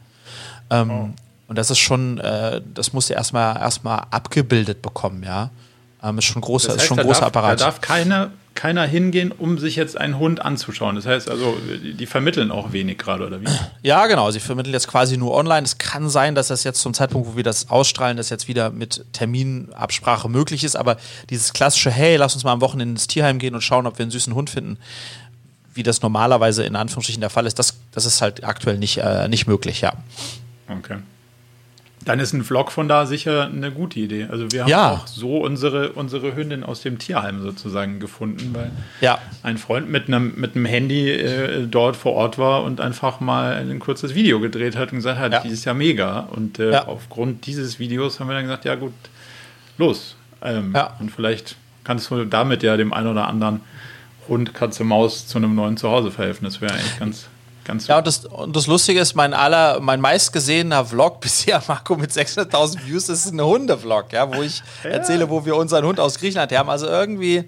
Ähm, 0.71 0.91
oh. 0.91 1.09
Und 1.49 1.57
das 1.57 1.71
ist 1.71 1.79
schon, 1.79 2.19
äh, 2.19 2.61
das 2.75 2.93
muss 2.93 3.09
ja 3.09 3.17
erstmal 3.17 3.57
erstmal 3.57 4.07
abgebildet 4.11 4.83
bekommen, 4.83 5.23
ja. 5.23 5.51
Ähm, 6.03 6.19
ist 6.19 6.25
schon 6.25 6.43
großer, 6.43 6.69
das 6.69 6.77
heißt, 6.77 6.83
ist 6.85 6.89
schon 6.89 6.99
ein 6.99 7.07
großer 7.07 7.21
darf, 7.21 7.29
Apparat. 7.29 7.61
Da 7.61 7.65
darf 7.67 7.81
keine 7.81 8.31
keiner 8.63 8.87
hingehen, 8.87 9.33
um 9.33 9.59
sich 9.59 9.75
jetzt 9.75 9.99
einen 9.99 10.21
Hund 10.21 10.41
anzuschauen. 10.41 10.95
Das 10.95 11.05
heißt 11.05 11.29
also, 11.29 11.57
die 11.83 12.07
vermitteln 12.07 12.53
auch 12.53 12.73
wenig 12.73 12.97
gerade, 12.97 13.27
oder 13.27 13.41
wie? 13.41 13.47
Ja, 13.83 14.07
genau. 14.07 14.31
Sie 14.31 14.39
vermitteln 14.39 14.73
jetzt 14.73 14.87
quasi 14.87 15.17
nur 15.17 15.35
online. 15.35 15.65
Es 15.65 15.79
kann 15.79 16.09
sein, 16.09 16.37
dass 16.37 16.47
das 16.47 16.63
jetzt 16.63 16.81
zum 16.81 16.95
Zeitpunkt, 16.95 17.27
wo 17.27 17.37
wir 17.37 17.43
das 17.43 17.71
ausstrahlen, 17.71 18.17
das 18.17 18.31
jetzt 18.31 18.47
wieder 18.47 18.71
mit 18.71 19.05
Terminabsprache 19.15 20.29
möglich 20.29 20.63
ist. 20.63 20.77
Aber 20.77 20.97
dieses 21.29 21.53
klassische, 21.53 21.91
hey, 21.91 22.15
lass 22.15 22.35
uns 22.35 22.45
mal 22.45 22.53
am 22.53 22.61
Wochenende 22.61 22.93
ins 22.93 23.09
Tierheim 23.09 23.41
gehen 23.41 23.57
und 23.57 23.63
schauen, 23.63 23.85
ob 23.85 23.99
wir 23.99 24.05
einen 24.05 24.13
süßen 24.13 24.33
Hund 24.33 24.49
finden, 24.49 24.79
wie 25.75 25.83
das 25.83 26.01
normalerweise 26.01 26.63
in 26.63 26.77
Anführungsstrichen 26.77 27.21
der 27.21 27.31
Fall 27.31 27.47
ist, 27.47 27.59
das, 27.59 27.75
das 27.91 28.07
ist 28.07 28.23
halt 28.23 28.45
aktuell 28.45 28.79
nicht, 28.79 28.99
äh, 28.99 29.27
nicht 29.27 29.49
möglich, 29.49 29.81
ja. 29.81 29.95
Okay. 30.69 30.99
Dann 32.05 32.19
ist 32.19 32.33
ein 32.33 32.43
Vlog 32.43 32.73
von 32.73 32.89
da 32.89 33.07
sicher 33.07 33.47
eine 33.47 33.71
gute 33.71 34.01
Idee. 34.01 34.27
Also 34.31 34.51
wir 34.51 34.63
haben 34.63 34.69
ja. 34.69 34.91
auch 34.93 35.07
so 35.07 35.39
unsere, 35.39 35.93
unsere 35.93 36.35
Hündin 36.35 36.65
aus 36.65 36.83
dem 36.83 36.99
Tierheim 36.99 37.43
sozusagen 37.43 38.01
gefunden, 38.01 38.51
weil 38.55 38.71
ja. 39.01 39.19
ein 39.43 39.59
Freund 39.59 39.89
mit 39.91 40.09
einem, 40.09 40.35
mit 40.37 40.57
einem 40.57 40.65
Handy 40.65 41.11
äh, 41.11 41.67
dort 41.67 41.97
vor 41.97 42.15
Ort 42.15 42.39
war 42.39 42.65
und 42.65 42.81
einfach 42.81 43.21
mal 43.21 43.55
ein 43.55 43.79
kurzes 43.79 44.15
Video 44.15 44.41
gedreht 44.41 44.77
hat 44.77 44.93
und 44.93 44.99
gesagt 44.99 45.21
hat, 45.21 45.33
ja. 45.33 45.41
die 45.41 45.49
ist 45.49 45.65
ja 45.65 45.75
mega. 45.75 46.21
Und 46.21 46.59
äh, 46.59 46.77
aufgrund 46.77 47.47
dieses 47.47 47.79
Videos 47.79 48.19
haben 48.19 48.29
wir 48.29 48.35
dann 48.35 48.45
gesagt, 48.45 48.65
ja 48.65 48.75
gut, 48.75 48.93
los. 49.79 50.17
Ähm, 50.43 50.75
und 50.99 51.11
vielleicht 51.11 51.57
kannst 51.85 52.11
du 52.11 52.25
damit 52.25 52.63
ja 52.63 52.77
dem 52.77 52.93
einen 52.93 53.09
oder 53.09 53.29
anderen 53.29 53.61
Hund, 54.29 54.55
Katze, 54.55 54.85
Maus 54.85 55.27
zu 55.27 55.39
einem 55.39 55.55
neuen 55.55 55.77
Zuhause 55.77 56.11
verhelfen. 56.11 56.45
Das 56.45 56.61
wäre 56.61 56.73
eigentlich 56.73 56.99
ganz 56.99 57.29
Ganz 57.65 57.87
ja, 57.87 57.99
und 57.99 58.07
das, 58.07 58.25
und 58.25 58.57
das 58.57 58.67
Lustige 58.67 59.01
ist, 59.01 59.15
mein 59.15 59.35
aller, 59.35 59.81
mein 59.81 60.01
meistgesehener 60.01 60.85
Vlog 60.85 61.21
bisher, 61.21 61.63
Marco, 61.69 61.97
mit 61.97 62.11
600.000 62.11 62.87
Views, 62.87 63.09
ist 63.09 63.31
ein 63.31 63.41
Hundevlog, 63.41 64.13
ja, 64.13 64.33
wo 64.35 64.43
ich 64.43 64.63
ja. 64.83 64.91
erzähle, 64.91 65.31
wo 65.31 65.45
wir 65.45 65.57
unseren 65.57 65.85
Hund 65.85 66.01
aus 66.01 66.19
Griechenland 66.19 66.53
haben. 66.53 66.69
Also 66.69 66.87
irgendwie 66.87 67.45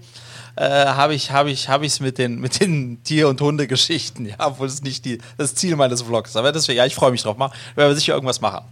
äh, 0.57 0.87
habe 0.87 1.15
ich 1.15 1.31
ich 1.31 1.69
habe 1.69 1.85
ich 1.87 1.93
es 1.93 2.01
mit 2.01 2.19
den 2.19 2.41
mit 2.41 2.61
den 2.61 3.03
Tier- 3.03 3.29
und 3.29 3.41
Hundegeschichten, 3.41 4.27
ja, 4.27 4.37
obwohl 4.39 4.69
es 4.69 4.83
nicht 4.83 5.05
die, 5.05 5.19
das 5.37 5.55
Ziel 5.55 5.75
meines 5.77 6.03
Vlogs 6.03 6.31
ist. 6.31 6.37
Aber 6.37 6.53
das 6.53 6.67
ja, 6.69 6.87
ich 6.87 6.95
freue 6.95 7.11
mich 7.11 7.23
drauf. 7.23 7.37
Mal, 7.37 7.51
werden 7.75 7.91
wir 7.91 7.97
sicher 7.97 8.15
irgendwas 8.15 8.41
machen. 8.41 8.65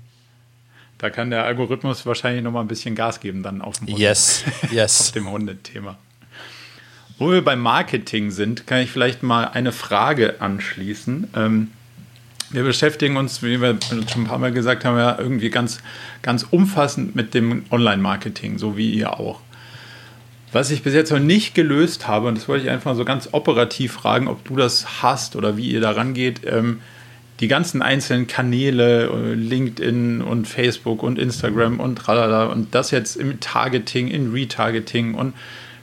Da 0.98 1.10
kann 1.10 1.30
der 1.30 1.44
Algorithmus 1.44 2.06
wahrscheinlich 2.06 2.44
noch 2.44 2.52
mal 2.52 2.60
ein 2.60 2.68
bisschen 2.68 2.94
Gas 2.94 3.18
geben 3.18 3.42
dann 3.42 3.60
auf 3.60 3.78
dem 3.78 3.88
Hunde. 3.88 4.00
Yes, 4.00 4.44
yes. 4.70 5.00
auf 5.00 5.12
dem 5.12 5.28
Hundethema. 5.28 5.98
Wo 7.22 7.30
wir 7.30 7.44
beim 7.44 7.60
Marketing 7.60 8.32
sind, 8.32 8.66
kann 8.66 8.80
ich 8.80 8.90
vielleicht 8.90 9.22
mal 9.22 9.44
eine 9.44 9.70
Frage 9.70 10.40
anschließen. 10.40 11.28
Ähm, 11.36 11.68
wir 12.50 12.64
beschäftigen 12.64 13.16
uns, 13.16 13.44
wie 13.44 13.60
wir 13.60 13.78
schon 14.10 14.22
ein 14.22 14.24
paar 14.24 14.38
Mal 14.38 14.50
gesagt 14.50 14.84
haben, 14.84 14.98
ja 14.98 15.16
irgendwie 15.16 15.48
ganz, 15.48 15.78
ganz 16.22 16.42
umfassend 16.50 17.14
mit 17.14 17.32
dem 17.32 17.64
Online-Marketing, 17.70 18.58
so 18.58 18.76
wie 18.76 18.90
ihr 18.90 19.20
auch. 19.20 19.38
Was 20.50 20.72
ich 20.72 20.82
bis 20.82 20.94
jetzt 20.94 21.12
noch 21.12 21.20
nicht 21.20 21.54
gelöst 21.54 22.08
habe, 22.08 22.26
und 22.26 22.36
das 22.36 22.48
wollte 22.48 22.64
ich 22.64 22.70
einfach 22.72 22.96
so 22.96 23.04
ganz 23.04 23.28
operativ 23.30 23.92
fragen, 23.92 24.26
ob 24.26 24.44
du 24.44 24.56
das 24.56 25.00
hast 25.00 25.36
oder 25.36 25.56
wie 25.56 25.70
ihr 25.70 25.80
da 25.80 25.92
rangeht, 25.92 26.40
ähm, 26.44 26.80
die 27.38 27.46
ganzen 27.46 27.82
einzelnen 27.82 28.26
Kanäle, 28.26 29.04
äh, 29.04 29.34
LinkedIn 29.34 30.22
und 30.22 30.48
Facebook 30.48 31.04
und 31.04 31.20
Instagram 31.20 31.78
und 31.78 32.00
tralala 32.00 32.46
und 32.46 32.74
das 32.74 32.90
jetzt 32.90 33.14
im 33.14 33.38
Targeting, 33.38 34.08
in 34.08 34.32
Retargeting 34.32 35.14
und 35.14 35.34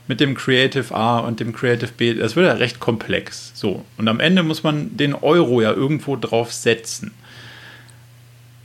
mit 0.09 0.19
dem 0.19 0.33
Creative 0.33 0.93
A 0.93 1.19
und 1.19 1.39
dem 1.39 1.53
Creative 1.53 1.91
B, 1.95 2.15
das 2.15 2.35
wird 2.35 2.47
ja 2.47 2.53
recht 2.53 2.79
komplex. 2.79 3.51
So. 3.53 3.85
Und 3.95 4.07
am 4.07 4.19
Ende 4.19 4.41
muss 4.41 4.63
man 4.63 4.97
den 4.97 5.13
Euro 5.13 5.61
ja 5.61 5.71
irgendwo 5.71 6.15
drauf 6.15 6.51
setzen. 6.51 7.11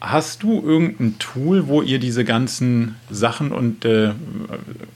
Hast 0.01 0.43
du 0.43 0.63
irgendein 0.67 1.19
Tool, 1.19 1.69
wo 1.69 1.83
ihr 1.83 1.99
diese 1.99 2.25
ganzen 2.25 2.97
Sachen 3.11 3.53
und 3.53 3.85
äh, 3.85 4.13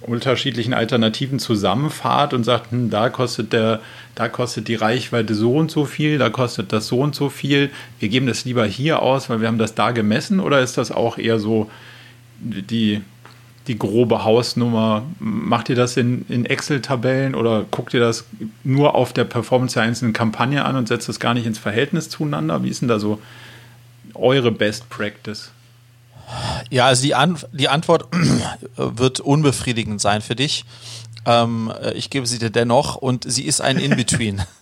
unterschiedlichen 0.01 0.73
Alternativen 0.73 1.39
zusammenfahrt 1.39 2.33
und 2.33 2.45
sagt, 2.45 2.73
hm, 2.73 2.89
da 2.89 3.11
kostet 3.11 3.53
der, 3.53 3.81
da 4.15 4.31
kostet 4.31 4.69
die 4.69 4.75
Reichweite 4.75 5.35
so 5.35 5.55
und 5.55 5.71
so 5.71 5.85
viel, 5.85 6.17
da 6.17 6.31
kostet 6.31 6.73
das 6.73 6.87
so 6.87 7.01
und 7.01 7.15
so 7.15 7.29
viel. 7.29 7.69
Wir 8.01 8.09
geben 8.09 8.27
das 8.27 8.47
lieber 8.47 8.65
hier 8.65 9.03
aus, 9.03 9.29
weil 9.29 9.43
wir 9.43 9.49
haben 9.49 9.59
das 9.59 9.75
da 9.75 9.91
gemessen, 9.91 10.41
oder 10.41 10.61
ist 10.61 10.79
das 10.79 10.93
auch 10.93 11.19
eher 11.19 11.39
so 11.39 11.71
die 12.41 13.03
die 13.69 13.79
grobe 13.79 14.25
Hausnummer? 14.25 15.05
Macht 15.19 15.69
ihr 15.69 15.77
das 15.77 15.97
in, 15.97 16.25
in 16.29 16.45
Excel-Tabellen 16.45 17.35
oder 17.35 17.65
guckt 17.71 17.95
ihr 17.95 18.01
das 18.01 18.25
nur 18.65 18.95
auf 18.95 19.13
der 19.13 19.25
Performance 19.25 19.75
der 19.75 19.85
einzelnen 19.85 20.13
Kampagne 20.13 20.65
an 20.65 20.77
und 20.77 20.89
setzt 20.89 21.09
das 21.09 21.21
gar 21.21 21.35
nicht 21.35 21.47
ins 21.47 21.59
Verhältnis 21.59 22.09
zueinander? 22.09 22.63
Wie 22.65 22.69
ist 22.69 22.81
denn 22.81 22.89
da 22.89 22.99
so 22.99 23.21
eure 24.15 24.51
Best 24.51 24.89
Practice? 24.89 25.51
Ja, 26.71 26.87
also 26.87 27.03
die, 27.03 27.15
An 27.15 27.39
die 27.53 27.69
Antwort 27.69 28.07
wird 28.77 29.21
unbefriedigend 29.21 30.01
sein 30.01 30.21
für 30.21 30.35
dich. 30.35 30.65
Ähm, 31.27 31.73
ich 31.95 32.11
gebe 32.11 32.27
sie 32.27 32.39
dir 32.39 32.51
dennoch 32.51 32.97
und 32.97 33.31
sie 33.31 33.45
ist 33.45 33.61
ein 33.61 33.79
In-Between. 33.79 34.43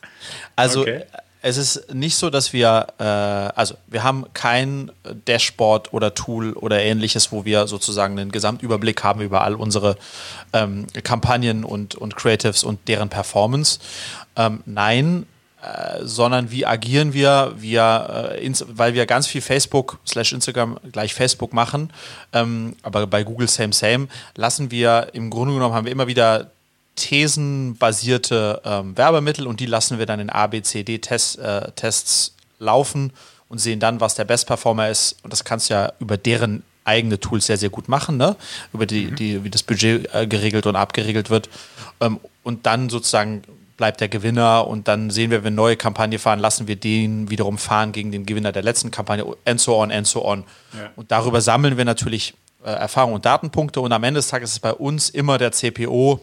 Also 0.59 0.81
okay 0.81 1.03
es 1.47 1.59
ist 1.59 1.95
nicht 1.95 2.17
so, 2.17 2.29
dass 2.29 2.53
wir, 2.53 2.89
äh, 2.99 3.05
also 3.05 3.77
wir 3.87 4.03
haben 4.03 4.27
kein 4.35 4.91
Dashboard 5.27 5.93
oder 5.93 6.13
Tool 6.13 6.55
oder 6.55 6.83
ähnliches, 6.83 7.31
wo 7.31 7.45
wir 7.45 7.69
sozusagen 7.69 8.19
einen 8.19 8.33
Gesamtüberblick 8.33 9.05
haben 9.05 9.21
über 9.21 9.43
all 9.43 9.55
unsere 9.55 9.97
ähm, 10.53 10.89
Kampagnen 11.05 11.65
und, 11.65 11.95
und 11.95 12.17
Creatives 12.17 12.65
und 12.65 12.89
deren 12.89 13.11
Performance. 13.11 13.79
Ähm, 14.35 14.65
nein, 14.67 15.27
äh, 15.63 16.01
sondern 16.03 16.51
wie 16.51 16.67
agieren 16.67 17.15
wir, 17.15 17.55
wir 17.57 18.33
äh, 18.33 18.45
ins, 18.45 18.65
weil 18.69 18.95
wir 18.95 19.07
ganz 19.07 19.29
viel 19.29 19.41
Facebook 19.41 20.01
slash 20.05 20.33
Instagram 20.33 20.81
gleich 20.91 21.15
Facebook 21.15 21.53
machen, 21.53 21.93
ähm, 22.33 22.75
aber 22.83 23.07
bei 23.07 23.23
Google 23.23 23.47
same 23.47 23.73
same, 23.73 24.09
lassen 24.35 24.73
wir 24.73 25.11
im 25.13 25.31
Grunde 25.31 25.55
genommen 25.55 25.75
haben 25.77 25.85
wir 25.85 25.93
immer 25.93 26.09
wieder 26.09 26.51
thesenbasierte 26.97 28.63
ähm, 28.65 28.97
Werbemittel 28.97 29.47
und 29.47 29.61
die 29.61 29.67
lassen 29.67 29.99
wir 29.99 30.07
dann 30.07 30.19
in 30.19 30.31
ABCD-Tests 30.31 31.37
äh, 31.37 32.63
laufen 32.63 33.13
und 33.49 33.59
sehen 33.59 33.81
dann, 33.81 34.01
was 34.01 34.15
der 34.15 34.25
Best 34.25 34.47
Performer 34.47 34.89
ist. 34.89 35.17
Und 35.23 35.33
das 35.33 35.45
kannst 35.45 35.71
du 35.71 35.75
ja 35.75 35.93
über 36.01 36.17
deren 36.17 36.63
eigene 36.85 37.21
Tools 37.21 37.47
sehr, 37.47 37.59
sehr 37.59 37.71
gut 37.71 37.89
machen, 37.89 38.17
ne? 38.17 38.37
über 38.73 38.87
die, 38.87 39.07
mhm. 39.07 39.17
die, 39.17 39.45
wie 39.45 39.51
das 39.51 39.63
Budget 39.63 40.13
äh, 40.15 40.27
geregelt 40.27 40.67
und 40.67 40.77
abgeregelt 40.77 41.31
wird. 41.31 41.49
Ähm, 42.01 42.19
und 42.43 42.67
dann 42.67 42.89
sozusagen 42.89 43.43
bleibt 43.77 44.01
der 44.01 44.09
Gewinner 44.09 44.67
und 44.67 44.89
dann 44.89 45.11
sehen 45.11 45.31
wir, 45.31 45.39
wenn 45.39 45.45
wir 45.45 45.49
eine 45.49 45.57
neue 45.57 45.77
Kampagne 45.77 46.19
fahren, 46.19 46.39
lassen 46.39 46.67
wir 46.67 46.77
den 46.77 47.29
wiederum 47.31 47.59
fahren 47.59 47.93
gegen 47.93 48.11
den 48.11 48.25
Gewinner 48.25 48.53
der 48.53 48.63
letzten 48.63 48.91
Kampagne 48.91 49.27
and 49.45 49.61
so 49.61 49.77
on 49.77 49.91
and 49.93 50.07
so 50.07 50.25
on. 50.25 50.45
Ja. 50.73 50.91
Und 50.97 51.11
darüber 51.11 51.41
sammeln 51.41 51.77
wir 51.77 51.85
natürlich 51.85 52.35
äh, 52.65 52.71
Erfahrung 52.71 53.15
und 53.15 53.27
Datenpunkte 53.27 53.81
und 53.81 53.93
am 53.93 54.03
Ende 54.03 54.19
des 54.19 54.29
Tages 54.29 54.53
ist 54.53 54.61
bei 54.61 54.73
uns 54.73 55.11
immer 55.11 55.39
der 55.39 55.53
CPO 55.53 56.21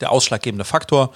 der 0.00 0.10
ausschlaggebende 0.10 0.64
Faktor. 0.64 1.12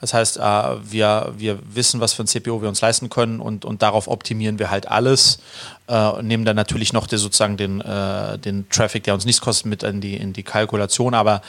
Das 0.00 0.14
heißt, 0.14 0.38
äh, 0.38 0.40
wir, 0.40 1.32
wir 1.36 1.58
wissen, 1.74 2.00
was 2.00 2.12
für 2.12 2.24
ein 2.24 2.26
CPO 2.26 2.62
wir 2.62 2.68
uns 2.68 2.80
leisten 2.80 3.10
können 3.10 3.40
und, 3.40 3.64
und 3.64 3.82
darauf 3.82 4.08
optimieren 4.08 4.58
wir 4.58 4.70
halt 4.70 4.88
alles. 4.88 5.40
Äh, 5.88 6.22
nehmen 6.22 6.44
dann 6.44 6.56
natürlich 6.56 6.92
noch 6.92 7.06
die, 7.06 7.16
sozusagen 7.16 7.56
den, 7.56 7.80
äh, 7.80 8.38
den 8.38 8.68
Traffic, 8.68 9.04
der 9.04 9.14
uns 9.14 9.24
nichts 9.24 9.40
kostet, 9.40 9.66
mit 9.66 9.82
in 9.82 10.00
die, 10.00 10.16
in 10.16 10.32
die 10.32 10.42
Kalkulation. 10.42 11.14
Aber, 11.14 11.42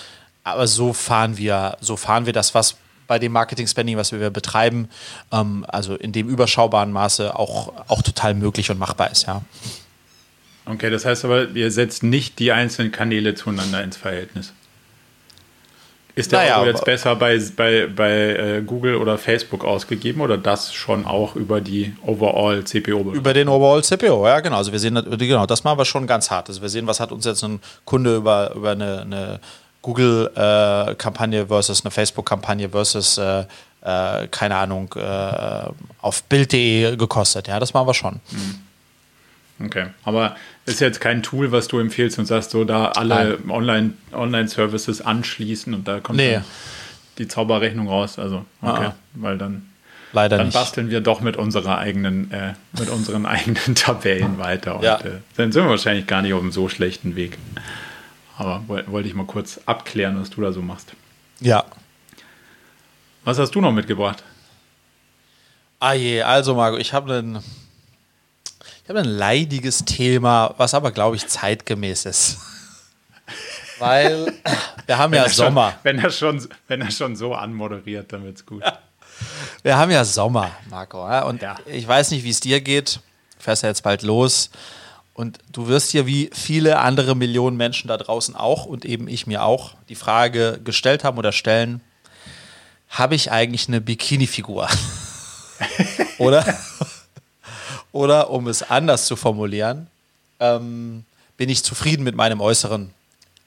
aber 0.44 0.68
so 0.68 0.94
fahren 0.94 1.38
wir, 1.38 1.78
so 1.82 1.96
fahren 1.96 2.26
wir 2.26 2.34
das, 2.34 2.54
was 2.54 2.76
bei 3.08 3.20
dem 3.20 3.34
Marketing-Spending, 3.34 3.98
was 3.98 4.14
wir 4.14 4.30
betreiben, 4.30 4.88
ähm, 5.34 5.66
also 5.68 5.96
in 5.96 6.14
dem 6.14 6.30
überschaubaren 6.30 6.94
Maße 6.94 7.38
auch, 7.38 7.74
auch 7.90 8.02
total 8.02 8.34
möglich 8.34 8.72
und 8.72 8.80
machbar 8.80 9.12
ist, 9.12 9.28
ja. 9.28 9.42
Okay, 10.66 10.90
das 10.90 11.04
heißt 11.04 11.26
aber, 11.26 11.50
ihr 11.50 11.72
setzt 11.72 12.04
nicht 12.04 12.40
die 12.40 12.54
einzelnen 12.54 12.94
Kanäle 12.94 13.36
zueinander 13.36 13.84
ins 13.84 13.98
Verhältnis. 13.98 14.54
Ist 16.16 16.32
der 16.32 16.40
naja, 16.40 16.58
Euro 16.58 16.68
jetzt 16.68 16.84
besser 16.84 17.16
bei, 17.16 17.40
bei, 17.56 17.88
bei 17.88 18.12
äh, 18.12 18.62
Google 18.62 18.96
oder 18.96 19.18
Facebook 19.18 19.64
ausgegeben 19.64 20.22
oder 20.22 20.38
das 20.38 20.74
schon 20.74 21.06
auch 21.06 21.36
über 21.36 21.62
die 21.62 21.96
Overall 22.06 22.64
CPO? 22.64 23.14
Über 23.14 23.34
den 23.34 23.48
Overall 23.48 23.84
CPO, 23.84 24.28
ja 24.28 24.40
genau. 24.42 24.58
Also 24.58 24.72
wir 24.72 24.80
sehen, 24.80 24.96
genau, 25.18 25.46
das 25.46 25.64
machen 25.64 25.78
wir 25.78 25.86
schon 25.86 26.08
ganz 26.08 26.30
hart. 26.30 26.50
Also 26.50 26.62
wir 26.62 26.70
sehen, 26.70 26.86
was 26.88 27.00
hat 27.00 27.12
uns 27.12 27.26
jetzt 27.26 27.44
ein 27.44 27.62
Kunde 27.86 28.18
über, 28.18 28.54
über 28.56 28.72
eine, 28.72 29.02
eine 29.02 29.40
Google-Kampagne 29.82 31.40
äh, 31.42 31.46
versus 31.48 31.84
eine 31.84 31.92
Facebook-Kampagne 31.92 32.70
versus, 32.70 33.18
äh, 33.18 33.46
äh 33.82 34.28
keine 34.30 34.56
Ahnung, 34.56 34.94
äh, 34.96 35.70
auf 36.02 36.24
Bild.de 36.24 36.98
gekostet. 36.98 37.48
Ja, 37.48 37.60
das 37.60 37.74
machen 37.74 37.88
wir 37.88 37.94
schon. 37.94 38.20
Mhm. 38.32 38.71
Okay, 39.66 39.88
aber 40.04 40.36
ist 40.66 40.80
jetzt 40.80 41.02
kein 41.02 41.24
Tool, 41.24 41.52
was 41.52 41.68
du 41.68 41.80
empfiehlst 41.80 42.20
und 42.20 42.26
sagst, 42.26 42.52
so 42.52 42.64
da 42.64 42.90
alle 42.90 43.40
Online-Services 43.48 45.02
Online 45.02 45.18
anschließen 45.18 45.74
und 45.74 45.88
da 45.88 46.00
kommt 46.00 46.18
nee. 46.18 46.40
die 47.18 47.28
Zauberrechnung 47.28 47.88
raus. 47.88 48.20
Also, 48.20 48.46
okay, 48.62 48.88
ah. 48.88 48.96
weil 49.14 49.38
dann, 49.38 49.70
Leider 50.14 50.38
dann 50.38 50.48
nicht. 50.48 50.56
basteln 50.56 50.90
wir 50.90 51.02
doch 51.02 51.22
mit 51.22 51.38
unserer 51.38 51.78
eigenen, 51.78 52.32
äh, 52.32 52.54
mit 52.80 52.90
unseren 52.90 53.26
eigenen 53.28 53.76
Tabellen 53.76 54.38
weiter. 54.38 54.78
Und 54.78 54.84
ja. 54.84 55.00
äh, 55.00 55.20
dann 55.38 55.52
sind 55.52 55.64
wir 55.64 55.70
wahrscheinlich 55.70 56.08
gar 56.08 56.22
nicht 56.22 56.34
auf 56.34 56.42
einem 56.42 56.52
so 56.52 56.70
schlechten 56.70 57.16
Weg. 57.16 57.38
Aber 58.38 58.64
wollte 58.68 59.08
ich 59.08 59.14
mal 59.14 59.26
kurz 59.26 59.60
abklären, 59.66 60.20
was 60.20 60.32
du 60.32 60.42
da 60.42 60.52
so 60.52 60.62
machst. 60.62 60.94
Ja. 61.40 61.64
Was 63.24 63.38
hast 63.38 63.54
du 63.54 63.62
noch 63.62 63.72
mitgebracht? 63.72 64.24
Ah 65.80 65.94
je, 65.94 66.22
also 66.22 66.56
Marco, 66.56 66.78
ich 66.78 66.94
habe 66.94 67.14
einen 67.14 67.44
habe 68.92 69.08
ein 69.08 69.18
leidiges 69.18 69.86
Thema, 69.86 70.54
was 70.58 70.74
aber, 70.74 70.92
glaube 70.92 71.16
ich, 71.16 71.26
zeitgemäß 71.26 72.06
ist. 72.06 72.40
Weil 73.80 74.34
wir 74.86 74.98
haben 74.98 75.14
ja 75.14 75.30
Sommer. 75.30 75.72
Schon, 75.72 75.80
wenn, 75.84 76.00
er 76.00 76.10
schon, 76.12 76.48
wenn 76.68 76.82
er 76.82 76.92
schon 76.92 77.16
so 77.16 77.34
anmoderiert, 77.34 78.12
dann 78.12 78.26
wird 78.26 78.38
es 78.38 78.46
gut. 78.46 78.64
Wir 79.64 79.78
haben 79.78 79.92
ja 79.92 80.04
Sommer, 80.04 80.52
Marco. 80.70 81.08
Ja? 81.08 81.24
Und 81.26 81.44
ja. 81.44 81.56
ich 81.68 81.88
weiß 81.88 82.10
nicht, 82.10 82.24
wie 82.24 82.32
es 82.32 82.40
dir 82.40 82.60
geht. 82.60 83.00
Du 83.38 83.44
fährst 83.44 83.62
ja 83.62 83.70
jetzt 83.70 83.84
bald 83.84 84.02
los. 84.02 84.50
Und 85.14 85.38
du 85.52 85.68
wirst 85.68 85.92
hier 85.92 86.08
wie 86.08 86.32
viele 86.34 86.80
andere 86.80 87.16
Millionen 87.16 87.56
Menschen 87.56 87.88
da 87.88 87.98
draußen 87.98 88.36
auch 88.36 88.66
und 88.66 88.84
eben 88.84 89.08
ich 89.08 89.28
mir 89.28 89.44
auch 89.44 89.76
die 89.90 89.96
Frage 89.96 90.60
gestellt 90.64 91.04
haben 91.04 91.20
oder 91.20 91.32
stellen, 91.32 91.82
habe 92.90 93.14
ich 93.14 93.32
eigentlich 93.32 93.68
eine 93.68 93.80
Bikini-Figur? 93.80 94.68
oder? 96.18 96.44
Oder 97.92 98.30
um 98.30 98.48
es 98.48 98.64
anders 98.64 99.06
zu 99.06 99.16
formulieren, 99.16 99.88
ähm, 100.40 101.06
bin 101.38 101.50
ich 101.50 101.64
zufrieden 101.64 102.04
mit 102.04 102.16
meinem 102.16 102.42
Äußeren. 102.42 102.94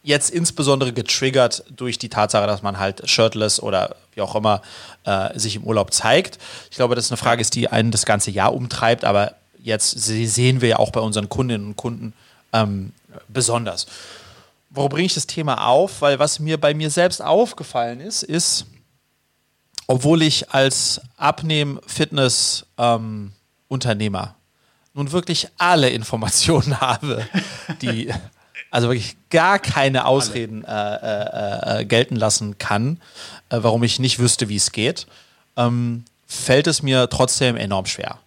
Jetzt 0.02 0.30
insbesondere 0.30 0.92
getriggert 0.92 1.64
durch 1.70 1.98
die 1.98 2.10
Tatsache, 2.10 2.46
dass 2.46 2.62
man 2.62 2.78
halt 2.78 3.08
shirtless 3.08 3.58
oder 3.60 3.96
wie 4.14 4.20
auch 4.20 4.34
immer 4.34 4.60
äh, 5.04 5.38
sich 5.38 5.56
im 5.56 5.64
Urlaub 5.64 5.94
zeigt. 5.94 6.38
Ich 6.70 6.76
glaube, 6.76 6.94
das 6.94 7.06
ist 7.06 7.12
eine 7.12 7.16
Frage, 7.16 7.42
die 7.44 7.68
einen 7.68 7.90
das 7.90 8.04
ganze 8.04 8.30
Jahr 8.30 8.54
umtreibt, 8.54 9.04
aber 9.04 9.34
jetzt 9.62 9.92
sehen 9.92 10.60
wir 10.60 10.68
ja 10.68 10.78
auch 10.78 10.90
bei 10.90 11.00
unseren 11.00 11.30
Kundinnen 11.30 11.68
und 11.68 11.76
Kunden 11.76 12.12
ähm, 12.52 12.92
besonders. 13.28 13.86
Warum 14.68 14.90
bringe 14.90 15.06
ich 15.06 15.14
das 15.14 15.26
Thema 15.26 15.66
auf? 15.66 16.02
Weil 16.02 16.18
was 16.18 16.38
mir 16.38 16.60
bei 16.60 16.74
mir 16.74 16.90
selbst 16.90 17.22
aufgefallen 17.22 18.00
ist, 18.00 18.24
ist, 18.24 18.66
obwohl 19.86 20.20
ich 20.22 20.50
als 20.50 21.00
Abnehm-Fitness- 21.16 22.66
ähm, 22.76 23.32
Unternehmer 23.68 24.36
nun 24.94 25.10
wirklich 25.12 25.48
alle 25.58 25.90
Informationen 25.90 26.80
habe, 26.80 27.26
die 27.82 28.12
also 28.70 28.88
wirklich 28.88 29.16
gar 29.30 29.58
keine 29.58 30.06
Ausreden 30.06 30.64
äh, 30.64 30.70
äh, 30.70 31.80
äh, 31.80 31.84
gelten 31.84 32.16
lassen 32.16 32.58
kann, 32.58 33.00
äh, 33.50 33.58
warum 33.60 33.82
ich 33.82 33.98
nicht 33.98 34.18
wüsste, 34.18 34.48
wie 34.48 34.56
es 34.56 34.72
geht, 34.72 35.06
ähm, 35.56 36.04
fällt 36.26 36.66
es 36.66 36.82
mir 36.82 37.08
trotzdem 37.08 37.56
enorm 37.56 37.86
schwer. 37.86 38.18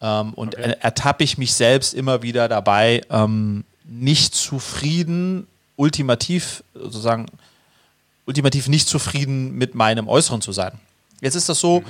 Ähm, 0.00 0.32
und 0.34 0.56
okay. 0.56 0.76
ertappe 0.80 1.24
ich 1.24 1.36
mich 1.36 1.52
selbst 1.52 1.92
immer 1.92 2.22
wieder 2.22 2.48
dabei, 2.48 3.02
ähm, 3.10 3.64
nicht 3.84 4.34
zufrieden, 4.34 5.46
ultimativ 5.76 6.62
sozusagen, 6.74 7.26
ultimativ 8.24 8.68
nicht 8.68 8.88
zufrieden 8.88 9.56
mit 9.56 9.74
meinem 9.74 10.08
Äußeren 10.08 10.40
zu 10.40 10.52
sein. 10.52 10.78
Jetzt 11.20 11.34
ist 11.34 11.48
das 11.48 11.60
so, 11.60 11.82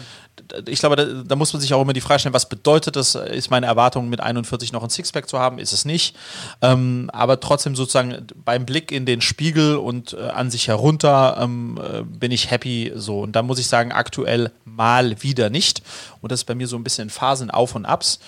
ich 0.66 0.80
glaube, 0.80 0.96
da, 0.96 1.04
da, 1.04 1.36
muss 1.36 1.52
man 1.52 1.60
sich 1.60 1.72
auch 1.74 1.82
immer 1.82 1.92
die 1.92 2.00
Frage 2.00 2.20
stellen, 2.20 2.34
was 2.34 2.48
bedeutet 2.48 2.96
das? 2.96 3.14
Ist 3.14 3.50
meine 3.50 3.66
Erwartung, 3.66 4.08
mit 4.08 4.20
41 4.20 4.72
noch 4.72 4.82
ein 4.82 4.90
Sixpack 4.90 5.28
zu 5.28 5.38
haben? 5.38 5.58
Ist 5.58 5.72
es 5.72 5.84
nicht. 5.84 6.16
Ähm, 6.62 7.10
aber 7.12 7.40
trotzdem 7.40 7.76
sozusagen 7.76 8.26
beim 8.44 8.66
Blick 8.66 8.90
in 8.92 9.06
den 9.06 9.20
Spiegel 9.20 9.76
und 9.76 10.14
äh, 10.14 10.28
an 10.28 10.50
sich 10.50 10.68
herunter 10.68 11.38
ähm, 11.40 11.78
äh, 11.82 12.02
bin 12.02 12.32
ich 12.32 12.50
happy 12.50 12.92
so. 12.94 13.20
Und 13.20 13.32
da 13.36 13.42
muss 13.42 13.58
ich 13.58 13.66
sagen, 13.66 13.92
aktuell 13.92 14.50
mal 14.64 15.22
wieder 15.22 15.50
nicht. 15.50 15.82
Und 16.20 16.32
das 16.32 16.40
ist 16.40 16.44
bei 16.44 16.54
mir 16.54 16.66
so 16.66 16.76
ein 16.76 16.84
bisschen 16.84 17.10
Phasen 17.10 17.50
Auf 17.50 17.74
und 17.74 17.86
Abs. 17.86 18.20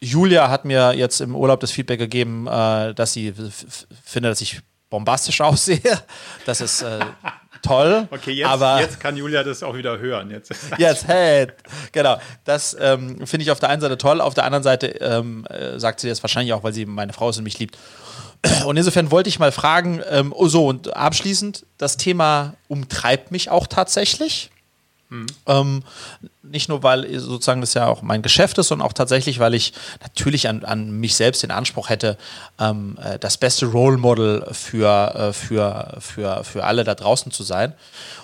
Julia 0.00 0.48
hat 0.48 0.64
mir 0.64 0.94
jetzt 0.94 1.20
im 1.20 1.36
Urlaub 1.36 1.60
das 1.60 1.70
Feedback 1.70 1.98
gegeben, 1.98 2.46
äh, 2.46 2.94
dass 2.94 3.12
sie 3.12 3.34
findet, 4.04 4.32
dass 4.32 4.40
ich 4.40 4.60
bombastisch 4.88 5.40
aussehe. 5.40 5.80
Das 6.46 6.60
ist 6.60 6.82
äh, 6.82 7.00
toll. 7.62 8.08
Okay, 8.10 8.32
jetzt, 8.32 8.48
aber 8.48 8.80
jetzt 8.80 9.00
kann 9.00 9.16
Julia 9.16 9.42
das 9.42 9.62
auch 9.62 9.76
wieder 9.76 9.98
hören. 9.98 10.30
Jetzt, 10.30 10.52
jetzt 10.78 11.06
hey, 11.08 11.48
genau. 11.92 12.18
Das 12.44 12.76
ähm, 12.78 13.26
finde 13.26 13.44
ich 13.44 13.50
auf 13.50 13.60
der 13.60 13.68
einen 13.68 13.80
Seite 13.80 13.98
toll, 13.98 14.20
auf 14.20 14.34
der 14.34 14.44
anderen 14.44 14.62
Seite 14.62 14.88
ähm, 15.00 15.46
äh, 15.46 15.78
sagt 15.78 16.00
sie 16.00 16.08
das 16.08 16.22
wahrscheinlich 16.22 16.52
auch, 16.52 16.62
weil 16.62 16.72
sie 16.72 16.86
meine 16.86 17.12
Frau 17.12 17.30
ist 17.30 17.38
und 17.38 17.44
mich 17.44 17.58
liebt. 17.58 17.78
Und 18.64 18.76
insofern 18.76 19.10
wollte 19.10 19.28
ich 19.28 19.38
mal 19.38 19.52
fragen, 19.52 20.00
ähm, 20.08 20.32
oh 20.34 20.48
so, 20.48 20.66
und 20.66 20.96
abschließend, 20.96 21.66
das 21.76 21.96
Thema 21.96 22.54
umtreibt 22.68 23.30
mich 23.30 23.50
auch 23.50 23.66
tatsächlich. 23.66 24.50
Mhm. 25.10 25.26
Ähm, 25.46 25.82
nicht 26.42 26.68
nur, 26.68 26.82
weil 26.84 27.18
sozusagen 27.18 27.60
das 27.60 27.74
ja 27.74 27.88
auch 27.88 28.02
mein 28.02 28.22
Geschäft 28.22 28.58
ist, 28.58 28.68
sondern 28.68 28.86
auch 28.86 28.92
tatsächlich, 28.92 29.40
weil 29.40 29.54
ich 29.54 29.72
natürlich 30.00 30.48
an, 30.48 30.64
an 30.64 30.92
mich 30.92 31.16
selbst 31.16 31.42
den 31.42 31.50
Anspruch 31.50 31.88
hätte, 31.88 32.16
ähm, 32.58 32.96
äh, 33.02 33.18
das 33.18 33.36
beste 33.36 33.66
Role 33.66 33.98
Model 33.98 34.46
für, 34.52 35.14
äh, 35.14 35.32
für, 35.32 35.96
für, 35.98 36.44
für 36.44 36.64
alle 36.64 36.84
da 36.84 36.94
draußen 36.94 37.32
zu 37.32 37.42
sein. 37.42 37.74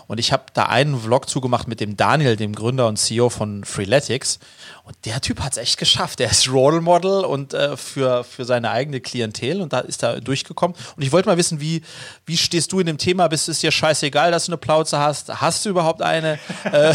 Und 0.06 0.18
ich 0.18 0.32
habe 0.32 0.44
da 0.54 0.64
einen 0.64 1.00
Vlog 1.00 1.28
zugemacht 1.28 1.66
mit 1.66 1.80
dem 1.80 1.96
Daniel, 1.96 2.36
dem 2.36 2.54
Gründer 2.54 2.86
und 2.86 2.96
CEO 2.96 3.28
von 3.28 3.64
Freeletics. 3.64 4.38
Und 4.86 4.96
der 5.04 5.20
Typ 5.20 5.40
hat 5.40 5.50
es 5.50 5.58
echt 5.58 5.78
geschafft. 5.78 6.20
Der 6.20 6.30
ist 6.30 6.48
Role 6.48 6.80
Model 6.80 7.24
und 7.24 7.52
äh, 7.54 7.76
für, 7.76 8.22
für 8.22 8.44
seine 8.44 8.70
eigene 8.70 9.00
Klientel 9.00 9.60
und 9.60 9.72
da 9.72 9.80
ist 9.80 10.04
er 10.04 10.20
durchgekommen. 10.20 10.76
Und 10.96 11.02
ich 11.02 11.10
wollte 11.10 11.28
mal 11.28 11.36
wissen, 11.36 11.60
wie, 11.60 11.82
wie 12.24 12.36
stehst 12.36 12.70
du 12.70 12.78
in 12.78 12.86
dem 12.86 12.96
Thema? 12.96 13.26
Bist 13.26 13.48
es 13.48 13.58
dir 13.58 13.72
scheißegal, 13.72 14.30
dass 14.30 14.46
du 14.46 14.52
eine 14.52 14.58
Plauze 14.58 15.00
hast? 15.00 15.40
Hast 15.40 15.64
du 15.64 15.70
überhaupt 15.70 16.02
eine? 16.02 16.38
äh, 16.72 16.94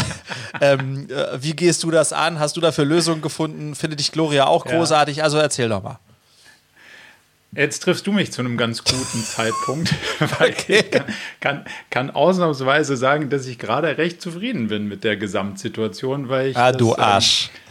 ähm, 0.62 1.06
äh, 1.10 1.42
wie 1.42 1.54
gehst 1.54 1.82
du 1.82 1.90
das 1.90 2.14
an? 2.14 2.38
Hast 2.38 2.56
du 2.56 2.62
dafür 2.62 2.86
Lösungen 2.86 3.20
gefunden? 3.20 3.74
Findet 3.74 4.00
dich 4.00 4.10
Gloria 4.10 4.46
auch 4.46 4.64
großartig? 4.64 5.18
Ja. 5.18 5.24
Also 5.24 5.36
erzähl 5.36 5.68
doch 5.68 5.82
mal. 5.82 5.98
Jetzt 7.54 7.80
triffst 7.80 8.06
du 8.06 8.12
mich 8.12 8.32
zu 8.32 8.40
einem 8.40 8.56
ganz 8.56 8.84
guten 8.84 9.22
Zeitpunkt, 9.22 9.94
weil 10.38 10.52
okay. 10.52 10.78
ich 10.78 10.90
kann, 10.90 11.04
kann, 11.40 11.64
kann, 11.90 12.10
ausnahmsweise 12.10 12.96
sagen, 12.96 13.28
dass 13.28 13.46
ich 13.46 13.58
gerade 13.58 13.98
recht 13.98 14.22
zufrieden 14.22 14.68
bin 14.68 14.88
mit 14.88 15.04
der 15.04 15.18
Gesamtsituation, 15.18 16.30
weil 16.30 16.48
ich. 16.48 16.56
Ah, 16.56 16.72
das, 16.72 16.78
du 16.78 16.94
ähm, 16.94 17.00
Arsch. 17.00 17.50
Ähm, 17.52 17.62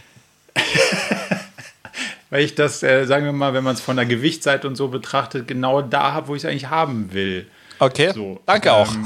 weil 2.30 2.44
ich 2.44 2.54
das, 2.54 2.82
äh, 2.82 3.04
sagen 3.04 3.24
wir 3.24 3.32
mal, 3.32 3.54
wenn 3.54 3.64
man 3.64 3.74
es 3.74 3.80
von 3.80 3.96
der 3.96 4.06
Gewichtsseite 4.06 4.66
und 4.66 4.76
so 4.76 4.88
betrachtet, 4.88 5.48
genau 5.48 5.82
da 5.82 6.12
habe, 6.12 6.28
wo 6.28 6.34
ich 6.34 6.44
es 6.44 6.48
eigentlich 6.48 6.70
haben 6.70 7.12
will. 7.12 7.46
Okay. 7.78 8.12
So, 8.14 8.40
Danke 8.46 8.68
ähm, 8.68 8.74
auch. 8.74 8.92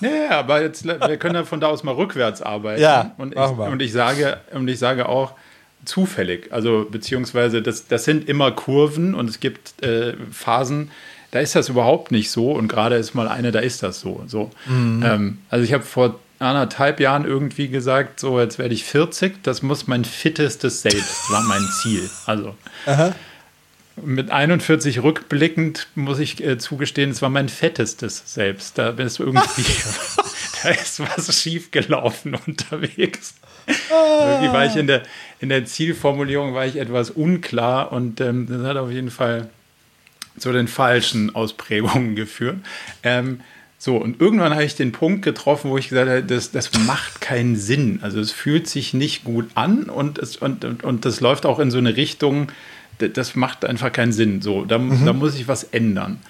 Ja, 0.00 0.40
aber 0.40 0.60
jetzt, 0.60 0.84
wir 0.84 1.16
können 1.16 1.36
ja 1.36 1.44
von 1.44 1.58
da 1.58 1.68
aus 1.68 1.82
mal 1.82 1.94
rückwärts 1.94 2.42
arbeiten. 2.42 2.82
Ja, 2.82 3.14
und 3.16 3.32
ich, 3.32 3.40
und 3.40 3.80
ich 3.80 3.92
sage, 3.92 4.40
und 4.52 4.68
ich 4.68 4.78
sage 4.78 5.08
auch, 5.08 5.32
zufällig. 5.86 6.52
Also 6.52 6.86
beziehungsweise 6.90 7.62
das, 7.62 7.86
das 7.88 8.04
sind 8.04 8.28
immer 8.28 8.50
Kurven 8.50 9.14
und 9.14 9.30
es 9.30 9.40
gibt 9.40 9.82
äh, 9.82 10.14
Phasen, 10.30 10.90
da 11.30 11.40
ist 11.40 11.54
das 11.54 11.68
überhaupt 11.68 12.12
nicht 12.12 12.30
so 12.30 12.52
und 12.52 12.68
gerade 12.68 12.96
ist 12.96 13.14
mal 13.14 13.28
eine, 13.28 13.52
da 13.52 13.60
ist 13.60 13.82
das 13.82 14.00
so. 14.00 14.22
so. 14.26 14.50
Mhm. 14.66 15.02
Ähm, 15.04 15.38
also 15.48 15.64
ich 15.64 15.72
habe 15.72 15.84
vor 15.84 16.18
anderthalb 16.38 17.00
Jahren 17.00 17.24
irgendwie 17.24 17.68
gesagt, 17.68 18.20
so 18.20 18.38
jetzt 18.40 18.58
werde 18.58 18.74
ich 18.74 18.84
40, 18.84 19.42
das 19.42 19.62
muss 19.62 19.86
mein 19.86 20.04
fittestes 20.04 20.82
Selbst, 20.82 21.30
war 21.30 21.42
mein 21.42 21.62
Ziel. 21.82 22.08
Also 22.26 22.54
Aha. 22.86 23.14
mit 23.96 24.30
41 24.30 25.02
rückblickend 25.02 25.88
muss 25.94 26.18
ich 26.18 26.42
äh, 26.44 26.58
zugestehen, 26.58 27.10
es 27.10 27.22
war 27.22 27.30
mein 27.30 27.48
fettestes 27.48 28.22
Selbst. 28.26 28.78
Da 28.78 28.90
ist 28.90 29.20
irgendwie, 29.20 29.64
da 30.62 30.68
ist 30.70 31.00
was 31.00 31.42
schiefgelaufen 31.42 32.34
unterwegs. 32.46 33.34
Irgendwie 33.66 34.52
war 34.52 34.66
ich 34.66 34.76
in 34.76 34.86
der, 34.86 35.02
in 35.40 35.48
der 35.48 35.64
Zielformulierung 35.64 36.54
war 36.54 36.66
ich 36.66 36.76
etwas 36.76 37.10
unklar 37.10 37.92
und 37.92 38.20
ähm, 38.20 38.46
das 38.48 38.62
hat 38.62 38.76
auf 38.76 38.90
jeden 38.90 39.10
Fall 39.10 39.48
zu 40.38 40.52
den 40.52 40.68
falschen 40.68 41.34
Ausprägungen 41.34 42.14
geführt. 42.14 42.58
Ähm, 43.02 43.40
so, 43.78 43.96
und 43.96 44.20
irgendwann 44.20 44.52
habe 44.52 44.64
ich 44.64 44.74
den 44.74 44.92
Punkt 44.92 45.22
getroffen, 45.22 45.70
wo 45.70 45.76
ich 45.76 45.90
gesagt 45.90 46.08
habe, 46.08 46.22
das, 46.22 46.50
das 46.50 46.70
macht 46.86 47.20
keinen 47.20 47.56
Sinn. 47.56 48.00
Also 48.02 48.20
es 48.20 48.32
fühlt 48.32 48.68
sich 48.68 48.94
nicht 48.94 49.24
gut 49.24 49.48
an 49.54 49.84
und, 49.84 50.18
es, 50.18 50.36
und, 50.36 50.64
und, 50.64 50.82
und 50.82 51.04
das 51.04 51.20
läuft 51.20 51.44
auch 51.44 51.58
in 51.58 51.70
so 51.70 51.78
eine 51.78 51.96
Richtung, 51.96 52.48
das 52.98 53.34
macht 53.34 53.64
einfach 53.64 53.92
keinen 53.92 54.12
Sinn. 54.12 54.40
So, 54.40 54.64
da, 54.64 54.78
mhm. 54.78 55.04
da 55.04 55.12
muss 55.12 55.34
ich 55.34 55.46
was 55.46 55.64
ändern. 55.64 56.20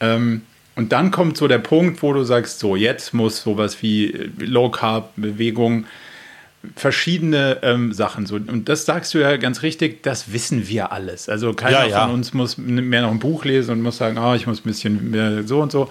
Ähm, 0.00 0.42
und 0.74 0.92
dann 0.92 1.10
kommt 1.10 1.36
so 1.36 1.48
der 1.48 1.58
Punkt, 1.58 2.02
wo 2.02 2.12
du 2.12 2.24
sagst, 2.24 2.58
so, 2.58 2.76
jetzt 2.76 3.14
muss 3.14 3.42
sowas 3.42 3.82
wie 3.82 4.30
Low 4.38 4.70
Carb 4.70 5.12
Bewegung 5.16 5.86
verschiedene 6.74 7.58
ähm, 7.62 7.92
Sachen. 7.92 8.26
So. 8.26 8.34
Und 8.34 8.68
das 8.68 8.84
sagst 8.84 9.14
du 9.14 9.18
ja 9.18 9.36
ganz 9.36 9.62
richtig, 9.62 10.02
das 10.02 10.32
wissen 10.32 10.68
wir 10.68 10.92
alles. 10.92 11.28
Also 11.28 11.54
keiner 11.54 11.84
ja, 11.84 11.86
ja. 11.86 12.04
von 12.04 12.14
uns 12.14 12.34
muss 12.34 12.58
mehr 12.58 13.02
noch 13.02 13.10
ein 13.10 13.20
Buch 13.20 13.44
lesen 13.44 13.70
und 13.70 13.82
muss 13.82 13.98
sagen, 13.98 14.18
oh, 14.18 14.34
ich 14.34 14.46
muss 14.46 14.60
ein 14.60 14.64
bisschen 14.64 15.10
mehr 15.10 15.44
so 15.44 15.60
und 15.60 15.70
so. 15.70 15.88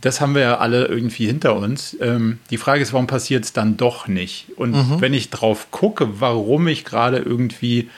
Das 0.00 0.20
haben 0.20 0.34
wir 0.34 0.42
ja 0.42 0.58
alle 0.58 0.86
irgendwie 0.86 1.26
hinter 1.26 1.56
uns. 1.56 1.96
Ähm, 2.00 2.38
die 2.50 2.56
Frage 2.56 2.82
ist, 2.82 2.92
warum 2.92 3.06
passiert 3.06 3.44
es 3.44 3.52
dann 3.52 3.76
doch 3.76 4.08
nicht? 4.08 4.46
Und 4.56 4.72
mhm. 4.72 5.00
wenn 5.00 5.14
ich 5.14 5.30
drauf 5.30 5.70
gucke, 5.70 6.20
warum 6.20 6.68
ich 6.68 6.84
gerade 6.84 7.18
irgendwie 7.18 7.90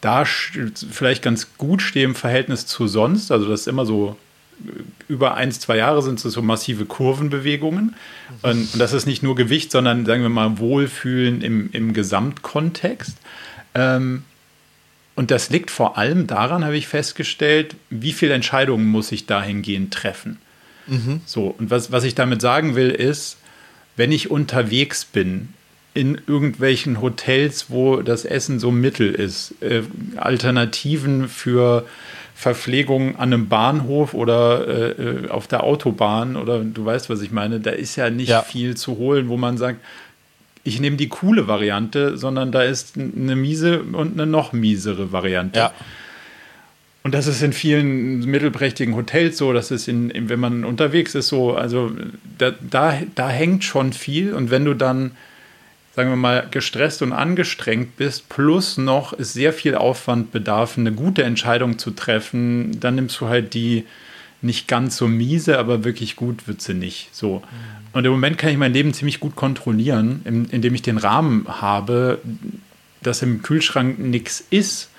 da 0.00 0.24
vielleicht 0.24 1.22
ganz 1.22 1.48
gut 1.58 1.82
stehe 1.82 2.04
im 2.04 2.14
Verhältnis 2.14 2.66
zu 2.66 2.86
sonst, 2.86 3.30
also 3.30 3.48
das 3.48 3.60
ist 3.60 3.66
immer 3.68 3.84
so 3.86 4.16
über 5.08 5.34
ein, 5.34 5.52
zwei 5.52 5.76
Jahre 5.76 6.02
sind 6.02 6.22
es 6.24 6.32
so 6.32 6.42
massive 6.42 6.84
Kurvenbewegungen. 6.84 7.94
Und, 8.42 8.72
und, 8.72 8.80
das 8.80 8.92
ist 8.92 9.06
nicht 9.06 9.22
nur 9.22 9.34
Gewicht, 9.34 9.72
sondern 9.72 10.06
sagen 10.06 10.22
wir 10.22 10.28
mal 10.28 10.58
Wohlfühlen 10.58 11.42
im, 11.42 11.70
im 11.72 11.92
Gesamtkontext. 11.92 13.16
Ähm, 13.74 14.24
und 15.16 15.30
das 15.30 15.50
liegt 15.50 15.70
vor 15.70 15.98
allem 15.98 16.26
daran, 16.26 16.64
habe 16.64 16.76
ich 16.76 16.88
festgestellt, 16.88 17.76
wie 17.90 18.12
viele 18.12 18.34
Entscheidungen 18.34 18.86
muss 18.86 19.12
ich 19.12 19.26
dahingehend 19.26 19.92
treffen. 19.92 20.38
Mhm. 20.86 21.20
So, 21.26 21.54
und 21.58 21.70
was, 21.70 21.92
was 21.92 22.04
ich 22.04 22.14
damit 22.14 22.40
sagen 22.40 22.74
will, 22.74 22.90
ist, 22.90 23.36
wenn 23.96 24.12
ich 24.12 24.30
unterwegs 24.30 25.04
bin, 25.04 25.50
in 25.92 26.20
irgendwelchen 26.26 27.00
Hotels, 27.00 27.66
wo 27.68 27.96
das 28.02 28.24
Essen 28.24 28.60
so 28.60 28.70
mittel 28.70 29.12
ist, 29.12 29.54
äh, 29.60 29.82
Alternativen 30.16 31.28
für 31.28 31.84
Verpflegung 32.34 33.16
an 33.16 33.32
einem 33.32 33.48
Bahnhof 33.48 34.14
oder 34.14 34.66
äh, 34.66 34.90
äh, 34.90 35.28
auf 35.28 35.46
der 35.46 35.64
Autobahn 35.64 36.36
oder 36.36 36.60
du 36.60 36.84
weißt, 36.84 37.10
was 37.10 37.20
ich 37.20 37.32
meine, 37.32 37.60
da 37.60 37.70
ist 37.70 37.96
ja 37.96 38.08
nicht 38.08 38.30
ja. 38.30 38.42
viel 38.42 38.76
zu 38.76 38.96
holen, 38.98 39.28
wo 39.28 39.36
man 39.36 39.58
sagt, 39.58 39.80
ich 40.62 40.80
nehme 40.80 40.96
die 40.96 41.08
coole 41.08 41.48
Variante, 41.48 42.16
sondern 42.16 42.52
da 42.52 42.62
ist 42.62 42.96
eine 42.96 43.34
miese 43.34 43.82
und 43.82 44.14
eine 44.14 44.26
noch 44.26 44.52
miesere 44.52 45.12
Variante. 45.12 45.58
Ja. 45.58 45.72
Und 47.02 47.14
das 47.14 47.26
ist 47.26 47.42
in 47.42 47.52
vielen 47.52 48.20
mittelprächtigen 48.20 48.94
Hotels 48.94 49.38
so, 49.38 49.52
das 49.52 49.70
ist 49.70 49.88
in, 49.88 50.12
wenn 50.28 50.38
man 50.38 50.64
unterwegs 50.64 51.14
ist 51.14 51.28
so, 51.28 51.54
also 51.54 51.90
da, 52.36 52.52
da, 52.60 52.98
da 53.14 53.28
hängt 53.30 53.64
schon 53.64 53.94
viel 53.94 54.34
und 54.34 54.50
wenn 54.50 54.66
du 54.66 54.74
dann 54.74 55.12
sagen 55.94 56.10
wir 56.10 56.16
mal, 56.16 56.46
gestresst 56.50 57.02
und 57.02 57.12
angestrengt 57.12 57.96
bist, 57.96 58.28
plus 58.28 58.78
noch 58.78 59.12
es 59.12 59.32
sehr 59.32 59.52
viel 59.52 59.74
Aufwand 59.74 60.30
bedarf, 60.30 60.78
eine 60.78 60.92
gute 60.92 61.24
Entscheidung 61.24 61.78
zu 61.78 61.90
treffen, 61.90 62.78
dann 62.80 62.94
nimmst 62.94 63.20
du 63.20 63.28
halt 63.28 63.54
die 63.54 63.84
nicht 64.42 64.68
ganz 64.68 64.96
so 64.96 65.08
miese, 65.08 65.58
aber 65.58 65.84
wirklich 65.84 66.16
gut 66.16 66.48
wird 66.48 66.62
sie 66.62 66.74
nicht. 66.74 67.10
So. 67.12 67.38
Mhm. 67.38 67.42
Und 67.92 68.04
im 68.04 68.12
Moment 68.12 68.38
kann 68.38 68.50
ich 68.50 68.56
mein 68.56 68.72
Leben 68.72 68.94
ziemlich 68.94 69.20
gut 69.20 69.36
kontrollieren, 69.36 70.48
indem 70.50 70.74
ich 70.74 70.82
den 70.82 70.96
Rahmen 70.96 71.46
habe, 71.48 72.20
dass 73.02 73.22
im 73.22 73.42
Kühlschrank 73.42 73.98
nichts 73.98 74.44
ist, 74.50 74.89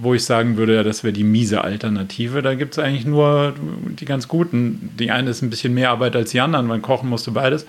wo 0.00 0.14
ich 0.14 0.24
sagen 0.24 0.56
würde, 0.56 0.76
ja, 0.76 0.82
das 0.82 1.04
wäre 1.04 1.12
die 1.12 1.24
miese 1.24 1.62
Alternative. 1.62 2.42
Da 2.42 2.54
gibt 2.54 2.72
es 2.74 2.78
eigentlich 2.78 3.04
nur 3.04 3.54
die 3.98 4.04
ganz 4.04 4.28
guten. 4.28 4.90
Die 4.98 5.10
eine 5.10 5.30
ist 5.30 5.42
ein 5.42 5.50
bisschen 5.50 5.74
mehr 5.74 5.90
Arbeit 5.90 6.16
als 6.16 6.30
die 6.30 6.40
anderen, 6.40 6.66
man 6.66 6.82
kochen 6.82 7.08
musste 7.08 7.30
beides. 7.30 7.66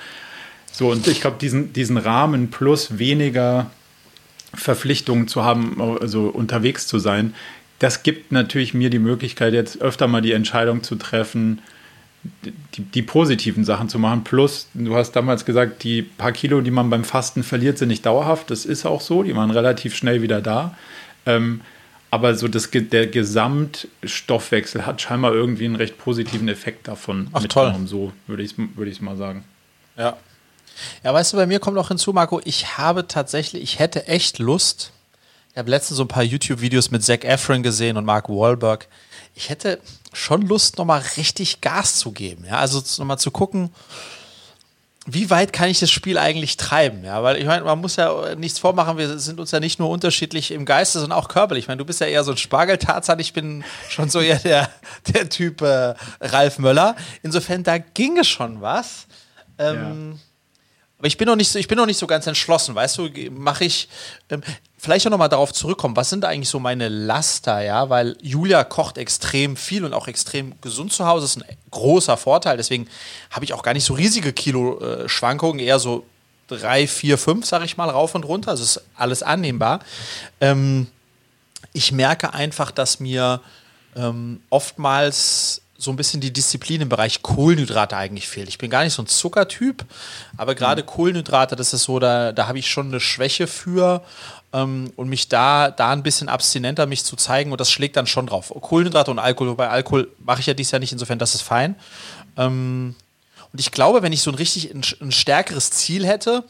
So, 0.72 0.90
und 0.92 1.06
ich 1.08 1.22
glaube, 1.22 1.38
diesen, 1.40 1.74
diesen 1.74 1.98
Rahmen 1.98 2.50
plus 2.50 2.98
weniger 2.98 3.70
Verpflichtungen 4.54 5.28
zu 5.28 5.44
haben, 5.44 5.82
also 6.00 6.28
unterwegs 6.28 6.88
zu 6.88 7.00
sein, 7.00 7.34
das 7.80 8.04
gibt 8.04 8.32
natürlich 8.32 8.74
mir 8.74 8.90
die 8.90 9.00
Möglichkeit, 9.00 9.54
jetzt 9.54 9.82
öfter 9.82 10.08
mal 10.08 10.22
die 10.22 10.34
Entscheidung 10.34 10.84
zu 10.84 10.96
treffen, 10.96 11.62
die, 12.46 12.84
die, 12.84 13.02
positiven 13.02 13.66
Sachen 13.66 13.90
zu 13.90 13.98
machen. 13.98 14.24
Plus, 14.24 14.68
du 14.76 14.96
hast 14.96 15.14
damals 15.14 15.46
gesagt, 15.46 15.84
die 15.84 16.04
paar 16.04 16.32
Kilo, 16.32 16.62
die 16.62 16.70
man 16.70 16.92
beim 16.92 17.04
Fasten 17.04 17.42
verliert, 17.42 17.80
sind 17.80 17.88
nicht 17.88 18.06
dauerhaft. 18.06 18.52
Das 18.52 18.66
ist 18.66 18.86
auch 18.86 19.02
so. 19.02 19.24
Die 19.24 19.36
waren 19.36 19.50
relativ 19.50 19.96
schnell 19.96 20.22
wieder 20.22 20.42
da. 20.42 20.78
Ähm, 21.26 21.62
aber 22.12 22.36
so 22.36 22.50
das, 22.50 22.70
der 22.72 23.08
Gesamtstoffwechsel 23.08 24.86
hat 24.86 25.02
scheinbar 25.02 25.34
irgendwie 25.34 25.66
einen 25.66 25.78
recht 25.78 25.98
positiven 25.98 26.50
Effekt 26.50 26.88
davon 26.90 27.30
Ach, 27.32 27.42
mitgenommen. 27.42 27.88
Toll. 27.88 27.88
So 27.88 28.14
würde 28.28 28.44
ich 28.44 28.52
es 28.52 28.58
würd 28.76 29.02
mal 29.02 29.16
sagen. 29.16 29.46
Ja. 29.98 30.18
Ja, 31.04 31.14
weißt 31.14 31.34
du, 31.34 31.38
bei 31.38 31.46
mir 31.46 31.60
kommt 31.60 31.78
auch 31.78 31.88
hinzu, 31.88 32.12
Marco, 32.12 32.42
ich 32.44 32.78
habe 32.78 33.08
tatsächlich, 33.08 33.64
ich 33.64 33.80
hätte 33.80 34.08
echt 34.08 34.40
Lust. 34.40 34.92
Ich 35.52 35.58
habe 35.58 35.70
letztens 35.70 35.98
so 35.98 36.04
ein 36.04 36.08
paar 36.08 36.24
YouTube-Videos 36.24 36.92
mit 36.92 37.04
Zach 37.04 37.24
Efron 37.24 37.64
gesehen 37.64 37.98
und 37.98 38.06
Mark 38.06 38.30
Wahlberg. 38.30 38.88
Ich 39.36 39.50
hätte 39.50 39.80
schon 40.14 40.42
Lust, 40.44 40.78
nochmal 40.78 41.02
richtig 41.18 41.62
Gas 41.62 41.98
zu 41.98 42.12
geben. 42.12 42.46
Ja, 42.46 42.60
also 42.60 42.82
nochmal 42.98 43.20
zu 43.20 43.32
gucken, 43.32 43.70
wie 45.08 45.32
weit 45.32 45.52
kann 45.52 45.70
ich 45.70 45.80
das 45.80 45.90
Spiel 45.90 46.18
eigentlich 46.20 46.58
treiben? 46.58 47.04
Ja, 47.04 47.24
weil 47.24 47.38
ich 47.38 47.46
meine, 47.46 47.66
man 47.66 47.80
muss 47.80 47.96
ja 47.96 48.36
nichts 48.36 48.60
vormachen, 48.60 48.98
wir 48.98 49.18
sind 49.18 49.40
uns 49.40 49.50
ja 49.50 49.60
nicht 49.60 49.80
nur 49.80 49.90
unterschiedlich 49.90 50.52
im 50.52 50.64
Geiste, 50.64 51.00
sondern 51.00 51.18
auch 51.18 51.28
körperlich. 51.28 51.64
Ich 51.64 51.68
meine, 51.68 51.80
du 51.80 51.86
bist 51.86 52.02
ja 52.02 52.08
eher 52.08 52.24
so 52.24 52.32
ein 52.32 52.38
Spargeltarzan, 52.38 53.20
ich 53.20 53.34
bin 53.34 53.64
schon 53.90 54.10
so 54.10 54.20
eher 54.20 54.38
der, 54.38 54.70
der 55.08 55.28
Typ 55.30 55.62
äh, 55.62 55.96
Ralf 56.22 56.60
Möller. 56.60 56.96
Insofern, 57.24 57.64
da 57.64 57.80
ginge 57.80 58.24
schon 58.24 58.62
was. 58.62 59.08
Ähm, 59.58 60.12
ja. 60.14 60.20
Aber 61.00 61.08
ich 61.08 61.18
bin 61.18 61.28
noch 61.28 61.36
nicht 61.36 61.50
so, 61.50 61.58
ich 61.58 61.68
bin 61.68 61.80
noch 61.80 61.88
nicht 61.88 61.98
so 61.98 62.06
ganz 62.06 62.28
entschlossen, 62.28 62.76
weißt 62.76 63.00
du, 63.00 63.10
mache 63.32 63.66
ich, 63.66 63.90
ähm, 64.30 64.44
vielleicht 64.82 65.06
auch 65.06 65.12
nochmal 65.12 65.30
darauf 65.30 65.54
zurückkommen, 65.54 65.96
was 65.96 66.10
sind 66.10 66.26
eigentlich 66.26 66.50
so 66.50 66.60
meine 66.60 66.90
Laster, 66.90 67.62
ja, 67.62 67.90
weil 67.90 68.18
Julia 68.20 68.64
kocht 68.64 68.98
extrem 68.98 69.56
viel 69.56 69.86
und 69.86 69.94
auch 69.94 70.08
extrem 70.08 70.60
gesund 70.60 70.92
zu 70.92 71.06
Hause, 71.06 71.26
das 71.26 71.36
ist 71.36 71.44
ein 71.44 71.58
großer 71.70 72.18
Vorteil, 72.18 72.58
deswegen 72.58 72.88
habe 73.30 73.46
ich 73.46 73.54
auch 73.54 73.62
gar 73.62 73.74
nicht 73.74 73.86
so 73.86 73.94
riesige 73.94 74.34
Kilo-Schwankungen, 74.34 75.60
eher 75.60 75.78
so 75.78 76.04
drei, 76.48 76.88
vier, 76.88 77.20
fünf, 77.20 77.46
sage 77.46 77.66
ich 77.66 77.78
mal, 77.78 77.90
rauf 77.90 78.16
und 78.16 78.26
runter, 78.26 78.50
also 78.50 78.64
ist 78.64 78.82
alles 78.96 79.22
annehmbar. 79.22 79.82
Ähm, 80.42 80.88
ich 81.74 81.92
merke 81.92 82.34
einfach, 82.34 82.72
dass 82.72 83.00
mir 83.00 83.40
ähm, 83.96 84.42
oftmals 84.50 85.62
so 85.78 85.92
ein 85.92 85.96
bisschen 85.96 86.22
die 86.22 86.34
Disziplin 86.34 86.82
im 86.82 86.90
Bereich 86.90 87.22
Kohlenhydrate 87.22 87.98
eigentlich 87.98 88.28
fehlt. 88.28 88.50
Ich 88.50 88.58
bin 88.58 88.70
gar 88.70 88.84
nicht 88.84 88.94
so 88.94 89.02
ein 89.02 89.08
Zuckertyp, 89.08 89.86
aber 90.38 90.54
gerade 90.56 90.82
mhm. 90.82 90.88
Kohlenhydrate, 90.88 91.56
das 91.56 91.74
ist 91.74 91.84
so, 91.84 92.00
da, 92.00 92.32
da 92.32 92.48
habe 92.48 92.60
ich 92.60 92.70
schon 92.70 92.88
eine 92.88 93.00
Schwäche 93.00 93.48
für 93.48 94.04
ähm, 94.54 94.92
und 94.96 95.10
mich 95.10 95.30
da, 95.30 95.72
da 95.72 95.92
ein 95.92 96.04
bisschen 96.04 96.30
abstinenter 96.30 96.86
mich 96.86 97.04
zu 97.04 97.16
zeigen 97.16 97.52
und 97.52 97.62
das 97.62 97.72
schlägt 97.72 97.96
dann 97.96 98.08
schon 98.08 98.28
drauf. 98.28 98.54
Kohlenhydrate 98.62 99.12
und 99.12 99.20
Alkohol, 99.20 99.56
bei 99.56 99.70
Alkohol 99.70 100.10
mache 100.20 100.42
ich 100.42 100.48
ja 100.48 100.54
dies 100.54 100.72
Jahr 100.72 100.80
nicht, 100.80 100.92
insofern 100.92 101.20
das 101.20 101.36
ist 101.36 101.42
fein. 101.42 101.76
Ähm, 102.38 102.96
und 103.52 103.60
ich 103.60 103.72
glaube, 103.72 104.02
wenn 104.02 104.14
ich 104.14 104.22
so 104.22 104.32
ein 104.32 104.36
richtig 104.36 104.74
ein, 104.74 104.82
ein, 105.02 105.12
stärkeres 105.12 105.72
Ziel 105.72 106.06
hätte, 106.06 106.44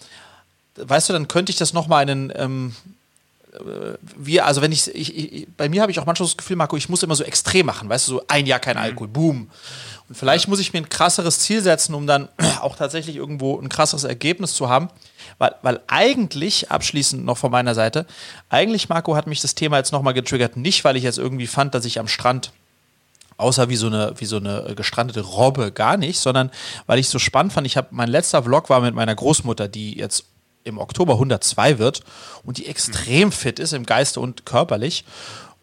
weißt 0.75 1.09
du, 1.09 1.13
dann 1.13 1.27
könnte 1.27 1.51
ich 1.51 1.57
das 1.57 1.73
nochmal 1.73 2.01
einen 2.01 2.31
ähm, 2.35 2.75
äh, 2.75 3.00
wir, 4.15 4.45
also 4.45 4.61
wenn 4.61 4.71
ich, 4.71 4.93
ich, 4.95 5.15
ich 5.15 5.47
bei 5.57 5.67
mir 5.67 5.81
habe 5.81 5.91
ich 5.91 5.99
auch 5.99 6.05
manchmal 6.05 6.27
das 6.27 6.37
Gefühl, 6.37 6.55
Marco, 6.55 6.77
ich 6.77 6.89
muss 6.89 7.03
immer 7.03 7.15
so 7.15 7.23
extrem 7.23 7.65
machen, 7.65 7.89
weißt 7.89 8.07
du, 8.07 8.11
so 8.13 8.23
ein 8.27 8.45
Jahr 8.45 8.59
kein 8.59 8.77
mhm. 8.77 8.83
Alkohol, 8.83 9.07
boom. 9.07 9.49
Und 10.07 10.15
vielleicht 10.15 10.47
muss 10.47 10.59
ich 10.59 10.73
mir 10.73 10.79
ein 10.79 10.89
krasseres 10.89 11.39
Ziel 11.39 11.61
setzen, 11.61 11.93
um 11.93 12.07
dann 12.07 12.29
auch 12.61 12.75
tatsächlich 12.75 13.15
irgendwo 13.15 13.59
ein 13.59 13.69
krasseres 13.69 14.03
Ergebnis 14.03 14.53
zu 14.53 14.69
haben. 14.69 14.89
Weil, 15.37 15.55
weil 15.61 15.79
eigentlich, 15.87 16.71
abschließend 16.71 17.25
noch 17.25 17.37
von 17.37 17.51
meiner 17.51 17.75
Seite, 17.75 18.05
eigentlich, 18.49 18.89
Marco, 18.89 19.15
hat 19.15 19.27
mich 19.27 19.41
das 19.41 19.55
Thema 19.55 19.77
jetzt 19.77 19.91
nochmal 19.91 20.13
getriggert, 20.13 20.57
nicht 20.57 20.83
weil 20.83 20.95
ich 20.95 21.03
jetzt 21.03 21.17
irgendwie 21.17 21.47
fand, 21.47 21.73
dass 21.73 21.85
ich 21.85 21.99
am 21.99 22.07
Strand 22.07 22.51
außer 23.37 23.69
wie 23.69 23.75
so 23.75 23.87
eine 23.87 24.13
wie 24.17 24.25
so 24.25 24.37
eine 24.37 24.73
gestrandete 24.75 25.21
Robbe 25.21 25.71
gar 25.71 25.97
nicht, 25.97 26.19
sondern 26.19 26.51
weil 26.85 26.99
ich 26.99 27.09
so 27.09 27.17
spannend 27.17 27.53
fand. 27.53 27.65
Ich 27.65 27.75
habe 27.75 27.87
mein 27.91 28.09
letzter 28.09 28.43
Vlog 28.43 28.69
war 28.69 28.81
mit 28.81 28.93
meiner 28.93 29.15
Großmutter, 29.15 29.67
die 29.67 29.97
jetzt 29.97 30.25
im 30.64 30.78
Oktober 30.78 31.14
102 31.14 31.80
wird 31.80 32.01
und 32.43 32.57
die 32.57 32.68
extrem 32.68 33.32
fit 33.32 33.59
ist 33.59 33.74
im 33.74 33.86
Geiste 33.86 34.20
und 34.20 34.45
körperlich. 34.45 35.05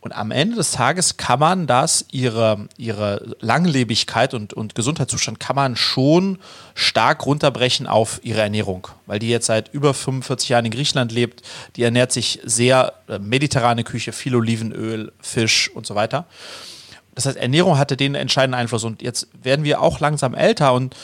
Und 0.01 0.13
am 0.13 0.31
Ende 0.31 0.57
des 0.57 0.71
Tages 0.71 1.17
kann 1.17 1.41
man 1.41 1.67
das, 1.67 2.05
ihre, 2.13 2.69
ihre 2.77 3.37
Langlebigkeit 3.41 4.33
und, 4.33 4.55
und 4.55 4.77
Gesundheitszustand, 4.77 5.41
kann 5.41 5.57
man 5.57 5.75
schon 5.75 6.39
stark 6.75 7.27
runterbrechen 7.27 7.89
auf 7.89 8.21
ihre 8.23 8.41
Ernährung. 8.41 8.87
Weil 9.07 9.19
die 9.19 9.29
jetzt 9.29 9.47
seit 9.47 9.75
über 9.75 9.95
45 9.95 10.51
Jahren 10.51 10.67
in 10.67 10.71
Griechenland 10.71 11.11
lebt. 11.11 11.43
Die 11.75 11.83
ernährt 11.83 12.13
sich 12.13 12.39
sehr 12.45 12.93
äh, 13.09 13.19
mediterrane 13.19 13.83
Küche, 13.83 14.13
viel 14.13 14.37
Olivenöl, 14.37 15.13
Fisch 15.21 15.69
und 15.75 15.85
so 15.85 15.97
weiter. 15.97 16.27
Das 17.17 17.27
heißt, 17.27 17.37
Ernährung 17.37 17.77
hatte 17.77 17.97
den 17.97 18.15
entscheidenden 18.15 18.61
Einfluss. 18.61 18.85
Und 18.85 19.03
jetzt 19.03 19.27
werden 19.43 19.65
wir 19.65 19.83
auch 19.83 19.99
langsam 19.99 20.35
älter 20.35 20.75
und 20.75 20.95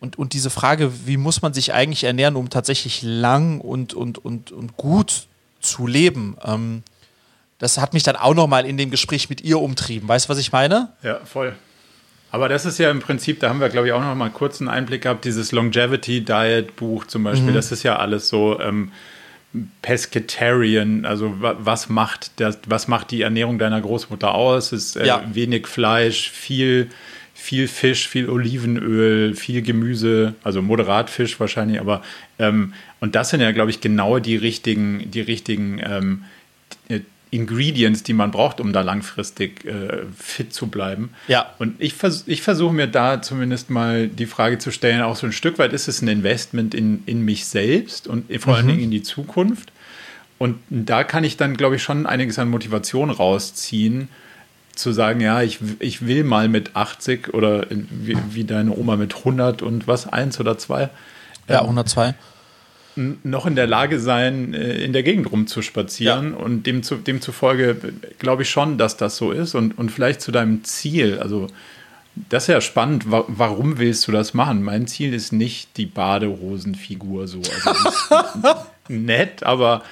und, 0.00 0.18
und 0.18 0.32
diese 0.32 0.50
Frage, 0.50 0.92
wie 1.06 1.16
muss 1.16 1.42
man 1.42 1.54
sich 1.54 1.72
eigentlich 1.72 2.04
ernähren, 2.04 2.36
um 2.36 2.50
tatsächlich 2.50 3.02
lang 3.02 3.60
und, 3.60 3.94
und, 3.94 4.24
und, 4.24 4.52
und 4.52 4.76
gut 4.76 5.26
zu 5.60 5.86
leben, 5.86 6.36
ähm, 6.44 6.82
das 7.58 7.78
hat 7.78 7.94
mich 7.94 8.02
dann 8.02 8.16
auch 8.16 8.34
nochmal 8.34 8.66
in 8.66 8.76
dem 8.76 8.90
Gespräch 8.90 9.30
mit 9.30 9.40
ihr 9.40 9.58
umtrieben. 9.58 10.08
Weißt 10.08 10.26
du, 10.26 10.28
was 10.28 10.38
ich 10.38 10.52
meine? 10.52 10.92
Ja, 11.02 11.20
voll. 11.24 11.54
Aber 12.30 12.48
das 12.50 12.66
ist 12.66 12.78
ja 12.78 12.90
im 12.90 13.00
Prinzip, 13.00 13.40
da 13.40 13.48
haben 13.48 13.60
wir, 13.60 13.70
glaube 13.70 13.86
ich, 13.86 13.92
auch 13.94 14.00
noch 14.00 14.14
mal 14.14 14.26
einen 14.26 14.34
kurzen 14.34 14.68
Einblick 14.68 15.02
gehabt, 15.02 15.24
dieses 15.24 15.52
Longevity 15.52 16.22
Diet 16.22 16.76
Buch 16.76 17.06
zum 17.06 17.24
Beispiel, 17.24 17.50
mhm. 17.50 17.54
das 17.54 17.72
ist 17.72 17.82
ja 17.82 17.96
alles 17.96 18.28
so 18.28 18.60
ähm, 18.60 18.92
Pescatarian, 19.80 21.06
also 21.06 21.34
was 21.38 21.88
macht, 21.88 22.32
das, 22.40 22.58
was 22.66 22.88
macht 22.88 23.10
die 23.10 23.22
Ernährung 23.22 23.58
deiner 23.58 23.80
Großmutter 23.80 24.34
aus? 24.34 24.72
Es 24.72 24.88
ist 24.88 24.96
äh, 24.96 25.06
ja. 25.06 25.24
wenig 25.32 25.66
Fleisch, 25.66 26.30
viel 26.30 26.90
viel 27.36 27.68
Fisch, 27.68 28.08
viel 28.08 28.30
Olivenöl, 28.30 29.34
viel 29.34 29.60
Gemüse, 29.60 30.34
also 30.42 30.62
moderat 30.62 31.10
Fisch 31.10 31.38
wahrscheinlich, 31.38 31.78
aber 31.78 32.02
ähm, 32.38 32.72
und 32.98 33.14
das 33.14 33.28
sind 33.28 33.40
ja, 33.40 33.52
glaube 33.52 33.70
ich, 33.70 33.80
genau 33.80 34.18
die 34.18 34.36
richtigen, 34.36 35.10
die 35.10 35.20
richtigen 35.20 35.80
ähm, 35.84 36.24
äh, 36.88 37.00
Ingredients, 37.30 38.02
die 38.02 38.14
man 38.14 38.30
braucht, 38.30 38.58
um 38.58 38.72
da 38.72 38.80
langfristig 38.80 39.66
äh, 39.66 40.04
fit 40.18 40.54
zu 40.54 40.68
bleiben. 40.68 41.10
Ja. 41.28 41.54
Und 41.58 41.74
ich, 41.78 41.92
vers 41.92 42.24
ich 42.26 42.40
versuche 42.40 42.72
mir 42.72 42.86
da 42.86 43.20
zumindest 43.20 43.68
mal 43.68 44.08
die 44.08 44.26
Frage 44.26 44.58
zu 44.58 44.70
stellen, 44.70 45.02
auch 45.02 45.16
so 45.16 45.26
ein 45.26 45.32
Stück 45.32 45.58
weit 45.58 45.74
ist 45.74 45.88
es 45.88 46.00
ein 46.00 46.08
Investment 46.08 46.74
in, 46.74 47.02
in 47.04 47.22
mich 47.22 47.44
selbst 47.44 48.08
und 48.08 48.32
vor 48.40 48.54
mhm. 48.54 48.56
allen 48.56 48.68
Dingen 48.68 48.82
in 48.84 48.90
die 48.90 49.02
Zukunft. 49.02 49.72
Und 50.38 50.58
da 50.70 51.04
kann 51.04 51.22
ich 51.22 51.36
dann, 51.36 51.56
glaube 51.56 51.76
ich, 51.76 51.82
schon 51.82 52.06
einiges 52.06 52.38
an 52.38 52.48
Motivation 52.48 53.10
rausziehen, 53.10 54.08
zu 54.76 54.92
sagen, 54.92 55.20
ja, 55.20 55.42
ich, 55.42 55.58
ich 55.80 56.06
will 56.06 56.22
mal 56.22 56.48
mit 56.48 56.76
80 56.76 57.34
oder 57.34 57.66
wie, 57.70 58.16
wie 58.30 58.44
deine 58.44 58.76
Oma 58.76 58.96
mit 58.96 59.16
100 59.16 59.62
und 59.62 59.88
was, 59.88 60.06
eins 60.06 60.38
oder 60.38 60.58
zwei? 60.58 60.90
Ja, 61.48 61.62
102. 61.62 62.14
Ähm, 62.96 63.18
noch 63.22 63.46
in 63.46 63.56
der 63.56 63.66
Lage 63.66 63.98
sein, 64.00 64.54
äh, 64.54 64.84
in 64.84 64.92
der 64.92 65.02
Gegend 65.02 65.30
rumzuspazieren. 65.30 66.32
Ja. 66.32 66.36
Und 66.38 66.66
dem 66.66 66.82
zu, 66.82 66.96
demzufolge 66.96 67.76
glaube 68.18 68.42
ich 68.42 68.50
schon, 68.50 68.78
dass 68.78 68.96
das 68.96 69.16
so 69.16 69.32
ist. 69.32 69.54
Und, 69.54 69.76
und 69.78 69.90
vielleicht 69.90 70.20
zu 70.20 70.32
deinem 70.32 70.64
Ziel, 70.64 71.18
also 71.18 71.48
das 72.30 72.44
ist 72.44 72.48
ja 72.48 72.60
spannend. 72.60 73.04
Warum 73.06 73.78
willst 73.78 74.08
du 74.08 74.12
das 74.12 74.32
machen? 74.32 74.62
Mein 74.62 74.86
Ziel 74.86 75.12
ist 75.12 75.32
nicht 75.32 75.76
die 75.76 75.86
Badehosenfigur 75.86 77.28
so. 77.28 77.42
Also 77.64 78.54
nett, 78.88 79.42
aber 79.42 79.82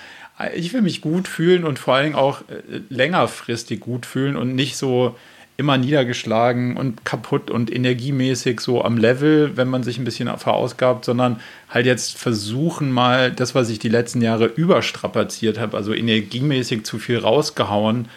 ich 0.55 0.73
will 0.73 0.83
mich 0.83 1.01
gut 1.01 1.29
fühlen 1.29 1.65
und 1.65 1.79
vor 1.79 1.95
allem 1.95 2.15
auch 2.15 2.41
äh, 2.43 2.81
längerfristig 2.89 3.81
gut 3.81 4.07
fühlen 4.07 4.37
und 4.37 4.55
nicht 4.55 4.77
so 4.77 5.17
immer 5.57 5.79
niedergeschlagen 5.79 6.77
und 6.77 7.05
kaputt 7.05 7.49
und 7.51 7.73
energiemäßig 7.73 8.59
so 8.59 8.83
am 8.83 8.99
Level, 8.99 9.57
wenn 9.57 9.69
man 9.69 9.85
sich 9.85 9.99
ein 9.99 10.05
bisschen 10.05 10.27
verausgabt, 10.37 11.05
sondern 11.05 11.39
halt 11.69 11.87
jetzt 11.87 12.19
versuchen 12.19 12.91
mal 12.91 13.31
das, 13.31 13.55
was 13.55 13.71
ich 13.71 13.79
die 13.79 13.89
letzten 13.89 14.21
Jahre 14.21 14.47
überstrapaziert 14.47 15.61
habe, 15.61 15.77
also 15.77 15.95
energiemäßig 15.95 16.85
zu 16.85 16.99
viel 16.99 17.19
rausgehauen, 17.19 18.09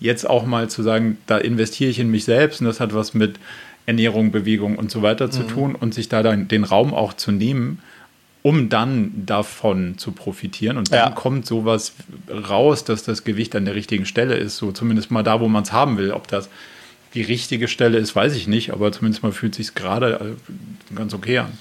jetzt 0.00 0.28
auch 0.28 0.44
mal 0.44 0.68
zu 0.68 0.82
sagen, 0.82 1.16
da 1.26 1.38
investiere 1.38 1.90
ich 1.90 1.98
in 1.98 2.10
mich 2.10 2.24
selbst 2.24 2.60
und 2.60 2.66
das 2.66 2.80
hat 2.80 2.92
was 2.92 3.14
mit 3.14 3.38
Ernährung, 3.86 4.30
Bewegung 4.30 4.76
und 4.76 4.90
so 4.90 5.00
weiter 5.00 5.30
zu 5.30 5.44
mhm. 5.44 5.48
tun 5.48 5.74
und 5.74 5.94
sich 5.94 6.10
da 6.10 6.22
dann 6.22 6.46
den 6.48 6.64
Raum 6.64 6.92
auch 6.92 7.14
zu 7.14 7.32
nehmen 7.32 7.78
um 8.42 8.68
dann 8.68 9.24
davon 9.24 9.98
zu 9.98 10.12
profitieren. 10.12 10.76
Und 10.76 10.92
dann 10.92 11.10
ja. 11.10 11.10
kommt 11.10 11.46
sowas 11.46 11.92
raus, 12.28 12.84
dass 12.84 13.04
das 13.04 13.24
Gewicht 13.24 13.54
an 13.54 13.64
der 13.64 13.74
richtigen 13.74 14.04
Stelle 14.04 14.36
ist, 14.36 14.56
so 14.56 14.72
zumindest 14.72 15.10
mal 15.10 15.22
da, 15.22 15.40
wo 15.40 15.48
man 15.48 15.62
es 15.62 15.72
haben 15.72 15.96
will. 15.96 16.12
Ob 16.12 16.26
das 16.26 16.48
die 17.14 17.22
richtige 17.22 17.68
Stelle 17.68 17.98
ist, 17.98 18.16
weiß 18.16 18.34
ich 18.34 18.48
nicht, 18.48 18.72
aber 18.72 18.90
zumindest 18.90 19.22
mal 19.22 19.32
fühlt 19.32 19.54
sich 19.54 19.74
gerade 19.74 20.36
äh, 20.90 20.94
ganz 20.94 21.14
okay 21.14 21.38
an. 21.38 21.56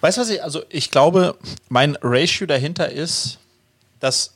Weißt 0.00 0.18
du 0.18 0.22
was 0.22 0.30
ich, 0.30 0.42
also 0.42 0.62
ich 0.68 0.90
glaube, 0.90 1.36
mein 1.68 1.96
Ratio 2.02 2.46
dahinter 2.46 2.90
ist, 2.90 3.38
dass, 4.00 4.34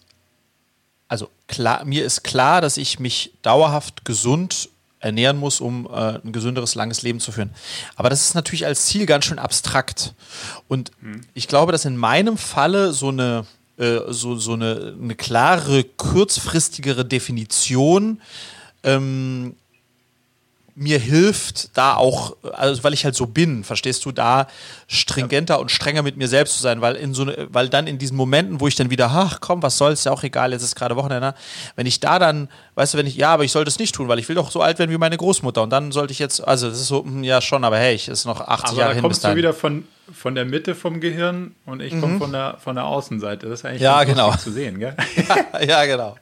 also 1.09 1.29
klar, 1.47 1.85
mir 1.85 2.05
ist 2.05 2.23
klar, 2.23 2.61
dass 2.61 2.77
ich 2.77 3.01
mich 3.01 3.33
dauerhaft 3.43 4.05
gesund 4.05 4.71
ernähren 5.01 5.37
muss, 5.37 5.61
um 5.61 5.87
äh, 5.87 6.19
ein 6.25 6.33
gesünderes, 6.33 6.75
langes 6.75 7.03
Leben 7.03 7.21
zu 7.21 7.33
führen. 7.33 7.51
Aber 7.97 8.11
das 8.11 8.23
ist 8.23 8.35
natürlich 8.35 8.67
als 8.67 8.87
Ziel 8.87 9.07
ganz 9.07 9.25
schön 9.25 9.39
abstrakt. 9.39 10.15
Und 10.67 10.91
mhm. 11.01 11.21
ich 11.35 11.49
glaube, 11.49 11.73
dass 11.73 11.85
in 11.85 11.97
meinem 11.97 12.37
Falle 12.37 12.93
so 12.93 13.09
eine, 13.09 13.47
äh, 13.77 14.01
so, 14.09 14.37
so 14.37 14.55
eine, 14.55 14.97
eine 15.01 15.15
klare, 15.15 15.85
kurzfristigere 15.85 17.05
Definition 17.05 18.21
ähm, 18.83 19.55
mir 20.79 20.99
hilft, 20.99 21.77
da 21.77 21.97
auch, 21.97 22.37
also 22.53 22.85
weil 22.85 22.95
ich 22.95 23.05
halt 23.05 23.17
so 23.17 23.27
bin, 23.27 23.65
verstehst 23.65 24.05
du, 24.05 24.13
da 24.13 24.47
stringenter 24.87 25.55
ja. 25.55 25.61
und 25.61 25.71
strenger 25.71 26.03
mit 26.03 26.17
mir 26.17 26.29
selbst 26.29 26.57
zu 26.57 26.63
sein, 26.63 26.81
weil 26.81 26.95
in 26.95 27.15
so 27.15 27.25
ne, 27.25 27.49
weil 27.51 27.69
dann 27.69 27.87
in 27.87 27.99
diesen 27.99 28.17
Momenten, 28.17 28.61
wo 28.61 28.69
ich 28.69 28.77
dann 28.77 28.89
wieder, 28.89 29.11
ach 29.13 29.41
komm, 29.41 29.63
was 29.63 29.77
soll's, 29.77 30.05
ja 30.05 30.13
auch 30.13 30.23
egal, 30.23 30.53
jetzt 30.53 30.63
ist 30.63 30.77
gerade 30.77 30.95
Wochenende, 30.95 31.35
wenn 31.75 31.87
ich 31.87 31.99
da 31.99 32.19
dann, 32.19 32.49
weißt 32.77 32.95
du, 32.95 32.99
wenn 32.99 33.07
ich, 33.07 33.17
ja, 33.17 33.31
aber 33.35 33.45
ich 33.45 33.51
sollte 33.51 33.69
es 33.69 33.79
nicht 33.79 33.95
tun, 33.95 34.07
weil 34.09 34.21
ich 34.21 34.29
will 34.29 34.37
doch 34.37 34.51
so 34.51 34.63
alt 34.63 34.79
werden 34.79 34.91
wie 34.93 34.99
meine 34.99 35.17
Großmutter 35.17 35.63
und 35.63 35.71
dann 35.71 35.91
sollte 35.91 36.13
ich 36.13 36.21
jetzt, 36.21 36.47
also 36.47 36.69
das 36.69 36.81
ist 36.81 36.89
so, 36.89 37.05
hm, 37.05 37.25
ja 37.25 37.41
schon, 37.41 37.65
aber 37.65 37.79
hey, 37.79 37.95
ich 37.95 38.09
ist 38.09 38.25
noch 38.25 38.41
80 38.41 38.69
aber 38.71 38.79
Jahre 38.79 38.95
hin. 38.95 39.03
kommst 39.03 39.25
du 39.25 39.35
wieder 39.35 39.53
von, 39.53 39.85
von 40.13 40.37
der 40.37 40.45
Mitte 40.45 40.77
vom 40.77 41.01
Gehirn 41.01 41.57
und 41.67 41.83
ich 41.83 41.91
komme 41.91 42.15
mhm. 42.15 42.19
von 42.19 42.33
der, 42.33 42.57
von 42.63 42.77
der 42.77 42.85
Außenseite. 42.85 43.49
Das 43.49 43.61
ist 43.61 43.65
eigentlich 43.65 43.83
ja, 43.83 44.05
genau. 44.05 44.35
zu 44.37 44.53
sehen, 44.53 44.79
gell? 44.79 44.95
ja, 45.17 45.61
ja, 45.67 45.85
genau. 45.87 46.17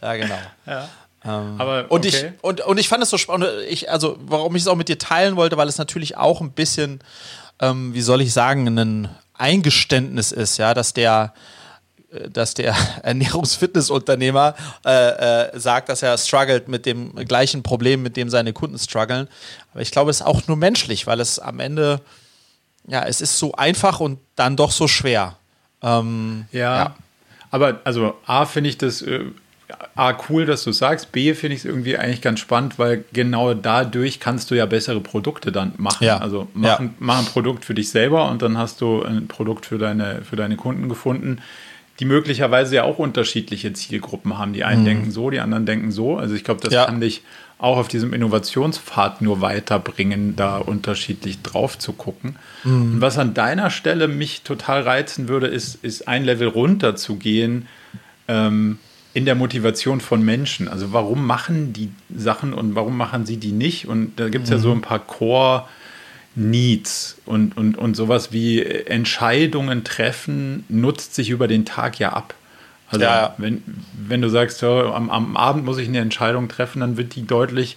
Ja, 0.00 0.14
genau. 0.14 0.38
Ja. 0.66 0.88
Ähm, 1.24 1.56
Aber, 1.58 1.90
und, 1.90 2.04
ich, 2.04 2.26
und, 2.42 2.60
und 2.60 2.78
ich 2.78 2.88
fand 2.88 3.02
es 3.02 3.10
so 3.10 3.18
spannend, 3.18 3.50
ich, 3.68 3.90
also 3.90 4.18
warum 4.20 4.54
ich 4.56 4.62
es 4.62 4.68
auch 4.68 4.76
mit 4.76 4.88
dir 4.88 4.98
teilen 4.98 5.36
wollte, 5.36 5.56
weil 5.56 5.68
es 5.68 5.78
natürlich 5.78 6.16
auch 6.16 6.40
ein 6.40 6.52
bisschen, 6.52 7.00
ähm, 7.60 7.92
wie 7.94 8.00
soll 8.00 8.20
ich 8.20 8.32
sagen, 8.32 8.66
ein 8.78 9.08
Eingeständnis 9.34 10.32
ist, 10.32 10.58
ja, 10.58 10.74
dass 10.74 10.92
der, 10.92 11.34
äh, 12.12 12.30
dass 12.30 12.54
der 12.54 12.76
Ernährungsfitnessunternehmer 13.02 14.54
äh, 14.84 14.90
äh, 15.48 15.58
sagt, 15.58 15.88
dass 15.88 16.02
er 16.02 16.16
struggelt 16.18 16.68
mit 16.68 16.86
dem 16.86 17.14
gleichen 17.26 17.62
Problem, 17.62 18.02
mit 18.02 18.16
dem 18.16 18.30
seine 18.30 18.52
Kunden 18.52 18.78
strugglen. 18.78 19.28
Aber 19.72 19.82
ich 19.82 19.90
glaube, 19.90 20.10
es 20.10 20.20
ist 20.20 20.26
auch 20.26 20.46
nur 20.46 20.56
menschlich, 20.56 21.06
weil 21.06 21.20
es 21.20 21.38
am 21.40 21.58
Ende, 21.58 22.00
ja, 22.86 23.02
es 23.04 23.20
ist 23.20 23.38
so 23.38 23.52
einfach 23.52 23.98
und 23.98 24.20
dann 24.36 24.56
doch 24.56 24.70
so 24.70 24.86
schwer. 24.86 25.36
Ähm, 25.82 26.46
ja, 26.52 26.76
ja, 26.76 26.96
aber 27.50 27.80
also 27.84 28.14
A 28.26 28.46
finde 28.46 28.70
ich 28.70 28.78
das 28.78 29.02
äh, 29.02 29.24
A, 29.94 30.16
cool, 30.28 30.46
dass 30.46 30.64
du 30.64 30.72
sagst. 30.72 31.12
B, 31.12 31.34
finde 31.34 31.54
ich 31.54 31.60
es 31.60 31.64
irgendwie 31.66 31.98
eigentlich 31.98 32.22
ganz 32.22 32.40
spannend, 32.40 32.78
weil 32.78 33.04
genau 33.12 33.52
dadurch 33.52 34.18
kannst 34.18 34.50
du 34.50 34.54
ja 34.54 34.64
bessere 34.64 35.00
Produkte 35.00 35.52
dann 35.52 35.72
machen. 35.76 36.04
Ja. 36.04 36.18
Also 36.18 36.48
mach, 36.54 36.80
ja. 36.80 36.88
mach 36.98 37.18
ein 37.18 37.26
Produkt 37.26 37.64
für 37.66 37.74
dich 37.74 37.90
selber 37.90 38.30
und 38.30 38.40
dann 38.40 38.56
hast 38.56 38.80
du 38.80 39.02
ein 39.02 39.28
Produkt 39.28 39.66
für 39.66 39.76
deine, 39.76 40.22
für 40.22 40.36
deine 40.36 40.56
Kunden 40.56 40.88
gefunden, 40.88 41.40
die 42.00 42.06
möglicherweise 42.06 42.76
ja 42.76 42.84
auch 42.84 42.98
unterschiedliche 42.98 43.72
Zielgruppen 43.74 44.38
haben. 44.38 44.54
Die 44.54 44.64
einen 44.64 44.82
mhm. 44.82 44.86
denken 44.86 45.10
so, 45.10 45.28
die 45.28 45.40
anderen 45.40 45.66
denken 45.66 45.90
so. 45.90 46.16
Also 46.16 46.34
ich 46.34 46.44
glaube, 46.44 46.60
das 46.62 46.72
ja. 46.72 46.86
kann 46.86 47.00
dich 47.00 47.22
auch 47.58 47.76
auf 47.76 47.88
diesem 47.88 48.14
Innovationspfad 48.14 49.20
nur 49.20 49.40
weiterbringen, 49.40 50.36
da 50.36 50.58
unterschiedlich 50.58 51.42
drauf 51.42 51.76
zu 51.76 51.92
gucken. 51.92 52.36
Mhm. 52.64 52.94
Und 52.94 53.00
was 53.00 53.18
an 53.18 53.34
deiner 53.34 53.70
Stelle 53.70 54.08
mich 54.08 54.42
total 54.42 54.82
reizen 54.82 55.28
würde, 55.28 55.48
ist, 55.48 55.84
ist 55.84 56.06
ein 56.08 56.24
Level 56.24 56.48
runter 56.48 56.94
zu 56.96 57.16
gehen. 57.16 57.66
Ähm, 58.28 58.78
in 59.14 59.24
der 59.24 59.34
Motivation 59.34 60.00
von 60.00 60.22
Menschen. 60.22 60.68
Also 60.68 60.92
warum 60.92 61.26
machen 61.26 61.72
die 61.72 61.90
Sachen 62.14 62.52
und 62.52 62.74
warum 62.74 62.96
machen 62.96 63.26
sie 63.26 63.36
die 63.36 63.52
nicht? 63.52 63.88
Und 63.88 64.18
da 64.20 64.28
gibt 64.28 64.44
es 64.44 64.50
mhm. 64.50 64.56
ja 64.56 64.62
so 64.62 64.72
ein 64.72 64.80
paar 64.80 65.00
Core 65.00 65.64
Needs 66.34 67.16
und, 67.26 67.56
und, 67.56 67.76
und 67.76 67.96
sowas 67.96 68.32
wie 68.32 68.62
Entscheidungen 68.62 69.82
treffen, 69.82 70.64
nutzt 70.68 71.14
sich 71.14 71.30
über 71.30 71.48
den 71.48 71.64
Tag 71.64 71.98
ja 71.98 72.12
ab. 72.12 72.34
Also 72.90 73.04
ja. 73.04 73.34
wenn, 73.38 73.62
wenn 73.92 74.22
du 74.22 74.28
sagst, 74.28 74.62
ja, 74.62 74.92
am, 74.94 75.10
am 75.10 75.36
Abend 75.36 75.64
muss 75.64 75.78
ich 75.78 75.88
eine 75.88 75.98
Entscheidung 75.98 76.48
treffen, 76.48 76.80
dann 76.80 76.96
wird 76.96 77.16
die 77.16 77.26
deutlich 77.26 77.76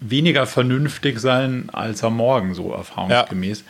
weniger 0.00 0.46
vernünftig 0.46 1.20
sein 1.20 1.68
als 1.72 2.02
am 2.02 2.16
Morgen, 2.16 2.54
so 2.54 2.72
erfahrungsgemäß. 2.72 3.60
Ja. 3.60 3.66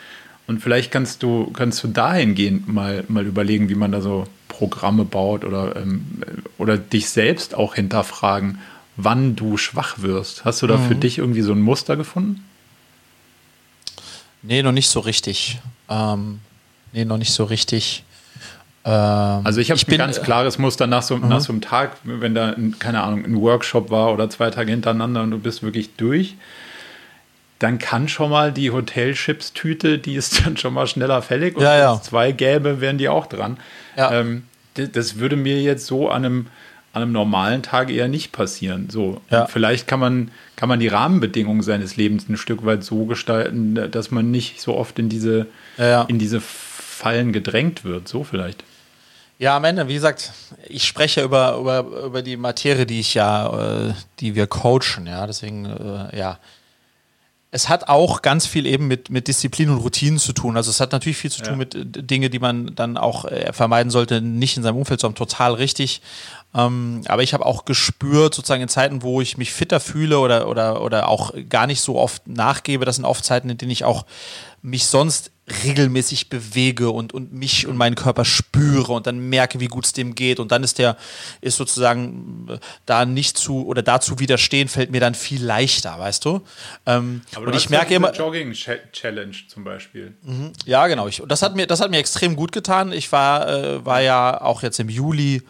Und 0.46 0.60
vielleicht 0.60 0.92
kannst 0.92 1.22
du, 1.22 1.50
kannst 1.52 1.82
du 1.82 1.88
dahingehend 1.88 2.68
mal, 2.68 3.04
mal 3.08 3.26
überlegen, 3.26 3.68
wie 3.68 3.74
man 3.74 3.92
da 3.92 4.00
so 4.00 4.26
Programme 4.54 5.04
baut 5.04 5.44
oder, 5.44 5.76
ähm, 5.76 6.06
oder 6.58 6.78
dich 6.78 7.08
selbst 7.08 7.54
auch 7.54 7.74
hinterfragen, 7.74 8.58
wann 8.96 9.34
du 9.34 9.56
schwach 9.56 9.96
wirst. 9.98 10.44
Hast 10.44 10.62
du 10.62 10.66
da 10.66 10.76
mhm. 10.76 10.88
für 10.88 10.94
dich 10.94 11.18
irgendwie 11.18 11.42
so 11.42 11.52
ein 11.52 11.60
Muster 11.60 11.96
gefunden? 11.96 12.44
Nee, 14.42 14.62
noch 14.62 14.72
nicht 14.72 14.88
so 14.88 15.00
richtig. 15.00 15.58
Ähm, 15.88 16.40
nee, 16.92 17.04
noch 17.04 17.18
nicht 17.18 17.32
so 17.32 17.44
richtig. 17.44 18.04
Ähm, 18.84 18.92
also 18.92 19.60
ich 19.60 19.70
habe 19.70 19.80
ein 19.80 19.98
ganz 19.98 20.22
klares 20.22 20.58
Muster 20.58 20.86
nach 20.86 21.02
so, 21.02 21.16
mhm. 21.16 21.28
nach 21.28 21.40
so 21.40 21.52
einem 21.52 21.62
Tag, 21.62 21.96
wenn 22.04 22.34
da, 22.34 22.54
keine 22.78 23.02
Ahnung, 23.02 23.24
ein 23.24 23.40
Workshop 23.40 23.90
war 23.90 24.12
oder 24.12 24.30
zwei 24.30 24.50
Tage 24.50 24.70
hintereinander 24.70 25.22
und 25.22 25.30
du 25.32 25.38
bist 25.38 25.62
wirklich 25.62 25.96
durch 25.96 26.36
dann 27.64 27.78
kann 27.78 28.08
schon 28.08 28.30
mal 28.30 28.52
die 28.52 28.70
Hotelchips-Tüte, 28.70 29.98
die 29.98 30.16
ist 30.16 30.40
dann 30.44 30.58
schon 30.58 30.74
mal 30.74 30.86
schneller 30.86 31.22
fällig. 31.22 31.56
Und 31.56 31.62
ja, 31.62 31.92
wenn 31.92 31.96
es 31.96 32.02
zwei 32.02 32.30
gäbe, 32.30 32.82
wären 32.82 32.98
die 32.98 33.08
auch 33.08 33.26
dran. 33.26 33.56
Ja. 33.96 34.12
Ähm, 34.12 34.44
das 34.74 35.18
würde 35.18 35.36
mir 35.36 35.62
jetzt 35.62 35.86
so 35.86 36.10
an 36.10 36.24
einem, 36.24 36.46
an 36.92 37.02
einem 37.02 37.12
normalen 37.12 37.62
Tag 37.62 37.90
eher 37.90 38.08
nicht 38.08 38.32
passieren. 38.32 38.90
So, 38.90 39.22
ja. 39.30 39.46
vielleicht 39.46 39.86
kann 39.86 39.98
man, 39.98 40.30
kann 40.56 40.68
man 40.68 40.78
die 40.78 40.88
Rahmenbedingungen 40.88 41.62
seines 41.62 41.96
Lebens 41.96 42.28
ein 42.28 42.36
Stück 42.36 42.66
weit 42.66 42.84
so 42.84 43.06
gestalten, 43.06 43.90
dass 43.90 44.10
man 44.10 44.30
nicht 44.30 44.60
so 44.60 44.76
oft 44.76 44.98
in 44.98 45.08
diese, 45.08 45.46
ja. 45.78 46.02
in 46.02 46.18
diese 46.18 46.40
Fallen 46.40 47.32
gedrängt 47.32 47.84
wird. 47.84 48.08
So 48.08 48.24
vielleicht. 48.24 48.62
Ja, 49.38 49.56
am 49.56 49.64
Ende, 49.64 49.88
wie 49.88 49.94
gesagt, 49.94 50.32
ich 50.68 50.84
spreche 50.84 51.22
über, 51.22 51.56
über, 51.56 51.78
über 52.04 52.20
die 52.20 52.36
Materie, 52.36 52.84
die 52.84 53.00
ich 53.00 53.14
ja, 53.14 53.88
äh, 53.88 53.94
die 54.20 54.34
wir 54.34 54.46
coachen, 54.48 55.06
ja, 55.06 55.26
deswegen, 55.26 55.64
äh, 55.64 56.18
ja, 56.18 56.38
es 57.54 57.68
hat 57.68 57.88
auch 57.88 58.20
ganz 58.20 58.46
viel 58.46 58.66
eben 58.66 58.88
mit, 58.88 59.10
mit 59.10 59.28
Disziplin 59.28 59.70
und 59.70 59.76
Routinen 59.76 60.18
zu 60.18 60.32
tun. 60.32 60.56
Also 60.56 60.70
es 60.70 60.80
hat 60.80 60.90
natürlich 60.90 61.18
viel 61.18 61.30
zu 61.30 61.40
tun 61.40 61.52
ja. 61.52 61.56
mit 61.56 61.74
äh, 61.76 61.84
Dingen, 61.84 62.32
die 62.32 62.40
man 62.40 62.74
dann 62.74 62.96
auch 62.96 63.26
äh, 63.26 63.52
vermeiden 63.52 63.90
sollte, 63.90 64.20
nicht 64.20 64.56
in 64.56 64.64
seinem 64.64 64.76
Umfeld 64.76 64.98
zu 64.98 65.06
haben. 65.06 65.14
Total 65.14 65.54
richtig. 65.54 66.02
Ähm, 66.52 67.02
aber 67.06 67.22
ich 67.22 67.32
habe 67.32 67.46
auch 67.46 67.64
gespürt, 67.64 68.34
sozusagen 68.34 68.62
in 68.62 68.68
Zeiten, 68.68 69.02
wo 69.02 69.20
ich 69.20 69.38
mich 69.38 69.52
fitter 69.52 69.78
fühle 69.78 70.18
oder, 70.18 70.48
oder, 70.48 70.82
oder 70.82 71.08
auch 71.08 71.32
gar 71.48 71.68
nicht 71.68 71.80
so 71.80 71.96
oft 71.96 72.26
nachgebe, 72.26 72.84
das 72.84 72.96
sind 72.96 73.04
oft 73.04 73.24
Zeiten, 73.24 73.48
in 73.48 73.56
denen 73.56 73.70
ich 73.70 73.84
auch 73.84 74.04
mich 74.60 74.86
sonst 74.86 75.30
regelmäßig 75.64 76.30
bewege 76.30 76.90
und, 76.90 77.12
und 77.12 77.32
mich 77.32 77.66
und 77.66 77.76
meinen 77.76 77.94
Körper 77.94 78.24
spüre 78.24 78.92
und 78.92 79.06
dann 79.06 79.18
merke, 79.18 79.60
wie 79.60 79.66
gut 79.66 79.84
es 79.84 79.92
dem 79.92 80.14
geht. 80.14 80.40
Und 80.40 80.52
dann 80.52 80.64
ist 80.64 80.78
der, 80.78 80.96
ist 81.42 81.56
sozusagen 81.56 82.46
äh, 82.48 82.58
da 82.86 83.04
nicht 83.04 83.36
zu 83.36 83.66
oder 83.66 83.82
dazu 83.82 84.18
widerstehen, 84.18 84.68
fällt 84.68 84.90
mir 84.90 85.00
dann 85.00 85.14
viel 85.14 85.44
leichter, 85.44 85.98
weißt 85.98 86.24
du? 86.24 86.40
Ähm, 86.86 87.22
Aber 87.34 87.46
du 87.46 87.52
und 87.52 87.58
ich 87.58 87.68
merke 87.68 87.94
immer. 87.94 88.12
Jogging-Challenge 88.12 89.36
zum 89.48 89.64
Beispiel. 89.64 90.14
Mhm, 90.22 90.52
ja, 90.64 90.86
genau. 90.86 91.08
Ich, 91.08 91.22
das, 91.28 91.42
hat 91.42 91.56
mir, 91.56 91.66
das 91.66 91.80
hat 91.80 91.90
mir 91.90 91.98
extrem 91.98 92.36
gut 92.36 92.52
getan. 92.52 92.92
Ich 92.92 93.12
war, 93.12 93.46
äh, 93.48 93.84
war 93.84 94.00
ja 94.00 94.40
auch 94.40 94.62
jetzt 94.62 94.80
im 94.80 94.88
Juli 94.88 95.42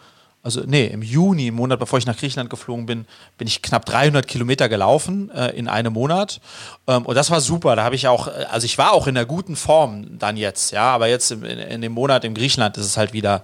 also 0.45 0.61
nee, 0.63 0.85
im 0.85 1.01
Juni, 1.01 1.47
im 1.47 1.55
Monat 1.55 1.79
bevor 1.79 1.97
ich 1.97 2.05
nach 2.05 2.15
Griechenland 2.15 2.51
geflogen 2.51 2.85
bin, 2.85 3.05
bin 3.39 3.47
ich 3.47 3.63
knapp 3.63 3.83
300 3.87 4.27
Kilometer 4.27 4.69
gelaufen 4.69 5.31
äh, 5.31 5.49
in 5.57 5.67
einem 5.67 5.93
Monat. 5.93 6.39
Ähm, 6.85 7.03
und 7.07 7.15
das 7.15 7.31
war 7.31 7.41
super. 7.41 7.75
Da 7.75 7.83
habe 7.83 7.95
ich 7.95 8.07
auch, 8.07 8.27
äh, 8.27 8.45
also 8.51 8.65
ich 8.65 8.77
war 8.77 8.93
auch 8.93 9.07
in 9.07 9.17
einer 9.17 9.25
guten 9.25 9.55
Form 9.55 10.19
dann 10.19 10.37
jetzt, 10.37 10.71
ja, 10.71 10.83
aber 10.83 11.07
jetzt 11.07 11.31
in, 11.31 11.43
in 11.43 11.81
dem 11.81 11.93
Monat 11.93 12.23
in 12.25 12.35
Griechenland 12.35 12.77
ist 12.77 12.85
es 12.85 12.95
halt 12.95 13.11
wieder 13.11 13.43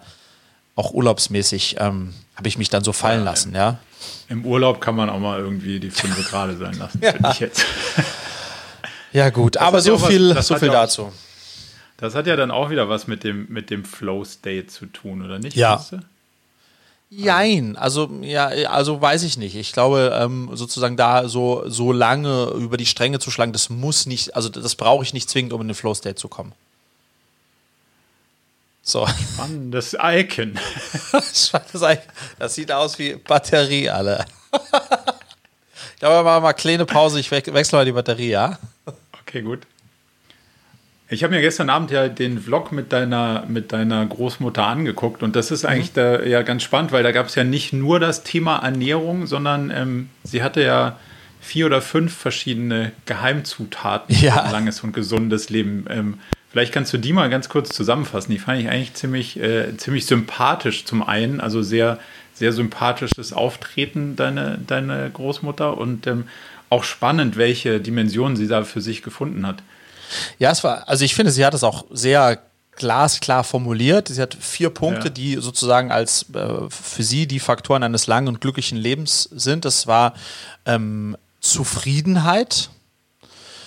auch 0.75 0.93
urlaubsmäßig, 0.93 1.77
ähm, 1.79 2.13
habe 2.35 2.47
ich 2.47 2.59
mich 2.59 2.69
dann 2.69 2.83
so 2.83 2.93
fallen 2.93 3.23
lassen, 3.23 3.55
ja. 3.55 3.79
Im 4.29 4.45
Urlaub 4.45 4.79
kann 4.79 4.95
man 4.95 5.09
auch 5.09 5.19
mal 5.19 5.39
irgendwie 5.39 5.79
die 5.79 5.89
fünf 5.89 6.15
gerade 6.29 6.55
sein 6.55 6.75
lassen, 6.75 6.99
ja. 7.01 7.13
finde 7.13 7.29
ich 7.31 7.39
jetzt. 7.39 7.65
ja, 9.11 9.31
gut, 9.31 9.55
das 9.55 9.63
aber 9.63 9.81
so 9.81 9.97
viel, 9.97 10.35
was, 10.35 10.45
so 10.45 10.55
viel 10.55 10.69
dazu. 10.69 11.11
Das 11.97 12.13
hat 12.13 12.27
ja 12.27 12.35
dann 12.35 12.51
auch 12.51 12.69
wieder 12.69 12.89
was 12.89 13.07
mit 13.07 13.23
dem, 13.23 13.47
mit 13.49 13.71
dem 13.71 13.85
Flow-State 13.85 14.67
zu 14.67 14.85
tun, 14.85 15.25
oder 15.25 15.39
nicht? 15.39 15.55
Ja. 15.55 15.77
Weißt 15.77 15.93
du? 15.93 15.99
Jein, 17.13 17.75
also 17.75 18.09
ja, 18.21 18.47
also 18.47 19.01
weiß 19.01 19.23
ich 19.23 19.35
nicht. 19.35 19.57
Ich 19.57 19.73
glaube, 19.73 20.17
ähm, 20.17 20.49
sozusagen 20.53 20.95
da 20.95 21.27
so, 21.27 21.67
so 21.67 21.91
lange 21.91 22.45
über 22.55 22.77
die 22.77 22.85
Stränge 22.85 23.19
zu 23.19 23.31
schlagen, 23.31 23.51
das 23.51 23.69
muss 23.69 24.05
nicht, 24.05 24.33
also 24.33 24.47
das 24.47 24.75
brauche 24.75 25.03
ich 25.03 25.13
nicht 25.13 25.29
zwingend, 25.29 25.51
um 25.51 25.59
in 25.59 25.67
den 25.67 25.75
Flow 25.75 25.93
State 25.93 26.15
zu 26.15 26.29
kommen. 26.29 26.53
So. 28.81 29.05
Spannendes 29.07 29.93
Icon. 30.01 30.57
Spannendes 31.33 31.81
Icon. 31.81 32.13
Das 32.39 32.55
sieht 32.55 32.71
aus 32.71 32.97
wie 32.97 33.15
Batterie, 33.15 33.89
alle. 33.89 34.25
ich 34.53 35.99
glaube, 35.99 36.15
wir 36.15 36.23
machen 36.23 36.43
mal 36.43 36.53
kleine 36.53 36.85
Pause, 36.85 37.19
ich 37.19 37.29
wechsle 37.29 37.77
mal 37.77 37.85
die 37.85 37.91
Batterie, 37.91 38.29
ja? 38.29 38.57
Okay, 39.21 39.41
gut. 39.41 39.67
Ich 41.11 41.25
habe 41.25 41.35
mir 41.35 41.41
gestern 41.41 41.69
Abend 41.69 41.91
ja 41.91 42.07
den 42.07 42.39
Vlog 42.39 42.71
mit 42.71 42.93
deiner, 42.93 43.43
mit 43.45 43.73
deiner 43.73 44.05
Großmutter 44.05 44.65
angeguckt 44.65 45.23
und 45.23 45.35
das 45.35 45.51
ist 45.51 45.65
eigentlich 45.65 45.91
mhm. 45.91 45.95
da 45.95 46.23
ja 46.23 46.41
ganz 46.41 46.63
spannend, 46.63 46.93
weil 46.93 47.03
da 47.03 47.11
gab 47.11 47.25
es 47.25 47.35
ja 47.35 47.43
nicht 47.43 47.73
nur 47.73 47.99
das 47.99 48.23
Thema 48.23 48.59
Ernährung, 48.59 49.27
sondern 49.27 49.71
ähm, 49.71 50.09
sie 50.23 50.41
hatte 50.41 50.63
ja 50.63 50.97
vier 51.41 51.65
oder 51.65 51.81
fünf 51.81 52.15
verschiedene 52.15 52.93
Geheimzutaten 53.07 54.15
ja. 54.15 54.31
für 54.31 54.43
ein 54.43 54.51
langes 54.53 54.79
und 54.85 54.93
gesundes 54.93 55.49
Leben. 55.49 55.85
Ähm, 55.89 56.19
vielleicht 56.49 56.71
kannst 56.71 56.93
du 56.93 56.97
die 56.97 57.11
mal 57.11 57.29
ganz 57.29 57.49
kurz 57.49 57.75
zusammenfassen. 57.75 58.31
Die 58.31 58.39
fand 58.39 58.61
ich 58.61 58.69
eigentlich 58.69 58.93
ziemlich, 58.93 59.37
äh, 59.37 59.75
ziemlich 59.75 60.05
sympathisch 60.05 60.85
zum 60.85 61.03
einen, 61.03 61.41
also 61.41 61.61
sehr, 61.61 61.99
sehr 62.35 62.53
sympathisches 62.53 63.33
Auftreten, 63.33 64.15
deine, 64.15 64.59
deine 64.65 65.09
Großmutter 65.13 65.77
und 65.77 66.07
ähm, 66.07 66.23
auch 66.69 66.85
spannend, 66.85 67.35
welche 67.35 67.81
Dimensionen 67.81 68.37
sie 68.37 68.47
da 68.47 68.63
für 68.63 68.79
sich 68.79 69.01
gefunden 69.01 69.45
hat. 69.45 69.61
Ja, 70.39 70.51
es 70.51 70.63
war, 70.63 70.87
also 70.87 71.05
ich 71.05 71.15
finde, 71.15 71.31
sie 71.31 71.45
hat 71.45 71.53
es 71.53 71.63
auch 71.63 71.85
sehr 71.89 72.41
glasklar 72.75 73.43
formuliert. 73.43 74.07
Sie 74.07 74.21
hat 74.21 74.35
vier 74.39 74.69
Punkte, 74.69 75.07
ja. 75.07 75.09
die 75.09 75.35
sozusagen 75.35 75.91
als 75.91 76.25
äh, 76.33 76.69
für 76.69 77.03
sie 77.03 77.27
die 77.27 77.39
Faktoren 77.39 77.83
eines 77.83 78.07
langen 78.07 78.27
und 78.27 78.41
glücklichen 78.41 78.77
Lebens 78.77 79.23
sind. 79.31 79.65
Das 79.65 79.87
war 79.87 80.13
ähm, 80.65 81.17
Zufriedenheit, 81.41 82.69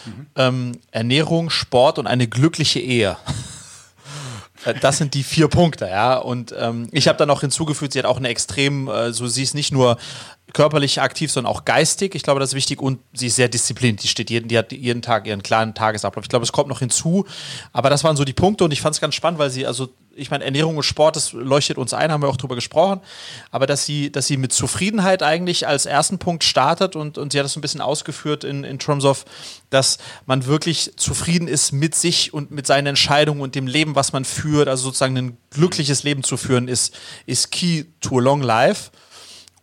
mhm. 0.04 0.26
ähm, 0.36 0.72
Ernährung, 0.90 1.50
Sport 1.50 1.98
und 1.98 2.06
eine 2.06 2.26
glückliche 2.26 2.80
Ehe. 2.80 3.16
Äh, 4.64 4.74
das 4.74 4.98
sind 4.98 5.14
die 5.14 5.22
vier 5.22 5.48
Punkte, 5.48 5.86
ja. 5.86 6.16
Und 6.16 6.54
ähm, 6.58 6.88
ich 6.92 7.08
habe 7.08 7.18
dann 7.18 7.28
noch 7.28 7.40
hinzugefügt, 7.40 7.92
sie 7.92 7.98
hat 7.98 8.06
auch 8.06 8.18
eine 8.18 8.28
extrem, 8.28 8.88
äh, 8.88 9.12
so 9.12 9.26
sie 9.26 9.42
ist 9.42 9.54
nicht 9.54 9.72
nur 9.72 9.96
körperlich 10.52 11.00
aktiv, 11.00 11.30
sondern 11.32 11.52
auch 11.52 11.64
geistig. 11.64 12.14
Ich 12.14 12.22
glaube, 12.22 12.40
das 12.40 12.50
ist 12.50 12.54
wichtig 12.54 12.80
und 12.80 13.00
sie 13.12 13.26
ist 13.26 13.36
sehr 13.36 13.48
diszipliniert. 13.48 14.02
Die 14.02 14.08
steht 14.08 14.30
jeden, 14.30 14.48
die 14.48 14.56
hat 14.56 14.72
jeden 14.72 15.02
Tag 15.02 15.26
ihren 15.26 15.42
klaren 15.42 15.74
Tagesablauf. 15.74 16.24
Ich 16.24 16.28
glaube, 16.28 16.44
es 16.44 16.52
kommt 16.52 16.68
noch 16.68 16.78
hinzu. 16.78 17.24
Aber 17.72 17.90
das 17.90 18.04
waren 18.04 18.16
so 18.16 18.24
die 18.24 18.32
Punkte 18.32 18.64
und 18.64 18.72
ich 18.72 18.80
fand 18.80 18.94
es 18.94 19.00
ganz 19.00 19.14
spannend, 19.14 19.38
weil 19.38 19.50
sie, 19.50 19.66
also 19.66 19.88
ich 20.16 20.30
meine, 20.30 20.44
Ernährung 20.44 20.76
und 20.76 20.82
Sport, 20.82 21.16
das 21.16 21.32
leuchtet 21.32 21.78
uns 21.78 21.94
ein, 21.94 22.10
haben 22.10 22.22
wir 22.22 22.28
auch 22.28 22.36
drüber 22.36 22.54
gesprochen. 22.54 23.00
Aber 23.50 23.66
dass 23.66 23.84
sie, 23.84 24.10
dass 24.10 24.26
sie 24.26 24.36
mit 24.36 24.52
Zufriedenheit 24.52 25.22
eigentlich 25.22 25.66
als 25.66 25.86
ersten 25.86 26.18
Punkt 26.18 26.44
startet 26.44 26.96
und, 26.96 27.18
und 27.18 27.32
sie 27.32 27.38
hat 27.38 27.44
das 27.44 27.52
so 27.52 27.58
ein 27.58 27.62
bisschen 27.62 27.80
ausgeführt 27.80 28.44
in, 28.44 28.64
in 28.64 28.78
terms 28.78 29.04
of, 29.04 29.24
dass 29.70 29.98
man 30.26 30.46
wirklich 30.46 30.92
zufrieden 30.96 31.48
ist 31.48 31.72
mit 31.72 31.94
sich 31.94 32.32
und 32.32 32.50
mit 32.50 32.66
seinen 32.66 32.88
Entscheidungen 32.88 33.40
und 33.40 33.54
dem 33.54 33.66
Leben, 33.66 33.94
was 33.94 34.12
man 34.12 34.24
führt. 34.24 34.68
Also 34.68 34.84
sozusagen 34.84 35.16
ein 35.16 35.36
glückliches 35.50 36.02
Leben 36.02 36.22
zu 36.22 36.36
führen, 36.36 36.68
ist, 36.68 36.94
ist 37.26 37.50
key 37.50 37.84
to 38.00 38.18
a 38.18 38.22
long 38.22 38.42
life. 38.42 38.90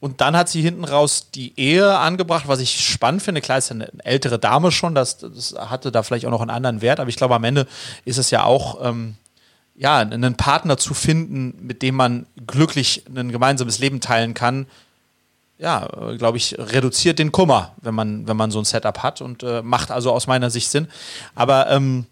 Und 0.02 0.20
dann 0.20 0.36
hat 0.36 0.50
sie 0.50 0.64
hinten 0.64 0.84
raus 0.84 1.28
die 1.34 1.58
Ehe 1.60 1.96
angebracht, 1.96 2.48
was 2.48 2.60
ich 2.60 2.84
spannend 2.84 3.22
finde. 3.22 3.40
Klar, 3.40 3.60
ist 3.60 3.70
eine 3.70 3.88
ältere 4.04 4.40
Dame 4.40 4.72
schon, 4.72 4.96
das, 4.96 5.20
das 5.20 5.54
hatte 5.56 5.92
da 5.92 6.02
vielleicht 6.02 6.26
auch 6.26 6.32
noch 6.32 6.42
einen 6.42 6.50
anderen 6.50 6.82
Wert, 6.82 7.00
aber 7.00 7.10
ich 7.10 7.18
glaube, 7.18 7.36
am 7.36 7.44
Ende 7.44 7.68
ist 8.04 8.18
es 8.18 8.32
ja 8.32 8.44
auch, 8.44 8.84
ähm, 8.84 9.16
ja, 9.82 9.98
einen 9.98 10.36
Partner 10.36 10.78
zu 10.78 10.94
finden, 10.94 11.56
mit 11.60 11.82
dem 11.82 11.96
man 11.96 12.28
glücklich 12.46 13.04
ein 13.16 13.32
gemeinsames 13.32 13.80
Leben 13.80 14.00
teilen 14.00 14.36
kann. 14.36 14.68
Ja, 15.58 15.88
äh, 15.88 16.18
glaube 16.18 16.38
ich, 16.38 16.56
reduziert 16.60 17.18
den 17.18 17.32
Kummer, 17.32 17.74
wenn 17.82 17.96
man, 17.96 18.28
wenn 18.28 18.38
man 18.38 18.52
so 18.52 18.60
ein 18.60 18.66
Setup 18.66 19.00
hat 19.00 19.22
und 19.22 19.42
äh, 19.42 19.64
macht 19.64 19.90
also 19.90 20.12
aus 20.12 20.28
meiner 20.28 20.52
Sicht 20.52 20.70
Sinn. 20.70 20.88
Aber 21.34 21.68
ähm, 21.72 22.06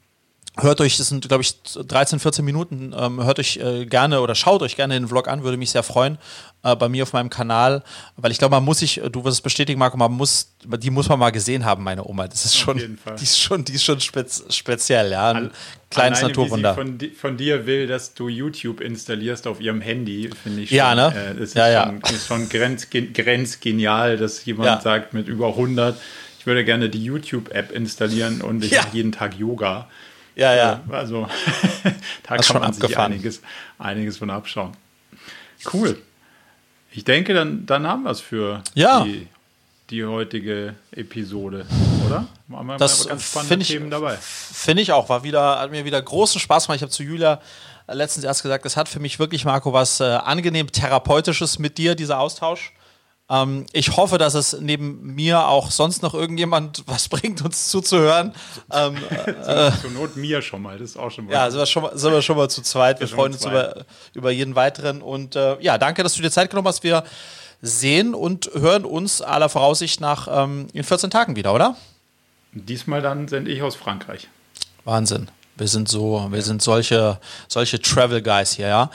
Hört 0.62 0.82
euch, 0.82 0.98
das 0.98 1.10
sind, 1.10 1.28
glaube 1.28 1.44
ich, 1.44 1.56
13, 1.64 2.20
14 2.20 2.44
Minuten. 2.44 2.94
Ähm, 2.98 3.24
hört 3.24 3.40
euch 3.40 3.58
äh, 3.58 3.86
gerne 3.86 4.22
oder 4.22 4.36
schaut 4.36 4.62
euch 4.62 4.76
gerne 4.76 4.94
den 4.94 5.08
Vlog 5.08 5.28
an, 5.28 5.44
würde 5.44 5.58
mich 5.58 5.72
sehr 5.72 5.84
freuen. 5.84 6.18
Äh, 6.62 6.76
bei 6.76 6.90
mir 6.90 7.04
auf 7.04 7.14
meinem 7.14 7.30
Kanal, 7.30 7.84
weil 8.18 8.32
ich 8.32 8.38
glaube, 8.38 8.56
man 8.56 8.66
muss 8.66 8.80
sich, 8.80 9.02
du 9.12 9.24
wirst 9.24 9.38
es 9.38 9.42
bestätigen, 9.42 9.80
Marco, 9.80 9.96
man 9.96 10.12
muss, 10.12 10.54
die 10.66 10.90
muss 10.90 11.08
man 11.08 11.18
mal 11.18 11.30
gesehen 11.30 11.64
haben, 11.64 11.84
meine 11.84 12.04
Oma. 12.06 12.28
Das 12.28 12.44
ist 12.44 12.58
schon, 12.58 12.78
die 12.78 13.24
ist 13.24 13.40
schon, 13.40 13.64
die 13.64 13.74
ist 13.74 13.84
schon 13.86 14.02
spez 14.02 14.44
speziell, 14.50 15.12
ja. 15.12 15.30
Ein 15.30 15.38
An, 15.38 15.52
kleines 15.90 16.20
alleine, 16.20 16.34
Naturwunder. 16.34 16.76
Von, 16.76 17.00
von, 17.16 17.38
dir 17.38 17.66
will, 17.66 17.88
dass 17.88 18.14
du 18.14 18.28
YouTube 18.28 18.82
installierst 18.82 19.48
auf 19.48 19.62
ihrem 19.62 19.80
Handy, 19.80 20.30
finde 20.44 20.64
ich. 20.64 20.72
Ja, 20.72 20.96
ne? 20.96 21.14
Äh, 21.16 21.34
das 21.36 21.50
ist 21.50 21.56
ja, 21.56 21.86
schon, 21.86 22.02
ja. 22.04 22.10
Ist 22.10 22.28
schon 22.28 22.50
grenz, 22.50 22.90
grenzgenial, 22.90 24.18
dass 24.18 24.44
jemand 24.44 24.68
ja. 24.68 24.82
sagt 24.82 25.14
mit 25.14 25.30
über 25.30 25.48
100, 25.48 25.98
ich 26.40 26.46
würde 26.46 26.66
gerne 26.66 26.90
die 26.90 27.04
YouTube-App 27.04 27.72
installieren 27.72 28.42
und 28.42 28.64
ich 28.66 28.72
mache 28.72 28.90
jeden 28.94 29.14
Tag 29.14 29.38
Yoga. 29.40 29.88
Ja, 30.36 30.56
ja. 30.56 30.82
Also 30.90 31.28
da 32.24 32.38
das 32.38 32.48
kann 32.48 32.62
man 32.62 32.74
sich 32.74 32.98
einiges, 32.98 33.42
einiges 33.78 34.18
von 34.18 34.30
abschauen. 34.30 34.72
Cool. 35.74 36.02
Ich 36.92 37.04
denke, 37.04 37.34
dann, 37.34 37.66
dann 37.66 37.86
haben 37.88 38.04
wir 38.04 38.12
es 38.12 38.22
für 38.22 38.64
ja. 38.74 39.04
die, 39.04 39.28
die 39.90 40.06
heutige 40.06 40.76
Episode, 40.92 41.66
oder? 42.08 42.28
Haben 42.52 42.68
wir 42.68 42.78
das 42.78 43.08
ganz 43.08 43.24
spannende 43.24 43.62
ich, 43.62 43.68
Themen 43.68 43.90
dabei. 43.90 44.18
Finde 44.18 44.82
ich 44.82 44.92
auch. 44.92 45.10
War 45.10 45.24
wieder, 45.24 45.60
hat 45.60 45.72
mir 45.72 45.86
wieder 45.86 46.02
großen 46.02 46.40
Spaß 46.40 46.66
gemacht. 46.66 46.78
Ich 46.78 46.82
habe 46.82 46.92
zu 46.92 47.04
Julia 47.04 47.42
letztens 47.88 48.24
erst 48.24 48.42
gesagt, 48.44 48.66
es 48.66 48.78
hat 48.78 48.90
für 48.90 49.00
mich 49.00 49.20
wirklich, 49.20 49.46
Marco, 49.46 49.74
was 49.74 50.00
äh, 50.00 50.04
angenehm 50.04 50.72
Therapeutisches 50.72 51.60
mit 51.60 51.78
dir, 51.78 51.96
dieser 51.96 52.20
Austausch. 52.20 52.74
Ähm, 53.30 53.66
ich 53.74 53.96
hoffe, 53.96 54.18
dass 54.18 54.34
es 54.34 54.58
neben 54.60 55.16
mir 55.16 55.48
auch 55.48 55.70
sonst 55.72 56.02
noch 56.02 56.14
irgendjemand 56.14 56.84
was 56.88 57.10
bringt, 57.10 57.44
uns 57.44 57.70
zuzuhören. 57.70 58.34
Ähm, 58.72 58.98
äh, 59.46 59.72
Zur 59.80 59.92
Not 59.92 60.16
mir 60.16 60.42
schon 60.42 60.62
mal, 60.62 60.78
das 60.78 60.92
ist 60.92 60.98
auch 60.98 61.12
schon 61.12 61.26
mal. 61.26 61.34
Ja, 61.34 61.52
sind 61.52 61.60
wir 61.60 61.66
schon 61.66 61.84
mal, 61.84 61.98
sind 61.98 62.12
wir 62.12 62.22
schon 62.22 62.38
mal 62.38 62.50
zu 62.50 62.62
zweit. 62.62 63.00
Wir 63.00 63.08
freuen 63.08 63.34
uns 63.34 63.46
über, 63.46 63.86
über 64.14 64.32
jeden 64.32 64.56
weiteren. 64.56 65.02
Und 65.02 65.36
äh, 65.36 65.62
ja, 65.62 65.78
danke, 65.78 66.04
dass 66.04 66.16
du 66.16 66.22
dir 66.22 66.32
Zeit 66.32 66.50
genommen 66.50 66.68
hast. 66.68 66.84
Wir 66.84 67.04
sehen 67.62 68.16
und 68.16 68.50
hören 68.54 68.86
uns 68.86 69.22
aller 69.22 69.50
Voraussicht 69.50 70.02
nach 70.02 70.28
ähm, 70.32 70.68
in 70.74 70.84
14 70.84 71.10
Tagen 71.10 71.36
wieder, 71.36 71.54
oder? 71.54 71.76
Diesmal 72.54 73.02
dann 73.02 73.28
sende 73.28 73.52
ich 73.52 73.62
aus 73.62 73.76
Frankreich. 73.76 74.28
Wahnsinn. 74.86 75.30
Wir 75.56 75.68
sind 75.68 75.90
so, 75.90 76.26
wir 76.32 76.42
sind 76.42 76.62
solche, 76.62 77.20
solche 77.50 77.82
Travel 77.82 78.22
Guys 78.22 78.54
hier, 78.54 78.70
ja. 78.70 78.90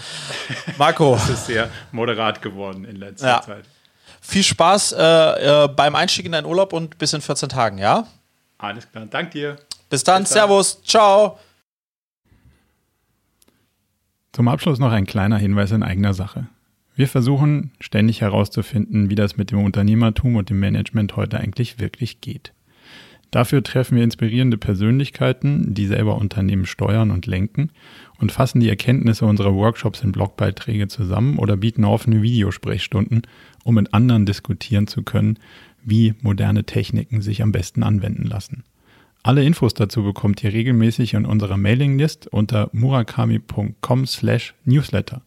Marco. 0.79 1.15
das 1.27 1.29
ist 1.29 1.47
sehr 1.47 1.71
moderat 1.93 2.41
geworden 2.41 2.87
in 2.87 2.97
letzter 2.97 3.27
ja. 3.27 3.43
Zeit. 3.43 3.65
Viel 4.27 4.43
Spaß 4.43 4.93
äh, 4.93 5.65
äh, 5.65 5.69
beim 5.69 5.95
Einstieg 5.95 6.25
in 6.25 6.33
deinen 6.33 6.47
Urlaub 6.47 6.73
und 6.73 6.97
bis 6.97 7.13
in 7.13 7.21
14 7.21 7.51
Tagen, 7.51 7.77
ja? 7.77 8.07
Alles 8.57 8.91
klar, 8.91 9.05
danke 9.05 9.33
dir. 9.33 9.57
Bis 9.91 10.03
dann, 10.03 10.23
bis 10.23 10.31
dann. 10.31 10.49
Servus, 10.49 10.83
ciao. 10.83 11.39
Zum 14.33 14.49
Abschluss 14.49 14.79
noch 14.79 14.93
ein 14.93 15.05
kleiner 15.05 15.37
Hinweis 15.37 15.73
in 15.73 15.83
eigener 15.83 16.15
Sache. 16.15 16.47
Wir 16.97 17.07
versuchen 17.07 17.73
ständig 17.81 18.23
herauszufinden, 18.23 19.11
wie 19.11 19.15
das 19.15 19.37
mit 19.37 19.51
dem 19.51 19.63
Unternehmertum 19.63 20.37
und 20.37 20.49
dem 20.49 20.59
Management 20.59 21.17
heute 21.17 21.39
eigentlich 21.39 21.79
wirklich 21.79 22.23
geht. 22.23 22.55
Dafür 23.31 23.63
treffen 23.63 23.97
wir 23.97 24.05
inspirierende 24.05 24.57
Persönlichkeiten, 24.57 25.75
die 25.75 25.87
selber 25.87 26.17
Unternehmen 26.17 26.67
steuern 26.67 27.11
und 27.11 27.27
lenken 27.27 27.73
und 28.21 28.31
fassen 28.33 28.61
die 28.61 28.69
Erkenntnisse 28.69 29.27
unserer 29.27 29.55
Workshops 29.55 30.03
in 30.03 30.13
Blogbeiträge 30.13 30.87
zusammen 30.87 31.39
oder 31.39 31.57
bieten 31.57 31.85
offene 31.85 32.23
Videosprechstunden, 32.23 33.23
um 33.65 33.75
mit 33.75 33.93
anderen 33.93 34.25
diskutieren 34.27 34.87
zu 34.87 35.03
können, 35.03 35.41
wie 35.83 36.15
moderne 36.23 36.63
Techniken 36.65 37.23
sich 37.23 37.43
am 37.43 37.51
besten 37.53 37.83
anwenden 37.83 38.25
lassen. 38.25 38.65
Alle 39.23 39.45
Infos 39.45 39.75
dazu 39.75 40.03
bekommt 40.03 40.43
ihr 40.45 40.53
regelmäßig 40.53 41.15
in 41.15 41.25
unserer 41.25 41.57
Mailinglist 41.57 42.27
unter 42.27 42.69
murakami.com/newsletter. 42.73 45.23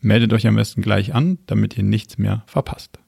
Meldet 0.00 0.32
euch 0.32 0.46
am 0.46 0.54
besten 0.56 0.82
gleich 0.82 1.14
an, 1.14 1.38
damit 1.46 1.76
ihr 1.76 1.84
nichts 1.84 2.18
mehr 2.18 2.44
verpasst. 2.46 2.98